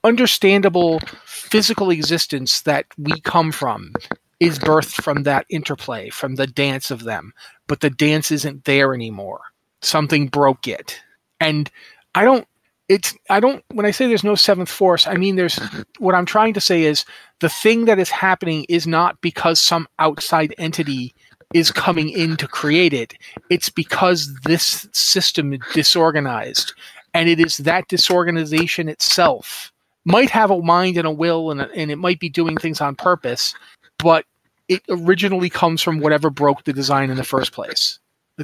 understandable 0.05 1.01
physical 1.25 1.91
existence 1.91 2.63
that 2.63 2.87
we 2.99 3.21
come 3.21 3.53
from 3.53 3.93
is 4.41 4.59
birthed 4.59 5.01
from 5.03 5.23
that 5.23 5.47
interplay, 5.49 6.11
from 6.11 6.35
the 6.35 6.47
dance 6.47 6.91
of 6.91 7.05
them. 7.05 7.33
But 7.69 7.81
the 7.81 7.91
dance 7.91 8.31
isn't 8.33 8.65
there 8.65 8.95
anymore 8.95 9.43
something 9.83 10.29
broke 10.29 10.67
it. 10.67 11.01
And 11.41 11.71
I 12.15 12.25
don't 12.25 12.47
it's 12.89 13.17
I 13.31 13.41
don't 13.41 13.65
when 13.73 13.87
I 13.87 13.91
say 13.91 14.07
there's 14.07 14.25
no 14.25 14.35
seventh 14.35 14.69
force, 14.69 15.07
I 15.07 15.15
mean 15.15 15.37
there's 15.37 15.57
mm-hmm. 15.57 15.83
what 15.99 16.15
I'm 16.15 16.27
trying 16.27 16.55
to 16.55 16.61
say 16.61 16.85
is 16.85 17.05
the 17.41 17.49
thing 17.49 17.85
that 17.87 17.99
is 17.99 18.11
happening 18.11 18.65
is 18.69 18.87
not 18.87 19.21
because 19.21 19.61
some 19.61 19.89
outside 19.99 20.55
entity 20.59 21.15
is 21.55 21.71
coming 21.71 22.09
in 22.09 22.37
to 22.39 22.49
create 22.49 22.93
it. 22.93 23.15
It's 23.51 23.69
because 23.69 24.35
this 24.45 24.89
system 24.93 25.53
is 25.53 25.61
disorganized. 25.75 26.73
And 27.15 27.29
it 27.29 27.39
is 27.39 27.59
that 27.59 27.89
disorganization 27.89 28.89
itself 28.89 29.71
might 30.07 30.31
have 30.31 30.51
a 30.51 30.63
mind 30.63 30.97
and 30.97 31.07
a 31.07 31.11
will 31.11 31.51
and, 31.51 31.61
and 31.61 31.91
it 31.91 31.97
might 31.97 32.19
be 32.19 32.31
doing 32.31 32.57
things 32.57 32.81
on 32.81 32.97
purpose, 32.97 33.55
but 33.99 34.25
it 34.69 34.83
originally 34.89 35.51
comes 35.51 35.83
from 35.83 36.01
whatever 36.01 36.31
broke 36.31 36.65
the 36.65 36.73
design 36.73 37.11
in 37.11 37.19
the 37.19 37.25
first 37.25 37.53
place 37.53 37.99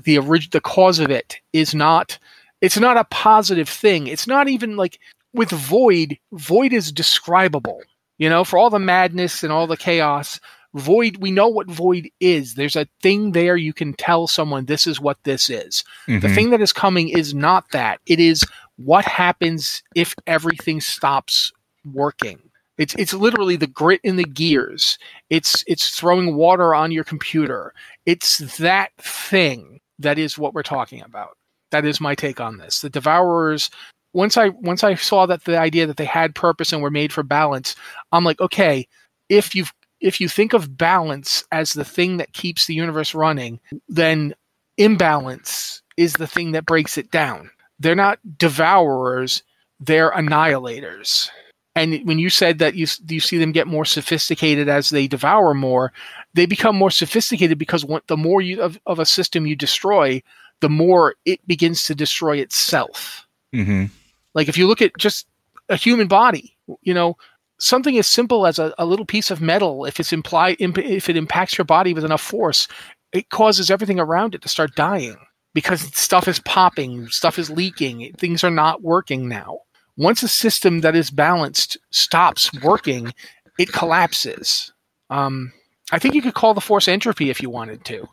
the 0.04 0.18
orig- 0.18 0.50
the 0.50 0.60
cause 0.60 0.98
of 0.98 1.10
it 1.10 1.36
is 1.52 1.74
not 1.74 2.18
it's 2.60 2.78
not 2.78 2.96
a 2.96 3.04
positive 3.04 3.68
thing. 3.68 4.06
It's 4.06 4.26
not 4.26 4.48
even 4.48 4.76
like 4.76 4.98
with 5.34 5.50
void 5.50 6.18
void 6.32 6.72
is 6.72 6.92
describable. 6.92 7.82
You 8.18 8.28
know 8.28 8.44
for 8.44 8.58
all 8.58 8.70
the 8.70 8.78
madness 8.78 9.42
and 9.42 9.52
all 9.52 9.66
the 9.66 9.76
chaos 9.76 10.40
void 10.74 11.16
we 11.18 11.30
know 11.30 11.48
what 11.48 11.70
void 11.70 12.10
is. 12.20 12.54
There's 12.54 12.76
a 12.76 12.88
thing 13.02 13.32
there 13.32 13.56
you 13.56 13.72
can 13.72 13.94
tell 13.94 14.26
someone 14.26 14.66
this 14.66 14.86
is 14.86 15.00
what 15.00 15.18
this 15.24 15.48
is. 15.50 15.84
The 16.06 16.18
Mhm. 16.18 16.34
thing 16.34 16.50
that 16.50 16.60
is 16.60 16.72
coming 16.72 17.08
is 17.08 17.34
not 17.34 17.70
that. 17.72 18.00
It 18.06 18.20
is 18.20 18.44
what 18.76 19.04
happens 19.04 19.82
if 19.94 20.14
everything 20.26 20.80
stops 20.80 21.52
working. 21.92 22.38
It's 22.76 22.94
it's 22.96 23.14
literally 23.14 23.56
the 23.56 23.66
grit 23.66 24.00
in 24.04 24.16
the 24.16 24.24
gears. 24.24 24.98
It's 25.30 25.64
it's 25.66 25.90
throwing 25.90 26.36
water 26.36 26.74
on 26.74 26.92
your 26.92 27.04
computer. 27.04 27.72
It's 28.06 28.38
that 28.58 28.90
thing 28.98 29.80
that 29.98 30.18
is 30.18 30.38
what 30.38 30.54
we're 30.54 30.62
talking 30.62 31.02
about 31.02 31.36
that 31.70 31.84
is 31.84 32.00
my 32.00 32.14
take 32.14 32.40
on 32.40 32.58
this. 32.58 32.80
The 32.80 32.90
devourers 32.90 33.70
once 34.14 34.38
i 34.38 34.48
once 34.48 34.82
i 34.82 34.94
saw 34.94 35.26
that 35.26 35.44
the 35.44 35.58
idea 35.58 35.86
that 35.86 35.98
they 35.98 36.04
had 36.04 36.34
purpose 36.34 36.72
and 36.72 36.80
were 36.80 36.90
made 36.90 37.12
for 37.12 37.22
balance 37.22 37.76
i'm 38.10 38.24
like 38.24 38.40
okay 38.40 38.88
if 39.28 39.54
you 39.54 39.66
if 40.00 40.18
you 40.18 40.30
think 40.30 40.54
of 40.54 40.78
balance 40.78 41.44
as 41.52 41.74
the 41.74 41.84
thing 41.84 42.16
that 42.16 42.32
keeps 42.32 42.66
the 42.66 42.74
universe 42.74 43.14
running 43.14 43.60
then 43.86 44.34
imbalance 44.78 45.82
is 45.98 46.14
the 46.14 46.26
thing 46.26 46.52
that 46.52 46.64
breaks 46.64 46.96
it 46.96 47.10
down. 47.10 47.50
They're 47.78 47.94
not 47.94 48.18
devourers 48.38 49.42
they're 49.80 50.10
annihilators. 50.10 51.30
And 51.74 52.04
when 52.04 52.18
you 52.18 52.30
said 52.30 52.58
that 52.58 52.74
you 52.74 52.86
you 53.06 53.20
see 53.20 53.38
them 53.38 53.52
get 53.52 53.68
more 53.68 53.84
sophisticated 53.84 54.68
as 54.68 54.90
they 54.90 55.06
devour 55.06 55.54
more, 55.54 55.92
they 56.34 56.46
become 56.46 56.74
more 56.74 56.90
sophisticated 56.90 57.58
because 57.58 57.86
the 58.08 58.16
more 58.16 58.40
you 58.40 58.60
of, 58.60 58.78
of 58.86 58.98
a 58.98 59.06
system 59.06 59.46
you 59.46 59.54
destroy, 59.54 60.20
the 60.60 60.68
more 60.68 61.14
it 61.24 61.46
begins 61.46 61.84
to 61.84 61.94
destroy 61.94 62.36
itself. 62.38 63.26
Mhm. 63.54 63.90
Like 64.34 64.48
if 64.48 64.56
you 64.58 64.66
look 64.66 64.82
at 64.82 64.96
just 64.98 65.26
a 65.68 65.76
human 65.76 66.08
body, 66.08 66.56
you 66.82 66.94
know, 66.94 67.16
something 67.58 67.98
as 67.98 68.06
simple 68.06 68.46
as 68.46 68.58
a, 68.58 68.74
a 68.78 68.86
little 68.86 69.06
piece 69.06 69.30
of 69.30 69.40
metal, 69.40 69.84
if 69.84 69.98
it's 70.00 70.12
implied, 70.12 70.56
imp, 70.60 70.78
if 70.78 71.08
it 71.08 71.16
impacts 71.16 71.58
your 71.58 71.64
body 71.64 71.94
with 71.94 72.04
enough 72.04 72.22
force, 72.22 72.68
it 73.12 73.30
causes 73.30 73.70
everything 73.70 73.98
around 73.98 74.34
it 74.34 74.42
to 74.42 74.48
start 74.48 74.74
dying 74.74 75.16
because 75.54 75.80
stuff 75.96 76.28
is 76.28 76.40
popping, 76.40 77.08
stuff 77.08 77.38
is 77.38 77.50
leaking, 77.50 78.12
things 78.18 78.44
are 78.44 78.50
not 78.50 78.82
working 78.82 79.28
now. 79.28 79.60
Once 79.96 80.22
a 80.22 80.28
system 80.28 80.80
that 80.80 80.94
is 80.94 81.10
balanced 81.10 81.76
stops 81.90 82.52
working, 82.62 83.12
it 83.58 83.72
collapses. 83.72 84.72
Um, 85.10 85.52
I 85.90 85.98
think 85.98 86.14
you 86.14 86.22
could 86.22 86.34
call 86.34 86.54
the 86.54 86.60
force 86.60 86.86
entropy 86.86 87.30
if 87.30 87.42
you 87.42 87.50
wanted 87.50 87.84
to. 87.86 88.08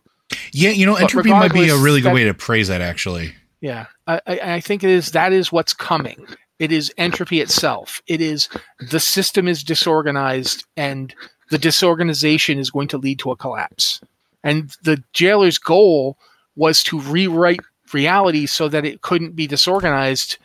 Yeah, 0.52 0.72
you 0.72 0.86
know, 0.86 0.96
entropy 0.96 1.30
might 1.30 1.54
be 1.54 1.70
a 1.70 1.78
really 1.78 2.02
good 2.02 2.10
that- 2.10 2.16
way 2.16 2.24
to 2.26 2.34
praise 2.34 2.68
that 2.68 2.82
actually. 2.82 3.36
Yeah, 3.62 3.88
I, 4.06 4.22
I 4.28 4.40
I 4.56 4.60
think 4.60 4.84
it 4.84 4.90
is. 4.90 5.12
That 5.12 5.34
is 5.34 5.52
what's 5.52 5.74
coming. 5.74 6.28
It 6.60 6.72
is 6.72 6.94
entropy 6.98 7.42
itself. 7.42 8.02
It 8.08 8.22
is 8.22 8.48
the 8.92 9.00
system 9.00 9.48
is 9.48 9.64
disorganized, 9.64 10.66
and 10.78 11.14
the 11.50 11.58
disorganization 11.58 12.60
is 12.60 12.70
going 12.70 12.88
to 12.90 12.98
lead 12.98 13.20
to 13.20 13.32
a 13.32 13.36
collapse. 13.36 14.02
And 14.44 14.72
the 14.84 15.04
jailer's 15.14 15.58
goal 15.58 16.18
was 16.56 16.84
to 16.84 17.00
rewrite 17.00 17.62
reality 17.92 18.46
so 18.46 18.68
that 18.70 18.86
it 18.86 19.02
couldn't 19.02 19.36
be 19.36 19.48
disorganized. 19.48 20.38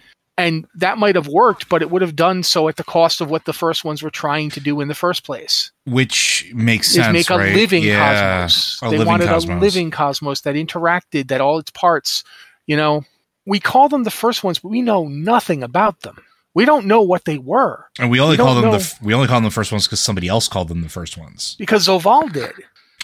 And 0.47 0.67
that 0.77 0.99
might 0.99 1.15
have 1.17 1.29
worked, 1.29 1.69
but 1.69 1.83
it 1.83 1.91
would 1.91 2.03
have 2.03 2.17
done 2.17 2.43
so 2.43 2.69
at 2.69 2.77
the 2.77 2.85
cost 2.85 3.21
of 3.21 3.31
what 3.31 3.45
the 3.45 3.53
first 3.53 3.85
ones 3.85 4.03
were 4.03 4.11
trying 4.11 4.51
to 4.51 4.61
do 4.61 4.81
in 4.81 4.89
the 4.89 4.95
first 4.95 5.25
place 5.25 5.71
Which 5.87 6.51
makes 6.55 6.89
is 6.89 6.95
sense. 6.95 7.13
make 7.13 7.31
a 7.31 7.37
right? 7.39 7.55
living 7.55 7.83
Yeah, 7.83 8.43
cosmos. 8.47 8.79
a 8.83 8.85
they 8.87 8.91
living 8.99 9.07
wanted 9.07 9.29
cosmos. 9.29 9.57
a 9.57 9.61
living 9.61 9.91
cosmos 9.91 10.41
that 10.43 10.55
interacted, 10.55 11.29
that 11.29 11.41
all 11.41 11.59
its 11.59 11.71
parts, 11.71 12.25
you 12.67 12.77
know, 12.77 13.05
we 13.47 13.59
call 13.61 13.89
them 13.89 14.05
the 14.05 14.11
first 14.11 14.45
ones, 14.45 14.59
but 14.59 14.69
we 14.69 14.83
know 14.83 15.09
nothing 15.09 15.63
about 15.63 16.01
them. 16.01 16.17
We 16.55 16.65
don't 16.65 16.87
know 16.87 17.03
what 17.03 17.25
they 17.27 17.39
were 17.39 17.87
And 17.99 18.11
we 18.11 18.19
only 18.21 18.35
we 18.35 18.43
call 18.43 18.55
them 18.57 18.65
know- 18.65 18.73
the 18.73 18.79
f- 18.79 19.01
we 19.03 19.15
only 19.15 19.29
call 19.29 19.37
them 19.39 19.45
the 19.45 19.51
first 19.51 19.71
ones 19.73 19.87
because 19.87 20.01
somebody 20.01 20.27
else 20.29 20.49
called 20.49 20.69
them 20.69 20.83
the 20.83 20.89
first 20.89 21.17
ones. 21.17 21.55
because 21.59 21.87
Zovaal 21.87 22.33
did. 22.33 22.53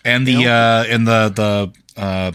And 0.05 0.27
the 0.27 0.33
You 0.33 0.45
know? 0.47 0.53
uh 0.53 0.85
and 0.89 1.07
the 1.07 1.29
the 1.97 2.01
uh 2.01 2.33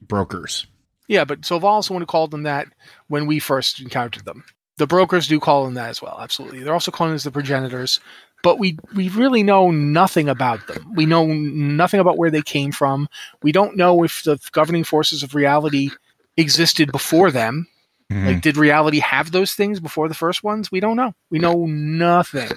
brokers. 0.00 0.66
Yeah, 1.08 1.24
but 1.24 1.42
Zovaal's 1.42 1.88
the 1.88 1.92
one 1.94 2.02
who 2.02 2.06
called 2.06 2.30
them 2.30 2.44
that 2.44 2.68
when 3.12 3.26
we 3.26 3.38
first 3.38 3.78
encountered 3.78 4.24
them. 4.24 4.42
The 4.78 4.86
brokers 4.86 5.28
do 5.28 5.38
call 5.38 5.64
them 5.64 5.74
that 5.74 5.90
as 5.90 6.00
well, 6.00 6.18
absolutely. 6.18 6.62
They're 6.62 6.72
also 6.72 6.90
calling 6.90 7.12
as 7.12 7.24
the 7.24 7.30
progenitors, 7.30 8.00
but 8.42 8.58
we 8.58 8.78
we 8.94 9.10
really 9.10 9.42
know 9.42 9.70
nothing 9.70 10.30
about 10.30 10.66
them. 10.66 10.90
We 10.94 11.04
know 11.04 11.26
nothing 11.26 12.00
about 12.00 12.16
where 12.16 12.30
they 12.30 12.40
came 12.40 12.72
from. 12.72 13.06
We 13.42 13.52
don't 13.52 13.76
know 13.76 14.02
if 14.02 14.22
the 14.22 14.38
governing 14.52 14.82
forces 14.82 15.22
of 15.22 15.34
reality 15.34 15.90
existed 16.38 16.90
before 16.90 17.30
them. 17.30 17.68
Mhm. 18.10 18.26
Like, 18.26 18.40
did 18.40 18.56
reality 18.56 19.00
have 19.00 19.30
those 19.30 19.52
things 19.52 19.78
before 19.78 20.08
the 20.08 20.14
first 20.14 20.42
ones? 20.42 20.72
We 20.72 20.80
don't 20.80 20.96
know. 20.96 21.14
We 21.30 21.38
know 21.38 21.66
nothing. 21.66 22.50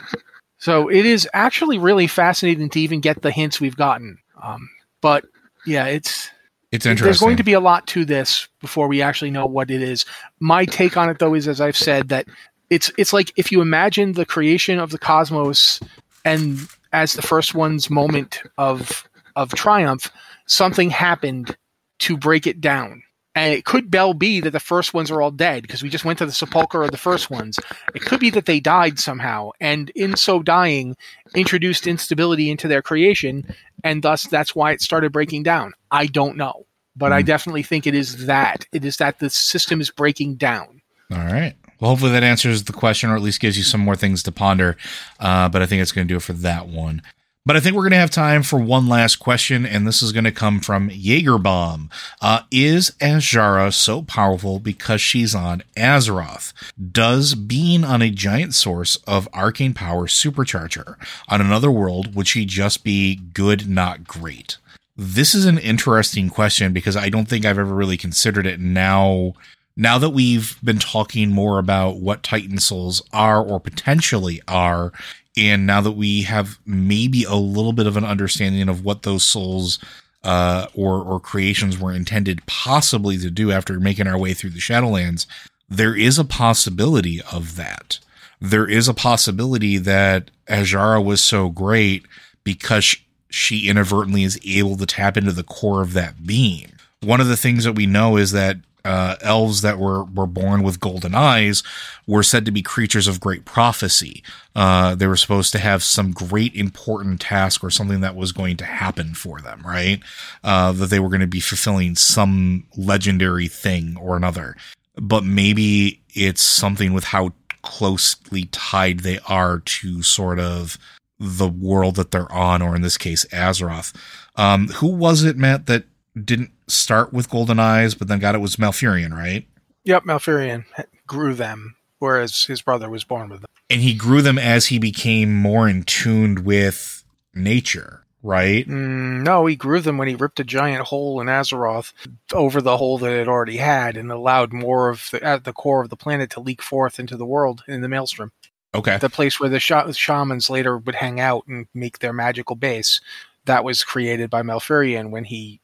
So 0.58 0.90
it 0.90 1.06
is 1.06 1.28
actually 1.34 1.78
really 1.78 2.08
fascinating 2.08 2.70
to 2.70 2.80
even 2.80 3.02
get 3.02 3.22
the 3.22 3.32
hints 3.32 3.60
we've 3.60 3.76
gotten. 3.76 4.20
Um, 4.42 4.70
but 5.02 5.26
yeah, 5.66 5.88
it's 5.88 6.32
it's 6.72 6.86
interesting. 6.86 7.06
there's 7.06 7.20
going 7.20 7.38
to 7.38 7.44
be 7.44 7.54
a 7.54 7.60
lot 7.60 7.88
to 7.88 8.06
this 8.06 8.48
before 8.60 8.88
we 8.88 9.02
actually 9.02 9.32
know 9.32 9.46
what 9.46 9.72
it 9.72 9.82
is. 9.82 10.06
My 10.40 10.66
take 10.66 10.98
on 10.98 11.10
it, 11.10 11.20
though, 11.20 11.34
is 11.34 11.48
as 11.48 11.62
I've 11.62 11.78
said 11.78 12.10
that 12.10 12.28
it's 12.70 12.92
it's 12.98 13.14
like 13.14 13.32
if 13.36 13.52
you 13.52 13.62
imagine 13.62 14.14
the 14.14 14.26
creation 14.26 14.80
of 14.80 14.92
the 14.92 14.98
cosmos 14.98 15.80
and 16.24 16.68
as 16.94 17.14
the 17.14 17.22
first 17.22 17.54
one's 17.54 17.90
moment 17.90 18.42
of 18.58 19.08
of 19.36 19.54
triumph, 19.54 20.12
something 20.48 20.90
happened 20.90 21.56
to 22.00 22.18
break 22.18 22.48
it 22.48 22.62
down. 22.62 23.04
And 23.36 23.54
it 23.54 23.66
could 23.66 23.94
well 23.94 24.14
be 24.14 24.40
that 24.40 24.52
the 24.52 24.60
first 24.62 24.94
ones 24.94 25.12
are 25.12 25.22
all 25.22 25.30
dead 25.30 25.62
because 25.62 25.84
we 25.84 25.90
just 25.90 26.06
went 26.06 26.20
to 26.20 26.26
the 26.26 26.32
sepulcher 26.32 26.84
of 26.84 26.92
the 26.92 26.98
first 26.98 27.30
ones. 27.30 27.60
It 27.94 28.02
could 28.02 28.22
be 28.22 28.30
that 28.30 28.46
they 28.46 28.62
died 28.62 28.98
somehow, 28.98 29.52
and 29.60 29.90
in 29.92 30.16
so 30.16 30.42
dying, 30.42 30.96
introduced 31.36 31.86
instability 31.86 32.50
into 32.50 32.70
their 32.70 32.82
creation, 32.82 33.54
and 33.84 34.02
thus 34.02 34.26
that's 34.26 34.56
why 34.56 34.72
it 34.72 34.82
started 34.82 35.12
breaking 35.12 35.44
down. 35.44 35.74
I 35.92 36.06
don't 36.06 36.38
know, 36.38 36.66
but 36.96 37.12
I 37.12 37.22
definitely 37.22 37.64
think 37.64 37.86
it 37.86 37.94
is 37.94 38.26
that. 38.26 38.66
It 38.72 38.86
is 38.86 38.98
that 38.98 39.20
the 39.20 39.30
system 39.30 39.82
is 39.82 39.92
breaking 39.92 40.36
down. 40.36 40.82
All 41.12 41.18
right. 41.18 41.56
Well, 41.80 41.92
hopefully 41.92 42.14
that 42.14 42.24
answers 42.24 42.64
the 42.64 42.74
question, 42.74 43.10
or 43.10 43.16
at 43.16 43.22
least 43.22 43.42
gives 43.42 43.58
you 43.58 43.64
some 43.64 43.82
more 43.82 43.98
things 43.98 44.24
to 44.24 44.32
ponder. 44.32 44.78
Uh, 45.20 45.50
but 45.50 45.62
I 45.62 45.66
think 45.66 45.82
it's 45.82 45.92
going 45.92 46.08
to 46.08 46.12
do 46.12 46.18
it 46.18 46.24
for 46.24 46.34
that 46.34 46.68
one. 46.68 47.02
But 47.46 47.56
I 47.56 47.60
think 47.60 47.76
we're 47.76 47.84
going 47.84 47.92
to 47.92 47.98
have 47.98 48.10
time 48.10 48.42
for 48.42 48.58
one 48.58 48.88
last 48.88 49.18
question, 49.18 49.68
and 49.68 49.86
this 49.86 50.02
is 50.02 50.12
going 50.12 50.24
to 50.24 50.32
come 50.32 50.60
from 50.60 50.90
Jaegerbaum. 50.90 51.92
Uh, 52.20 52.42
is 52.50 52.92
Azshara 53.00 53.72
so 53.72 54.02
powerful 54.02 54.58
because 54.60 55.00
she's 55.00 55.36
on 55.36 55.62
Azeroth? 55.78 56.54
Does 56.92 57.36
being 57.36 57.84
on 57.84 58.02
a 58.02 58.10
giant 58.10 58.56
source 58.56 58.96
of 59.08 59.30
arcane 59.32 59.76
power 59.76 60.08
supercharge 60.08 60.84
her? 60.84 60.98
On 61.30 61.40
another 61.40 61.70
world, 61.70 62.16
would 62.16 62.28
she 62.28 62.46
just 62.46 62.84
be 62.84 63.16
good, 63.16 63.70
not 63.70 64.08
great? 64.08 64.58
This 64.98 65.36
is 65.36 65.46
an 65.46 65.60
interesting 65.60 66.30
question 66.30 66.74
because 66.74 66.98
I 66.98 67.10
don't 67.10 67.28
think 67.28 67.46
I've 67.46 67.60
ever 67.60 67.76
really 67.76 67.98
considered 67.98 68.48
it 68.48 68.60
now 68.60 69.34
now 69.78 69.98
that 69.98 70.12
we've 70.12 70.58
been 70.64 70.80
talking 70.80 71.32
more 71.32 71.60
about 71.60 71.98
what 71.98 72.24
Titan 72.24 72.60
Souls 72.60 73.02
are 73.12 73.44
or 73.44 73.60
potentially 73.60 74.42
are, 74.48 74.94
and 75.38 75.68
now 75.68 75.82
that 75.82 75.92
we 75.92 76.24
have 76.24 76.60
maybe 76.66 77.24
a 77.24 77.36
little 77.36 77.74
bit 77.74 77.88
of 77.88 77.98
an 77.98 78.06
understanding 78.06 78.70
of 78.70 78.84
what 78.84 79.04
those 79.04 79.26
souls 79.26 79.80
uh, 80.24 80.68
or 80.74 81.02
or 81.04 81.20
creations 81.20 81.78
were 81.80 81.94
intended 81.94 82.46
possibly 82.46 83.18
to 83.18 83.30
do 83.30 83.52
after 83.52 83.80
making 83.80 84.08
our 84.08 84.18
way 84.18 84.34
through 84.34 84.50
the 84.50 84.60
Shadowlands, 84.60 85.26
there 85.70 85.96
is 85.96 86.18
a 86.18 86.26
possibility 86.26 87.22
of 87.32 87.56
that. 87.56 88.00
There 88.42 88.68
is 88.68 88.88
a 88.88 88.94
possibility 88.94 89.78
that 89.78 90.32
Azshara 90.48 91.04
was 91.04 91.24
so 91.24 91.50
great 91.50 92.06
because 92.44 92.96
she 93.30 93.70
inadvertently 93.70 94.24
is 94.24 94.40
able 94.46 94.78
to 94.78 94.86
tap 94.86 95.18
into 95.18 95.32
the 95.32 95.44
core 95.44 95.82
of 95.82 95.94
that 95.94 96.26
being. 96.26 96.72
One 97.02 97.22
of 97.22 97.28
the 97.28 97.38
things 97.38 97.64
that 97.64 97.74
we 97.74 97.86
know 97.86 98.18
is 98.18 98.32
that 98.32 98.58
uh, 98.86 99.16
elves 99.22 99.62
that 99.62 99.80
were 99.80 100.04
were 100.04 100.28
born 100.28 100.64
with 100.64 100.80
golden 100.80 101.16
eyes 101.16 101.64
were 102.08 102.24
said 102.24 102.46
to 102.46 102.52
be 102.52 102.62
creatures 102.62 103.08
of 103.08 103.20
great 103.20 103.44
prophecy. 103.44 104.24
Uh, 104.56 104.96
they 104.96 105.08
were 105.08 105.18
supposed 105.18 105.52
to 105.52 105.60
have 105.60 105.84
some 105.84 106.12
great 106.12 106.56
important 106.56 107.20
task 107.20 107.64
or 107.64 107.70
something 107.70 108.02
that 108.02 108.16
was 108.16 108.32
going 108.32 108.56
to 108.58 108.66
happen 108.66 109.16
for 109.16 109.42
them, 109.42 109.62
right? 109.66 110.00
Uh, 110.44 110.72
that 110.72 110.90
they 110.92 111.00
were 111.00 111.10
going 111.10 111.20
to 111.20 111.28
be 111.28 111.40
fulfilling 111.40 111.96
some 111.96 112.66
legendary 112.78 113.48
thing 113.48 113.98
or 114.00 114.16
another. 114.16 114.56
But 114.96 115.24
maybe 115.26 116.02
it's 116.14 116.44
something 116.44 116.94
with 116.94 117.06
how 117.06 117.34
closely 117.64 118.46
tied 118.52 119.00
they 119.00 119.20
are 119.28 119.60
to 119.60 120.04
sort 120.04 120.40
of 120.40 120.78
the 121.20 121.50
world 121.50 121.96
that 121.96 122.12
they're 122.12 122.32
on, 122.32 122.62
or 122.62 122.76
in 122.76 122.82
this 122.82 122.98
case, 122.98 123.26
Azeroth. 123.26 123.94
Um, 124.36 124.68
who 124.68 124.88
was 124.88 125.24
it, 125.24 125.38
Matt, 125.38 125.66
that 125.66 125.86
didn't 126.24 126.52
start 126.68 127.14
with 127.14 127.30
golden 127.30 127.60
eyes, 127.60 127.94
but 127.94 128.08
then 128.08 128.20
got 128.20 128.36
it 128.36 128.40
was 128.40 128.56
Malfurion, 128.56 129.14
right? 129.14 129.48
Yep, 129.84 130.04
Malfurion 130.04 130.66
grew 131.06 131.34
them, 131.34 131.76
whereas 132.00 132.46
his 132.46 132.62
brother 132.62 132.90
was 132.90 133.04
born 133.04 133.30
with 133.30 133.42
them. 133.42 133.50
And 133.70 133.82
he 133.82 133.94
grew 133.94 134.22
them 134.22 134.38
as 134.38 134.68
he 134.68 134.80
became 134.80 135.34
more 135.34 135.68
in 135.68 135.84
tuned 135.84 136.40
with 136.40 137.04
nature, 137.34 138.06
right? 138.24 138.68
Mm, 138.68 139.24
no, 139.24 139.46
he 139.46 139.56
grew 139.56 139.80
them 139.82 139.98
when 139.98 140.08
he 140.08 140.16
ripped 140.16 140.40
a 140.40 140.44
giant 140.44 140.88
hole 140.88 141.20
in 141.20 141.28
Azeroth 141.28 141.92
over 142.34 142.62
the 142.62 142.78
hole 142.78 142.98
that 143.00 143.12
it 143.12 143.28
already 143.28 143.58
had 143.58 143.98
and 143.98 144.12
allowed 144.12 144.54
more 144.54 144.90
of 144.90 145.10
the, 145.12 145.24
at 145.24 145.44
the 145.44 145.54
core 145.54 145.84
of 145.84 145.90
the 145.90 145.98
planet 145.98 146.30
to 146.32 146.40
leak 146.40 146.62
forth 146.62 147.00
into 147.00 147.18
the 147.18 147.26
world 147.26 147.64
in 147.68 147.82
the 147.82 147.90
Maelstrom. 147.90 148.32
Okay. 148.74 148.98
The 148.98 149.10
place 149.10 149.40
where 149.40 149.50
the 149.50 149.60
sh- 149.60 149.72
shamans 149.94 150.50
later 150.50 150.78
would 150.78 150.96
hang 150.96 151.20
out 151.20 151.46
and 151.48 151.68
make 151.74 152.00
their 152.00 152.14
magical 152.14 152.56
base. 152.56 153.00
That 153.46 153.64
was 153.64 153.84
created 153.84 154.30
by 154.30 154.42
Malfurion 154.42 155.12
when 155.12 155.24
he 155.24 155.62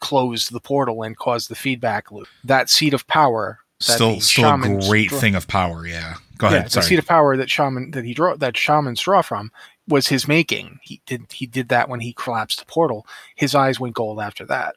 closed 0.00 0.52
the 0.52 0.60
portal 0.60 1.02
and 1.02 1.16
caused 1.16 1.48
the 1.50 1.54
feedback 1.54 2.10
loop. 2.10 2.28
That 2.44 2.70
seat 2.70 2.94
of 2.94 3.06
power. 3.06 3.58
Still, 3.78 4.20
still 4.20 4.54
a 4.54 4.80
great 4.88 5.10
draw, 5.10 5.18
thing 5.18 5.34
of 5.34 5.48
power. 5.48 5.86
Yeah. 5.86 6.14
Go 6.38 6.46
ahead. 6.46 6.62
Yeah, 6.62 6.68
the 6.68 6.82
seat 6.82 6.98
of 6.98 7.06
power 7.06 7.36
that 7.36 7.50
shaman 7.50 7.90
that 7.92 8.04
he 8.04 8.14
draw 8.14 8.34
that 8.36 8.56
shamans 8.56 9.00
draw 9.00 9.22
from 9.22 9.52
was 9.88 10.08
his 10.08 10.26
making. 10.26 10.80
He 10.82 11.00
did 11.06 11.26
he 11.30 11.46
did 11.46 11.68
that 11.68 11.88
when 11.88 12.00
he 12.00 12.12
collapsed 12.14 12.58
the 12.58 12.66
portal. 12.66 13.06
His 13.34 13.54
eyes 13.54 13.78
went 13.78 13.94
gold 13.94 14.20
after 14.20 14.44
that. 14.46 14.76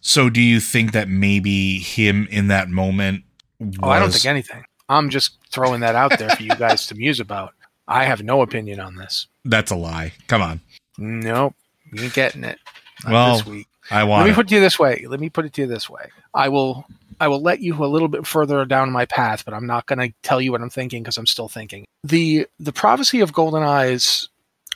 So, 0.00 0.30
do 0.30 0.40
you 0.40 0.60
think 0.60 0.92
that 0.92 1.08
maybe 1.08 1.78
him 1.78 2.26
in 2.30 2.48
that 2.48 2.68
moment? 2.68 3.24
Was... 3.60 3.76
Oh, 3.82 3.88
I 3.88 3.98
don't 3.98 4.10
think 4.10 4.26
anything. 4.26 4.64
I'm 4.88 5.10
just 5.10 5.38
throwing 5.50 5.80
that 5.80 5.94
out 5.94 6.18
there 6.18 6.30
for 6.30 6.42
you 6.42 6.54
guys 6.56 6.86
to 6.88 6.94
muse 6.94 7.20
about. 7.20 7.54
I 7.88 8.04
have 8.04 8.22
no 8.22 8.42
opinion 8.42 8.80
on 8.80 8.96
this. 8.96 9.26
That's 9.44 9.70
a 9.70 9.76
lie. 9.76 10.12
Come 10.26 10.42
on. 10.42 10.60
Nope, 10.98 11.54
you 11.92 12.04
ain't 12.04 12.14
getting 12.14 12.44
it. 12.44 12.58
Not 13.04 13.12
well, 13.12 13.36
this 13.36 13.46
week. 13.46 13.68
I 13.90 14.04
want. 14.04 14.24
Let 14.24 14.30
me 14.30 14.34
put 14.34 14.46
it 14.46 14.48
to 14.50 14.54
you 14.56 14.60
this 14.60 14.78
way. 14.78 15.04
Let 15.08 15.20
me 15.20 15.30
put 15.30 15.44
it 15.44 15.52
to 15.54 15.62
you 15.62 15.66
this 15.66 15.88
way. 15.88 16.10
I 16.34 16.48
will. 16.48 16.86
I 17.20 17.28
will 17.28 17.40
let 17.40 17.60
you 17.60 17.84
a 17.84 17.86
little 17.86 18.08
bit 18.08 18.26
further 18.26 18.64
down 18.64 18.90
my 18.90 19.06
path, 19.06 19.44
but 19.44 19.54
I'm 19.54 19.66
not 19.66 19.86
going 19.86 19.98
to 20.00 20.12
tell 20.22 20.40
you 20.40 20.50
what 20.50 20.60
I'm 20.60 20.70
thinking 20.70 21.02
because 21.02 21.16
I'm 21.18 21.26
still 21.26 21.48
thinking. 21.48 21.86
the 22.02 22.46
The 22.58 22.72
prophecy 22.72 23.20
of 23.20 23.32
golden 23.32 23.62
eyes 23.62 24.28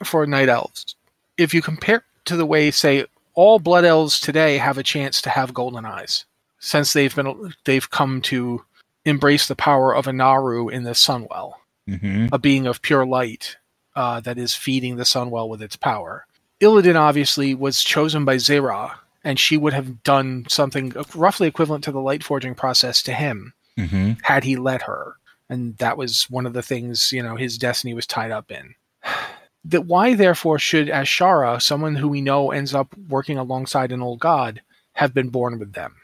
for 0.04 0.26
night 0.26 0.48
elves. 0.48 0.94
If 1.36 1.54
you 1.54 1.62
compare 1.62 2.04
to 2.26 2.36
the 2.36 2.46
way, 2.46 2.70
say, 2.70 3.06
all 3.34 3.58
blood 3.58 3.84
elves 3.84 4.20
today 4.20 4.58
have 4.58 4.78
a 4.78 4.82
chance 4.82 5.22
to 5.22 5.30
have 5.30 5.54
golden 5.54 5.84
eyes, 5.84 6.24
since 6.58 6.92
they've 6.92 7.14
been 7.14 7.54
they've 7.64 7.90
come 7.90 8.20
to 8.22 8.64
embrace 9.04 9.46
the 9.46 9.56
power 9.56 9.94
of 9.94 10.06
a 10.06 10.12
naaru 10.12 10.68
in 10.68 10.82
the 10.82 10.90
Sunwell, 10.90 11.54
mm-hmm. 11.88 12.26
a 12.32 12.38
being 12.38 12.66
of 12.66 12.82
pure 12.82 13.06
light 13.06 13.56
uh, 13.94 14.20
that 14.20 14.38
is 14.38 14.54
feeding 14.54 14.96
the 14.96 15.04
Sunwell 15.04 15.48
with 15.48 15.62
its 15.62 15.76
power. 15.76 16.26
Illidan 16.60 16.98
obviously 16.98 17.54
was 17.54 17.82
chosen 17.82 18.24
by 18.24 18.36
Xe'Ra, 18.36 18.92
and 19.24 19.38
she 19.38 19.56
would 19.56 19.72
have 19.72 20.02
done 20.02 20.46
something 20.48 20.92
roughly 21.14 21.48
equivalent 21.48 21.84
to 21.84 21.92
the 21.92 22.00
light 22.00 22.24
forging 22.24 22.54
process 22.54 23.02
to 23.02 23.12
him 23.12 23.52
mm-hmm. 23.78 24.12
had 24.22 24.44
he 24.44 24.56
let 24.56 24.82
her. 24.82 25.16
And 25.48 25.76
that 25.78 25.96
was 25.96 26.24
one 26.30 26.46
of 26.46 26.54
the 26.54 26.62
things, 26.62 27.12
you 27.12 27.22
know, 27.22 27.36
his 27.36 27.58
destiny 27.58 27.94
was 27.94 28.06
tied 28.06 28.30
up 28.30 28.50
in. 28.50 28.74
that 29.64 29.86
why, 29.86 30.14
therefore, 30.14 30.58
should 30.58 30.88
Azshara, 30.88 31.60
someone 31.60 31.96
who 31.96 32.08
we 32.08 32.20
know 32.20 32.52
ends 32.52 32.74
up 32.74 32.94
working 33.08 33.36
alongside 33.36 33.92
an 33.92 34.02
old 34.02 34.20
god, 34.20 34.62
have 34.94 35.12
been 35.12 35.28
born 35.28 35.58
with 35.58 35.72
them? 35.72 35.96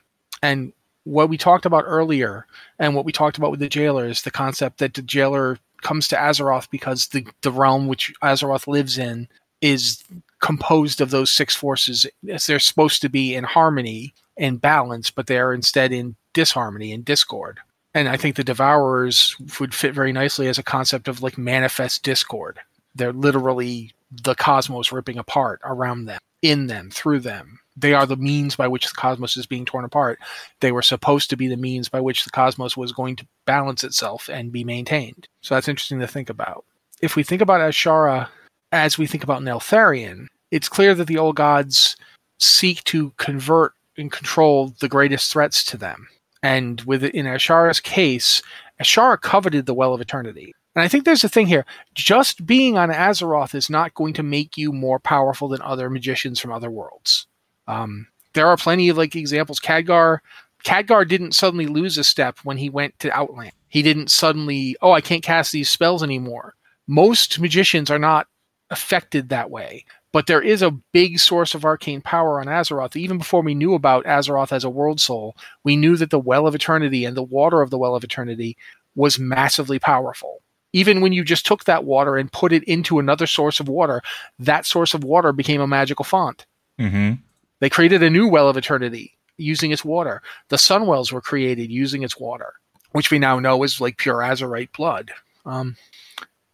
And 0.42 0.72
what 1.04 1.28
we 1.28 1.38
talked 1.38 1.66
about 1.66 1.84
earlier, 1.86 2.46
and 2.78 2.94
what 2.94 3.04
we 3.04 3.12
talked 3.12 3.38
about 3.38 3.50
with 3.50 3.60
the 3.60 3.68
jailer, 3.68 4.06
is 4.06 4.22
the 4.22 4.30
concept 4.30 4.78
that 4.78 4.94
the 4.94 5.02
jailer 5.02 5.58
comes 5.82 6.08
to 6.08 6.16
Azeroth 6.16 6.70
because 6.70 7.08
the, 7.08 7.26
the 7.42 7.50
realm 7.50 7.88
which 7.88 8.12
Azeroth 8.22 8.66
lives 8.66 8.98
in 8.98 9.28
is 9.60 10.04
composed 10.42 11.00
of 11.00 11.10
those 11.10 11.32
six 11.32 11.56
forces 11.56 12.06
as 12.28 12.46
they're 12.46 12.58
supposed 12.58 13.00
to 13.00 13.08
be 13.08 13.34
in 13.34 13.44
harmony 13.44 14.12
and 14.36 14.60
balance, 14.60 15.10
but 15.10 15.26
they're 15.26 15.54
instead 15.54 15.92
in 15.92 16.16
disharmony 16.34 16.92
and 16.92 17.04
discord. 17.04 17.60
And 17.94 18.08
I 18.08 18.16
think 18.16 18.36
the 18.36 18.44
Devourers 18.44 19.36
would 19.60 19.74
fit 19.74 19.94
very 19.94 20.12
nicely 20.12 20.48
as 20.48 20.58
a 20.58 20.62
concept 20.62 21.08
of 21.08 21.22
like 21.22 21.38
manifest 21.38 22.02
discord. 22.02 22.58
They're 22.94 23.12
literally 23.12 23.92
the 24.10 24.34
cosmos 24.34 24.92
ripping 24.92 25.16
apart 25.16 25.60
around 25.64 26.06
them, 26.06 26.20
in 26.42 26.66
them, 26.66 26.90
through 26.90 27.20
them. 27.20 27.60
They 27.76 27.94
are 27.94 28.04
the 28.04 28.16
means 28.16 28.56
by 28.56 28.68
which 28.68 28.86
the 28.86 28.94
cosmos 28.94 29.36
is 29.36 29.46
being 29.46 29.64
torn 29.64 29.84
apart. 29.84 30.18
They 30.60 30.72
were 30.72 30.82
supposed 30.82 31.30
to 31.30 31.36
be 31.36 31.48
the 31.48 31.56
means 31.56 31.88
by 31.88 32.00
which 32.00 32.24
the 32.24 32.30
cosmos 32.30 32.76
was 32.76 32.92
going 32.92 33.16
to 33.16 33.26
balance 33.46 33.84
itself 33.84 34.28
and 34.28 34.52
be 34.52 34.64
maintained. 34.64 35.28
So 35.40 35.54
that's 35.54 35.68
interesting 35.68 36.00
to 36.00 36.06
think 36.06 36.28
about. 36.28 36.64
If 37.00 37.16
we 37.16 37.22
think 37.22 37.40
about 37.40 37.60
Azshara 37.60 38.28
as 38.72 38.98
we 38.98 39.06
think 39.06 39.22
about 39.22 39.42
Neltharion, 39.42 40.26
it's 40.52 40.68
clear 40.68 40.94
that 40.94 41.08
the 41.08 41.18
old 41.18 41.34
gods 41.34 41.96
seek 42.38 42.84
to 42.84 43.12
convert 43.16 43.72
and 43.96 44.12
control 44.12 44.74
the 44.80 44.88
greatest 44.88 45.32
threats 45.32 45.64
to 45.64 45.76
them. 45.76 46.06
And 46.42 46.80
with 46.82 47.02
in 47.02 47.26
Azshara's 47.26 47.80
case, 47.80 48.42
Azshara 48.80 49.20
coveted 49.20 49.66
the 49.66 49.74
Well 49.74 49.94
of 49.94 50.00
Eternity. 50.00 50.54
And 50.74 50.82
I 50.82 50.88
think 50.88 51.04
there's 51.04 51.24
a 51.24 51.28
thing 51.28 51.46
here. 51.46 51.64
Just 51.94 52.46
being 52.46 52.76
on 52.78 52.90
Azeroth 52.90 53.54
is 53.54 53.68
not 53.68 53.94
going 53.94 54.14
to 54.14 54.22
make 54.22 54.56
you 54.56 54.72
more 54.72 54.98
powerful 54.98 55.48
than 55.48 55.62
other 55.62 55.90
magicians 55.90 56.38
from 56.38 56.52
other 56.52 56.70
worlds. 56.70 57.26
Um, 57.66 58.08
there 58.34 58.46
are 58.46 58.56
plenty 58.56 58.88
of 58.88 58.96
like 58.96 59.14
examples. 59.14 59.60
Khadgar, 59.60 60.18
Khadgar 60.64 61.06
didn't 61.06 61.34
suddenly 61.34 61.66
lose 61.66 61.98
a 61.98 62.04
step 62.04 62.38
when 62.44 62.56
he 62.56 62.70
went 62.70 62.98
to 63.00 63.16
Outland. 63.16 63.52
He 63.68 63.82
didn't 63.82 64.10
suddenly, 64.10 64.76
oh, 64.82 64.92
I 64.92 65.00
can't 65.00 65.22
cast 65.22 65.52
these 65.52 65.70
spells 65.70 66.02
anymore. 66.02 66.54
Most 66.86 67.38
magicians 67.38 67.90
are 67.90 67.98
not 67.98 68.26
affected 68.70 69.28
that 69.28 69.50
way. 69.50 69.84
But 70.12 70.26
there 70.26 70.42
is 70.42 70.60
a 70.60 70.76
big 70.92 71.18
source 71.18 71.54
of 71.54 71.64
arcane 71.64 72.02
power 72.02 72.38
on 72.38 72.46
Azeroth. 72.46 72.96
Even 72.96 73.18
before 73.18 73.40
we 73.40 73.54
knew 73.54 73.74
about 73.74 74.04
Azeroth 74.04 74.52
as 74.52 74.62
a 74.62 74.70
world 74.70 75.00
soul, 75.00 75.34
we 75.64 75.74
knew 75.74 75.96
that 75.96 76.10
the 76.10 76.18
Well 76.18 76.46
of 76.46 76.54
Eternity 76.54 77.04
and 77.04 77.16
the 77.16 77.22
water 77.22 77.62
of 77.62 77.70
the 77.70 77.78
Well 77.78 77.96
of 77.96 78.04
Eternity 78.04 78.56
was 78.94 79.18
massively 79.18 79.78
powerful. 79.78 80.42
Even 80.74 81.00
when 81.00 81.12
you 81.12 81.24
just 81.24 81.46
took 81.46 81.64
that 81.64 81.84
water 81.84 82.16
and 82.16 82.32
put 82.32 82.52
it 82.52 82.64
into 82.64 82.98
another 82.98 83.26
source 83.26 83.58
of 83.58 83.68
water, 83.68 84.02
that 84.38 84.66
source 84.66 84.94
of 84.94 85.04
water 85.04 85.32
became 85.32 85.60
a 85.60 85.66
magical 85.66 86.04
font. 86.04 86.46
Mm-hmm. 86.78 87.14
They 87.60 87.70
created 87.70 88.02
a 88.02 88.10
new 88.10 88.28
Well 88.28 88.48
of 88.48 88.56
Eternity 88.56 89.16
using 89.38 89.70
its 89.70 89.84
water. 89.84 90.22
The 90.48 90.56
Sunwells 90.56 91.12
were 91.12 91.20
created 91.20 91.70
using 91.70 92.02
its 92.02 92.18
water, 92.18 92.54
which 92.92 93.10
we 93.10 93.18
now 93.18 93.38
know 93.38 93.62
is 93.62 93.80
like 93.80 93.96
pure 93.96 94.18
Azerite 94.18 94.72
blood. 94.72 95.10
Um, 95.46 95.76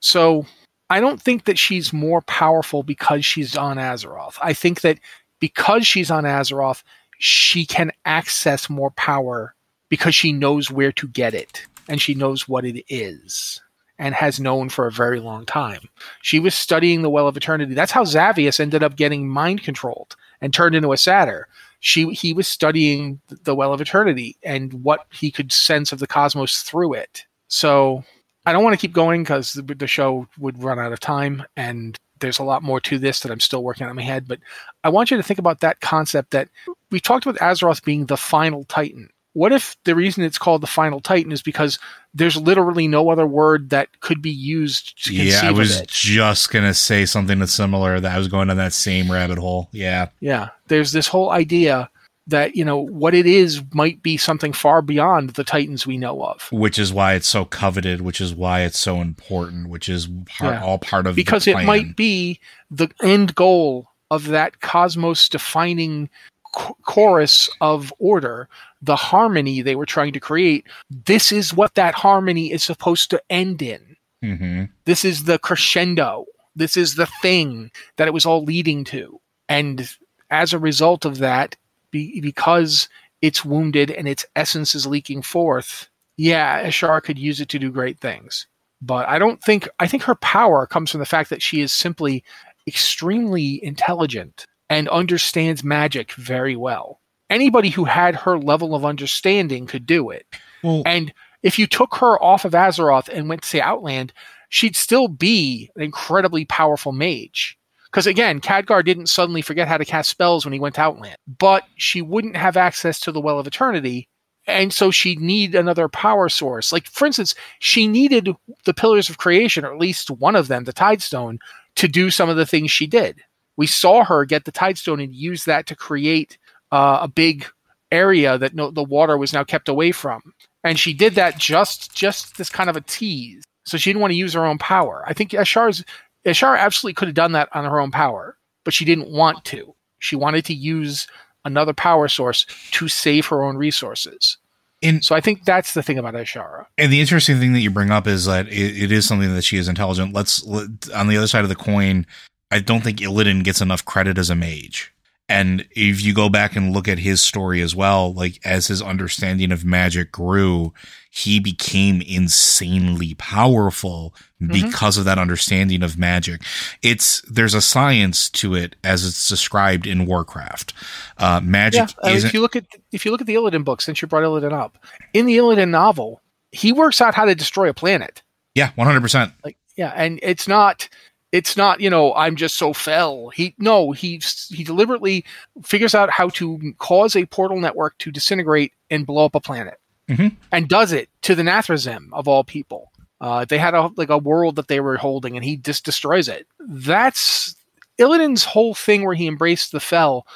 so 0.00 0.46
I 0.90 1.00
don't 1.00 1.20
think 1.20 1.44
that 1.44 1.58
she's 1.58 1.92
more 1.92 2.22
powerful 2.22 2.82
because 2.82 3.24
she's 3.24 3.56
on 3.56 3.76
Azeroth. 3.76 4.38
I 4.42 4.52
think 4.52 4.80
that 4.80 4.98
because 5.40 5.86
she's 5.86 6.10
on 6.10 6.24
Azeroth, 6.24 6.82
she 7.18 7.66
can 7.66 7.92
access 8.04 8.70
more 8.70 8.90
power 8.92 9.54
because 9.88 10.14
she 10.14 10.32
knows 10.32 10.70
where 10.70 10.92
to 10.92 11.08
get 11.08 11.34
it 11.34 11.66
and 11.88 12.00
she 12.00 12.14
knows 12.14 12.48
what 12.48 12.64
it 12.64 12.84
is 12.88 13.60
and 13.98 14.14
has 14.14 14.38
known 14.38 14.68
for 14.68 14.86
a 14.86 14.92
very 14.92 15.18
long 15.18 15.44
time. 15.44 15.88
She 16.22 16.38
was 16.38 16.54
studying 16.54 17.02
the 17.02 17.10
Well 17.10 17.26
of 17.26 17.36
Eternity. 17.36 17.74
That's 17.74 17.92
how 17.92 18.04
Xavius 18.04 18.60
ended 18.60 18.82
up 18.82 18.96
getting 18.96 19.28
mind 19.28 19.62
controlled 19.62 20.16
and 20.40 20.54
turned 20.54 20.74
into 20.74 20.92
a 20.92 20.96
satyr. 20.96 21.48
She 21.80 22.12
he 22.12 22.32
was 22.32 22.46
studying 22.46 23.20
the 23.28 23.54
Well 23.54 23.72
of 23.72 23.80
Eternity 23.80 24.36
and 24.42 24.72
what 24.72 25.06
he 25.12 25.30
could 25.30 25.52
sense 25.52 25.92
of 25.92 25.98
the 25.98 26.06
cosmos 26.06 26.62
through 26.62 26.94
it. 26.94 27.24
So 27.48 28.04
I 28.48 28.52
don't 28.52 28.64
want 28.64 28.72
to 28.72 28.80
keep 28.80 28.94
going 28.94 29.22
because 29.24 29.52
the, 29.52 29.62
the 29.62 29.86
show 29.86 30.26
would 30.38 30.62
run 30.62 30.78
out 30.78 30.92
of 30.92 31.00
time 31.00 31.44
and 31.56 31.98
there's 32.20 32.38
a 32.38 32.44
lot 32.44 32.62
more 32.62 32.80
to 32.80 32.98
this 32.98 33.20
that 33.20 33.30
I'm 33.30 33.40
still 33.40 33.62
working 33.62 33.84
on 33.84 33.90
in 33.90 33.96
my 33.96 34.02
head. 34.02 34.26
But 34.26 34.40
I 34.84 34.88
want 34.88 35.10
you 35.10 35.18
to 35.18 35.22
think 35.22 35.38
about 35.38 35.60
that 35.60 35.80
concept 35.80 36.30
that 36.30 36.48
we 36.90 36.98
talked 36.98 37.26
about 37.26 37.38
Azeroth 37.40 37.84
being 37.84 38.06
the 38.06 38.16
final 38.16 38.64
Titan. 38.64 39.10
What 39.34 39.52
if 39.52 39.76
the 39.84 39.94
reason 39.94 40.24
it's 40.24 40.38
called 40.38 40.62
the 40.62 40.66
final 40.66 41.00
Titan 41.00 41.30
is 41.30 41.42
because 41.42 41.78
there's 42.14 42.36
literally 42.38 42.88
no 42.88 43.10
other 43.10 43.26
word 43.26 43.68
that 43.70 44.00
could 44.00 44.22
be 44.22 44.30
used 44.30 45.04
to 45.04 45.14
Yeah, 45.14 45.42
I 45.44 45.50
was 45.52 45.80
it? 45.80 45.88
just 45.88 46.50
gonna 46.50 46.72
say 46.74 47.04
something 47.04 47.38
that's 47.38 47.52
similar. 47.52 48.00
That 48.00 48.14
I 48.14 48.18
was 48.18 48.28
going 48.28 48.48
down 48.48 48.56
that 48.56 48.72
same 48.72 49.12
rabbit 49.12 49.38
hole. 49.38 49.68
Yeah, 49.72 50.08
Yeah, 50.20 50.48
there's 50.68 50.90
this 50.92 51.06
whole 51.06 51.30
idea 51.30 51.90
that 52.28 52.54
you 52.54 52.64
know 52.64 52.78
what 52.78 53.14
it 53.14 53.26
is 53.26 53.62
might 53.72 54.02
be 54.02 54.16
something 54.16 54.52
far 54.52 54.82
beyond 54.82 55.30
the 55.30 55.44
Titans 55.44 55.86
we 55.86 55.96
know 55.98 56.22
of. 56.22 56.48
which 56.52 56.78
is 56.78 56.92
why 56.92 57.14
it's 57.14 57.26
so 57.28 57.44
coveted. 57.44 58.00
Which 58.02 58.20
is 58.20 58.34
why 58.34 58.60
it's 58.62 58.78
so 58.78 59.00
important. 59.00 59.68
Which 59.68 59.88
is 59.88 60.06
part, 60.26 60.54
Yeah. 60.54 60.62
all 60.64 60.78
part 60.78 61.06
of 61.06 61.16
the 61.16 61.22
because 61.22 61.46
it 61.48 61.56
might 61.64 61.96
be 61.96 62.38
the 62.70 62.90
end 63.02 63.34
goal 63.34 63.88
of 64.10 64.26
that 64.28 64.60
cosmos 64.60 65.28
defining 65.28 66.08
ch- 66.56 66.72
chorus 66.86 67.48
of 67.60 67.92
order 67.98 68.48
the 68.80 68.96
harmony 68.96 69.60
they 69.60 69.74
were 69.74 69.84
trying 69.86 70.12
to 70.12 70.20
create 70.20 70.64
this 70.90 71.32
is 71.32 71.52
what 71.52 71.74
that 71.74 71.94
harmony 71.94 72.52
is 72.52 72.62
supposed 72.62 73.10
to 73.10 73.20
end 73.28 73.60
in 73.60 73.96
Mhm. 74.24 74.70
this 74.84 75.04
is 75.04 75.24
the 75.24 75.38
crescendo 75.38 76.24
this 76.56 76.76
is 76.76 76.94
the 76.94 77.08
thing 77.22 77.70
that 77.96 78.06
it 78.08 78.14
was 78.14 78.24
all 78.24 78.44
leading 78.44 78.84
to 78.84 79.20
and 79.48 79.88
as 80.30 80.52
a 80.52 80.58
result 80.58 81.04
of 81.04 81.18
that 81.18 81.56
be, 81.90 82.20
because 82.20 82.88
it's 83.22 83.44
wounded 83.44 83.90
and 83.90 84.08
its 84.08 84.24
essence 84.36 84.74
is 84.74 84.86
leaking 84.86 85.22
forth 85.22 85.88
yeah 86.16 86.64
Azshara 86.64 87.02
could 87.02 87.18
use 87.18 87.40
it 87.40 87.48
to 87.50 87.58
do 87.58 87.70
great 87.70 87.98
things. 87.98 88.46
But 88.80 89.08
i 89.08 89.18
don't 89.18 89.42
think 89.42 89.68
i 89.80 89.86
think 89.86 90.02
her 90.04 90.14
power 90.16 90.66
comes 90.66 90.90
from 90.90 91.00
the 91.00 91.06
fact 91.06 91.30
that 91.30 91.42
she 91.42 91.60
is 91.60 91.72
simply 91.72 92.22
extremely 92.66 93.62
intelligent 93.64 94.46
and 94.70 94.88
understands 94.88 95.64
magic 95.64 96.12
very 96.12 96.54
well. 96.54 97.00
Anybody 97.30 97.70
who 97.70 97.84
had 97.84 98.14
her 98.14 98.38
level 98.38 98.74
of 98.74 98.84
understanding 98.84 99.66
could 99.66 99.86
do 99.86 100.10
it. 100.10 100.26
Well, 100.62 100.82
and 100.86 101.12
if 101.42 101.58
you 101.58 101.66
took 101.66 101.94
her 101.96 102.22
off 102.22 102.44
of 102.44 102.52
Azeroth 102.52 103.08
and 103.08 103.28
went 103.28 103.42
to 103.42 103.48
say 103.48 103.60
Outland, 103.60 104.12
she'd 104.48 104.76
still 104.76 105.08
be 105.08 105.70
an 105.76 105.82
incredibly 105.82 106.44
powerful 106.44 106.92
mage. 106.92 107.58
Because 107.90 108.06
again, 108.06 108.40
Khadgar 108.40 108.84
didn't 108.84 109.08
suddenly 109.08 109.42
forget 109.42 109.68
how 109.68 109.78
to 109.78 109.84
cast 109.84 110.10
spells 110.10 110.44
when 110.44 110.52
he 110.52 110.60
went 110.60 110.74
to 110.74 110.82
Outland, 110.82 111.16
but 111.38 111.64
she 111.76 112.02
wouldn't 112.02 112.36
have 112.36 112.56
access 112.56 113.00
to 113.00 113.12
the 113.12 113.20
Well 113.20 113.38
of 113.38 113.46
Eternity, 113.46 114.08
and 114.46 114.72
so 114.72 114.90
she'd 114.90 115.20
need 115.20 115.54
another 115.54 115.88
power 115.88 116.28
source. 116.28 116.72
Like, 116.72 116.86
for 116.86 117.06
instance, 117.06 117.34
she 117.60 117.86
needed 117.86 118.28
the 118.64 118.74
Pillars 118.74 119.08
of 119.08 119.18
Creation, 119.18 119.64
or 119.64 119.72
at 119.72 119.80
least 119.80 120.10
one 120.10 120.36
of 120.36 120.48
them, 120.48 120.64
the 120.64 120.72
Tidestone, 120.72 121.38
to 121.76 121.88
do 121.88 122.10
some 122.10 122.28
of 122.28 122.36
the 122.36 122.46
things 122.46 122.70
she 122.70 122.86
did. 122.86 123.22
We 123.56 123.66
saw 123.66 124.04
her 124.04 124.24
get 124.24 124.44
the 124.44 124.52
Tidestone 124.52 125.00
and 125.00 125.14
use 125.14 125.44
that 125.44 125.66
to 125.66 125.76
create 125.76 126.38
uh, 126.70 126.98
a 127.02 127.08
big 127.08 127.46
area 127.90 128.36
that 128.36 128.54
no, 128.54 128.70
the 128.70 128.82
water 128.82 129.16
was 129.16 129.32
now 129.32 129.44
kept 129.44 129.68
away 129.68 129.92
from 129.92 130.34
and 130.64 130.78
she 130.78 130.92
did 130.92 131.14
that 131.14 131.38
just 131.38 131.94
just 131.94 132.36
this 132.36 132.50
kind 132.50 132.70
of 132.70 132.76
a 132.76 132.80
tease. 132.82 133.42
So 133.64 133.76
she 133.76 133.90
didn't 133.90 134.00
want 134.00 134.12
to 134.12 134.16
use 134.16 134.34
her 134.34 134.46
own 134.46 134.58
power. 134.58 135.04
I 135.06 135.12
think 135.12 135.32
Azshara's 135.32 135.84
Azshara 136.28 136.58
absolutely 136.58 136.94
could 136.94 137.08
have 137.08 137.14
done 137.14 137.32
that 137.32 137.48
on 137.54 137.64
her 137.64 137.80
own 137.80 137.90
power, 137.90 138.36
but 138.64 138.74
she 138.74 138.84
didn't 138.84 139.10
want 139.10 139.44
to. 139.46 139.74
She 139.98 140.16
wanted 140.16 140.44
to 140.46 140.54
use 140.54 141.06
another 141.44 141.72
power 141.72 142.08
source 142.08 142.46
to 142.72 142.88
save 142.88 143.26
her 143.26 143.42
own 143.42 143.56
resources. 143.56 144.38
And 144.82 145.04
So 145.04 145.16
I 145.16 145.20
think 145.20 145.44
that's 145.44 145.74
the 145.74 145.82
thing 145.82 145.98
about 145.98 146.14
Azshara. 146.14 146.66
And 146.76 146.92
the 146.92 147.00
interesting 147.00 147.38
thing 147.38 147.52
that 147.52 147.60
you 147.60 147.70
bring 147.70 147.90
up 147.90 148.06
is 148.06 148.26
that 148.26 148.46
it, 148.48 148.82
it 148.82 148.92
is 148.92 149.06
something 149.06 149.34
that 149.34 149.42
she 149.42 149.56
is 149.56 149.68
intelligent. 149.68 150.14
Let's 150.14 150.44
let, 150.44 150.68
on 150.94 151.08
the 151.08 151.16
other 151.16 151.26
side 151.26 151.42
of 151.42 151.48
the 151.48 151.56
coin. 151.56 152.06
I 152.50 152.60
don't 152.60 152.82
think 152.82 153.00
Illidan 153.00 153.44
gets 153.44 153.60
enough 153.60 153.84
credit 153.84 154.18
as 154.18 154.30
a 154.30 154.34
mage. 154.34 154.92
And 155.28 155.68
if 155.72 156.02
you 156.02 156.14
go 156.14 156.28
back 156.28 156.56
and 156.56 156.72
look 156.72 156.88
at 156.88 156.98
his 156.98 157.20
story 157.20 157.60
as 157.60 157.74
well, 157.74 158.14
like 158.14 158.40
as 158.44 158.68
his 158.68 158.80
understanding 158.80 159.52
of 159.52 159.64
magic 159.64 160.10
grew, 160.10 160.72
he 161.10 161.38
became 161.38 162.00
insanely 162.00 163.14
powerful 163.14 164.14
because 164.46 164.96
of 164.96 165.04
that 165.04 165.18
understanding 165.18 165.82
of 165.82 165.98
magic. 165.98 166.42
It's 166.82 167.20
there's 167.22 167.54
a 167.54 167.60
science 167.60 168.30
to 168.30 168.54
it 168.54 168.76
as 168.84 169.04
it's 169.04 169.28
described 169.28 169.86
in 169.86 170.06
Warcraft. 170.06 170.72
Uh, 171.18 171.40
magic 171.42 171.90
Yeah, 172.02 172.10
uh, 172.10 172.14
if 172.14 172.32
you 172.32 172.40
look 172.40 172.56
at 172.56 172.64
if 172.92 173.04
you 173.04 173.10
look 173.10 173.20
at 173.20 173.26
the 173.26 173.34
Illidan 173.34 173.64
book, 173.64 173.82
since 173.82 174.00
you 174.00 174.08
brought 174.08 174.22
Illidan 174.22 174.52
up, 174.52 174.78
in 175.12 175.26
the 175.26 175.36
Illidan 175.36 175.70
novel, 175.70 176.22
he 176.52 176.72
works 176.72 177.00
out 177.00 177.14
how 177.14 177.24
to 177.24 177.34
destroy 177.34 177.68
a 177.68 177.74
planet. 177.74 178.22
yeah, 178.54 178.70
one 178.76 178.86
hundred 178.86 179.02
percent. 179.02 179.32
like 179.44 179.56
yeah 179.76 179.92
and 179.94 180.18
it's 180.22 180.48
not 180.48 180.88
it's 181.32 181.56
not 181.56 181.80
you 181.80 181.90
know 181.90 182.14
i'm 182.14 182.36
just 182.36 182.56
so 182.56 182.72
fel. 182.72 183.28
He 183.30 183.54
no 183.58 183.92
he 183.92 184.20
he 184.48 184.64
deliberately 184.64 185.24
figures 185.62 185.94
out 185.94 186.10
how 186.10 186.28
to 186.30 186.58
cause 186.78 187.14
a 187.16 187.26
portal 187.26 187.60
network 187.60 187.98
to 187.98 188.10
disintegrate 188.10 188.72
and 188.90 189.06
blow 189.06 189.24
up 189.26 189.34
a 189.34 189.40
planet. 189.40 189.78
Mhm. 190.08 190.36
and 190.52 190.68
does 190.68 190.90
it 190.92 191.10
to 191.20 191.34
the 191.34 191.42
nathrezim 191.42 192.08
of 192.14 192.26
all 192.26 192.42
people. 192.42 192.90
Uh, 193.20 193.44
they 193.44 193.58
had 193.58 193.74
a 193.74 193.90
like 193.96 194.08
a 194.08 194.16
world 194.16 194.56
that 194.56 194.68
they 194.68 194.80
were 194.80 194.96
holding 194.96 195.36
and 195.36 195.44
he 195.44 195.56
just 195.58 195.84
destroys 195.84 196.28
it. 196.28 196.46
That's 196.60 197.54
illidan's 197.98 198.44
whole 198.44 198.74
thing 198.74 199.04
where 199.04 199.14
he 199.14 199.26
embraced 199.26 199.72
the 199.72 199.80
fel 199.80 200.26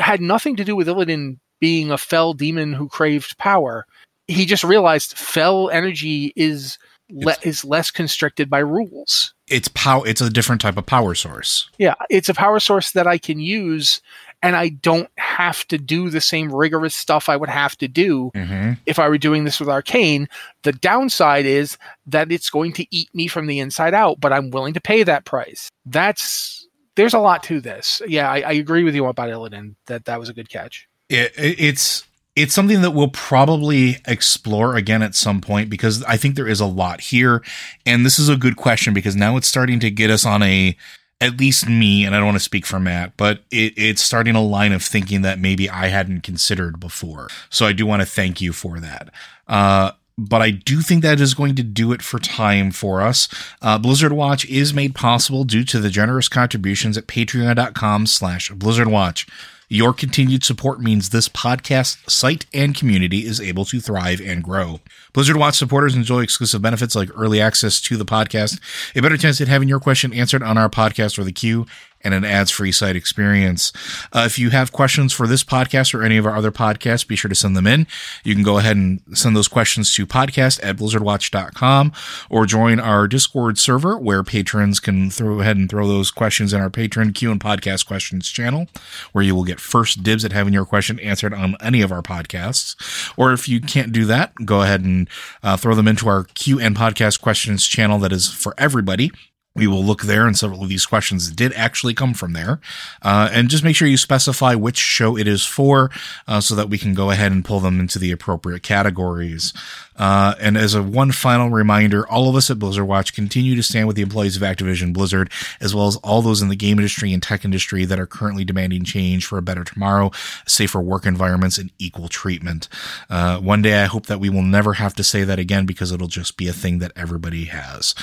had 0.00 0.20
nothing 0.20 0.56
to 0.56 0.64
do 0.64 0.74
with 0.76 0.86
illidan 0.88 1.38
being 1.60 1.90
a 1.90 1.98
fel 1.98 2.32
demon 2.32 2.72
who 2.72 2.88
craved 2.88 3.36
power. 3.38 3.84
He 4.28 4.46
just 4.46 4.64
realized 4.64 5.16
fel 5.18 5.68
energy 5.70 6.32
is 6.36 6.78
le- 7.10 7.36
is 7.42 7.64
less 7.64 7.90
constricted 7.90 8.48
by 8.48 8.60
rules. 8.60 9.34
It's 9.50 9.68
power. 9.68 10.06
It's 10.06 10.20
a 10.20 10.30
different 10.30 10.60
type 10.60 10.76
of 10.76 10.86
power 10.86 11.14
source. 11.14 11.68
Yeah, 11.78 11.94
it's 12.10 12.28
a 12.28 12.34
power 12.34 12.60
source 12.60 12.92
that 12.92 13.06
I 13.06 13.18
can 13.18 13.40
use, 13.40 14.00
and 14.42 14.54
I 14.56 14.68
don't 14.70 15.08
have 15.18 15.66
to 15.68 15.78
do 15.78 16.10
the 16.10 16.20
same 16.20 16.52
rigorous 16.52 16.94
stuff 16.94 17.28
I 17.28 17.36
would 17.36 17.48
have 17.48 17.76
to 17.78 17.88
do 17.88 18.30
Mm-hmm. 18.34 18.72
if 18.86 18.98
I 18.98 19.08
were 19.08 19.18
doing 19.18 19.44
this 19.44 19.58
with 19.60 19.68
Arcane. 19.68 20.28
The 20.62 20.72
downside 20.72 21.46
is 21.46 21.76
that 22.06 22.30
it's 22.32 22.50
going 22.50 22.72
to 22.74 22.86
eat 22.94 23.08
me 23.14 23.26
from 23.28 23.46
the 23.46 23.58
inside 23.60 23.94
out, 23.94 24.20
but 24.20 24.32
I'm 24.32 24.50
willing 24.50 24.74
to 24.74 24.80
pay 24.80 25.02
that 25.02 25.24
price. 25.24 25.68
That's 25.86 26.66
there's 26.96 27.14
a 27.14 27.18
lot 27.20 27.42
to 27.44 27.60
this. 27.60 28.02
Yeah, 28.08 28.28
I, 28.30 28.40
I 28.40 28.52
agree 28.52 28.82
with 28.84 28.94
you 28.94 29.06
about 29.06 29.28
Illidan. 29.30 29.76
That 29.86 30.04
that 30.06 30.18
was 30.18 30.28
a 30.28 30.34
good 30.34 30.48
catch. 30.48 30.88
it, 31.08 31.32
it- 31.38 31.60
it's 31.60 32.04
it's 32.38 32.54
something 32.54 32.82
that 32.82 32.92
we'll 32.92 33.08
probably 33.08 33.96
explore 34.06 34.76
again 34.76 35.02
at 35.02 35.16
some 35.16 35.40
point 35.40 35.68
because 35.68 36.04
I 36.04 36.16
think 36.16 36.36
there 36.36 36.46
is 36.46 36.60
a 36.60 36.66
lot 36.66 37.00
here, 37.00 37.42
and 37.84 38.06
this 38.06 38.16
is 38.16 38.28
a 38.28 38.36
good 38.36 38.56
question 38.56 38.94
because 38.94 39.16
now 39.16 39.36
it's 39.36 39.48
starting 39.48 39.80
to 39.80 39.90
get 39.90 40.08
us 40.08 40.24
on 40.24 40.42
a 40.44 40.76
at 41.20 41.40
least 41.40 41.68
me, 41.68 42.04
and 42.04 42.14
I 42.14 42.18
don't 42.18 42.26
want 42.26 42.36
to 42.36 42.44
speak 42.44 42.64
for 42.64 42.78
Matt, 42.78 43.16
but 43.16 43.42
it, 43.50 43.72
it's 43.76 44.00
starting 44.00 44.36
a 44.36 44.40
line 44.40 44.72
of 44.72 44.84
thinking 44.84 45.22
that 45.22 45.40
maybe 45.40 45.68
I 45.68 45.88
hadn't 45.88 46.20
considered 46.20 46.78
before. 46.78 47.26
So 47.50 47.66
I 47.66 47.72
do 47.72 47.84
want 47.86 48.02
to 48.02 48.06
thank 48.06 48.40
you 48.40 48.52
for 48.52 48.78
that. 48.78 49.12
Uh, 49.48 49.90
but 50.16 50.40
I 50.40 50.52
do 50.52 50.80
think 50.80 51.02
that 51.02 51.20
is 51.20 51.34
going 51.34 51.56
to 51.56 51.64
do 51.64 51.90
it 51.90 52.02
for 52.02 52.20
time 52.20 52.70
for 52.70 53.02
us. 53.02 53.28
Uh, 53.60 53.78
Blizzard 53.78 54.12
Watch 54.12 54.46
is 54.46 54.72
made 54.72 54.94
possible 54.94 55.42
due 55.42 55.64
to 55.64 55.80
the 55.80 55.90
generous 55.90 56.28
contributions 56.28 56.96
at 56.96 57.08
patreon.com 57.08 58.06
slash 58.06 58.50
Blizzard 58.50 58.88
Watch. 58.88 59.26
Your 59.70 59.92
continued 59.92 60.44
support 60.44 60.80
means 60.80 61.10
this 61.10 61.28
podcast, 61.28 62.08
site, 62.08 62.46
and 62.54 62.74
community 62.74 63.26
is 63.26 63.38
able 63.38 63.66
to 63.66 63.80
thrive 63.80 64.18
and 64.18 64.42
grow. 64.42 64.80
Blizzard 65.12 65.36
Watch 65.36 65.56
supporters 65.56 65.94
enjoy 65.94 66.22
exclusive 66.22 66.62
benefits 66.62 66.96
like 66.96 67.10
early 67.14 67.38
access 67.38 67.78
to 67.82 67.98
the 67.98 68.06
podcast, 68.06 68.60
a 68.96 69.02
better 69.02 69.18
chance 69.18 69.42
at 69.42 69.48
having 69.48 69.68
your 69.68 69.78
question 69.78 70.14
answered 70.14 70.42
on 70.42 70.56
our 70.56 70.70
podcast 70.70 71.18
or 71.18 71.24
the 71.24 71.32
queue, 71.32 71.66
and 72.02 72.14
an 72.14 72.24
ads 72.24 72.50
free 72.50 72.72
site 72.72 72.96
experience. 72.96 73.72
Uh, 74.12 74.24
if 74.26 74.38
you 74.38 74.50
have 74.50 74.72
questions 74.72 75.12
for 75.12 75.26
this 75.26 75.44
podcast 75.44 75.94
or 75.94 76.02
any 76.02 76.16
of 76.16 76.26
our 76.26 76.36
other 76.36 76.52
podcasts, 76.52 77.06
be 77.06 77.16
sure 77.16 77.28
to 77.28 77.34
send 77.34 77.56
them 77.56 77.66
in. 77.66 77.86
You 78.24 78.34
can 78.34 78.44
go 78.44 78.58
ahead 78.58 78.76
and 78.76 79.00
send 79.14 79.36
those 79.36 79.48
questions 79.48 79.92
to 79.94 80.06
podcast 80.06 80.60
at 80.62 80.76
blizzardwatch.com 80.76 81.92
or 82.30 82.46
join 82.46 82.80
our 82.80 83.08
Discord 83.08 83.58
server 83.58 83.98
where 83.98 84.22
patrons 84.22 84.80
can 84.80 85.10
throw 85.10 85.40
ahead 85.40 85.56
and 85.56 85.68
throw 85.68 85.86
those 85.86 86.10
questions 86.10 86.52
in 86.52 86.60
our 86.60 86.70
patron 86.70 87.12
Q 87.12 87.30
and 87.30 87.40
podcast 87.40 87.86
questions 87.86 88.28
channel, 88.28 88.68
where 89.12 89.24
you 89.24 89.34
will 89.34 89.44
get 89.44 89.60
first 89.60 90.02
dibs 90.02 90.24
at 90.24 90.32
having 90.32 90.52
your 90.52 90.64
question 90.64 90.98
answered 91.00 91.34
on 91.34 91.56
any 91.60 91.82
of 91.82 91.92
our 91.92 92.02
podcasts. 92.02 92.76
Or 93.16 93.32
if 93.32 93.48
you 93.48 93.60
can't 93.60 93.92
do 93.92 94.04
that, 94.06 94.34
go 94.44 94.62
ahead 94.62 94.82
and 94.82 95.08
uh, 95.42 95.56
throw 95.56 95.74
them 95.74 95.88
into 95.88 96.08
our 96.08 96.24
Q 96.24 96.60
and 96.60 96.76
podcast 96.76 97.20
questions 97.20 97.66
channel 97.66 97.98
that 97.98 98.12
is 98.12 98.32
for 98.32 98.54
everybody 98.58 99.10
we 99.58 99.66
will 99.66 99.84
look 99.84 100.02
there, 100.02 100.26
and 100.26 100.36
several 100.36 100.62
of 100.62 100.68
these 100.68 100.86
questions 100.86 101.30
did 101.30 101.52
actually 101.54 101.94
come 101.94 102.14
from 102.14 102.32
there. 102.32 102.60
Uh, 103.02 103.28
and 103.32 103.50
just 103.50 103.64
make 103.64 103.76
sure 103.76 103.88
you 103.88 103.96
specify 103.96 104.54
which 104.54 104.76
show 104.76 105.16
it 105.18 105.26
is 105.26 105.44
for, 105.44 105.90
uh, 106.26 106.40
so 106.40 106.54
that 106.54 106.70
we 106.70 106.78
can 106.78 106.94
go 106.94 107.10
ahead 107.10 107.32
and 107.32 107.44
pull 107.44 107.60
them 107.60 107.80
into 107.80 107.98
the 107.98 108.12
appropriate 108.12 108.62
categories. 108.62 109.52
Uh, 109.98 110.34
and 110.40 110.56
as 110.56 110.74
a 110.74 110.82
one 110.82 111.12
final 111.12 111.50
reminder, 111.50 112.08
all 112.08 112.28
of 112.28 112.36
us 112.36 112.50
at 112.50 112.58
Blizzard 112.58 112.86
Watch 112.86 113.14
continue 113.14 113.54
to 113.56 113.62
stand 113.62 113.86
with 113.86 113.96
the 113.96 114.02
employees 114.02 114.36
of 114.36 114.42
Activision 114.42 114.92
Blizzard, 114.92 115.30
as 115.60 115.74
well 115.74 115.86
as 115.86 115.96
all 115.96 116.22
those 116.22 116.40
in 116.40 116.48
the 116.48 116.56
game 116.56 116.78
industry 116.78 117.12
and 117.12 117.22
tech 117.22 117.44
industry 117.44 117.84
that 117.84 117.98
are 117.98 118.06
currently 118.06 118.44
demanding 118.44 118.84
change 118.84 119.26
for 119.26 119.38
a 119.38 119.42
better 119.42 119.64
tomorrow, 119.64 120.10
safer 120.46 120.80
work 120.80 121.04
environments, 121.04 121.58
and 121.58 121.70
equal 121.78 122.08
treatment. 122.08 122.68
Uh, 123.10 123.38
one 123.38 123.62
day, 123.62 123.82
I 123.82 123.86
hope 123.86 124.06
that 124.06 124.20
we 124.20 124.30
will 124.30 124.42
never 124.42 124.74
have 124.74 124.94
to 124.94 125.04
say 125.04 125.24
that 125.24 125.38
again 125.38 125.66
because 125.66 125.92
it'll 125.92 126.08
just 126.08 126.36
be 126.36 126.48
a 126.48 126.52
thing 126.52 126.78
that 126.78 126.92
everybody 126.94 127.46
has. 127.46 127.94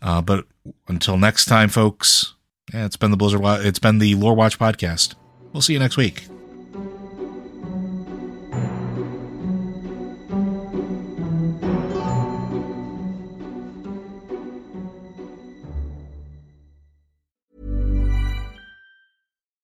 Uh, 0.00 0.22
but 0.22 0.46
until 0.88 1.16
next 1.16 1.46
time, 1.46 1.68
folks, 1.68 2.34
yeah, 2.72 2.86
it's 2.86 2.96
been 2.96 3.10
the 3.10 3.16
Blizzard. 3.16 3.42
It's 3.66 3.78
been 3.78 3.98
the 3.98 4.14
Lore 4.14 4.34
Watch 4.34 4.58
podcast. 4.58 5.14
We'll 5.52 5.62
see 5.62 5.74
you 5.74 5.78
next 5.78 5.96
week. 5.96 6.31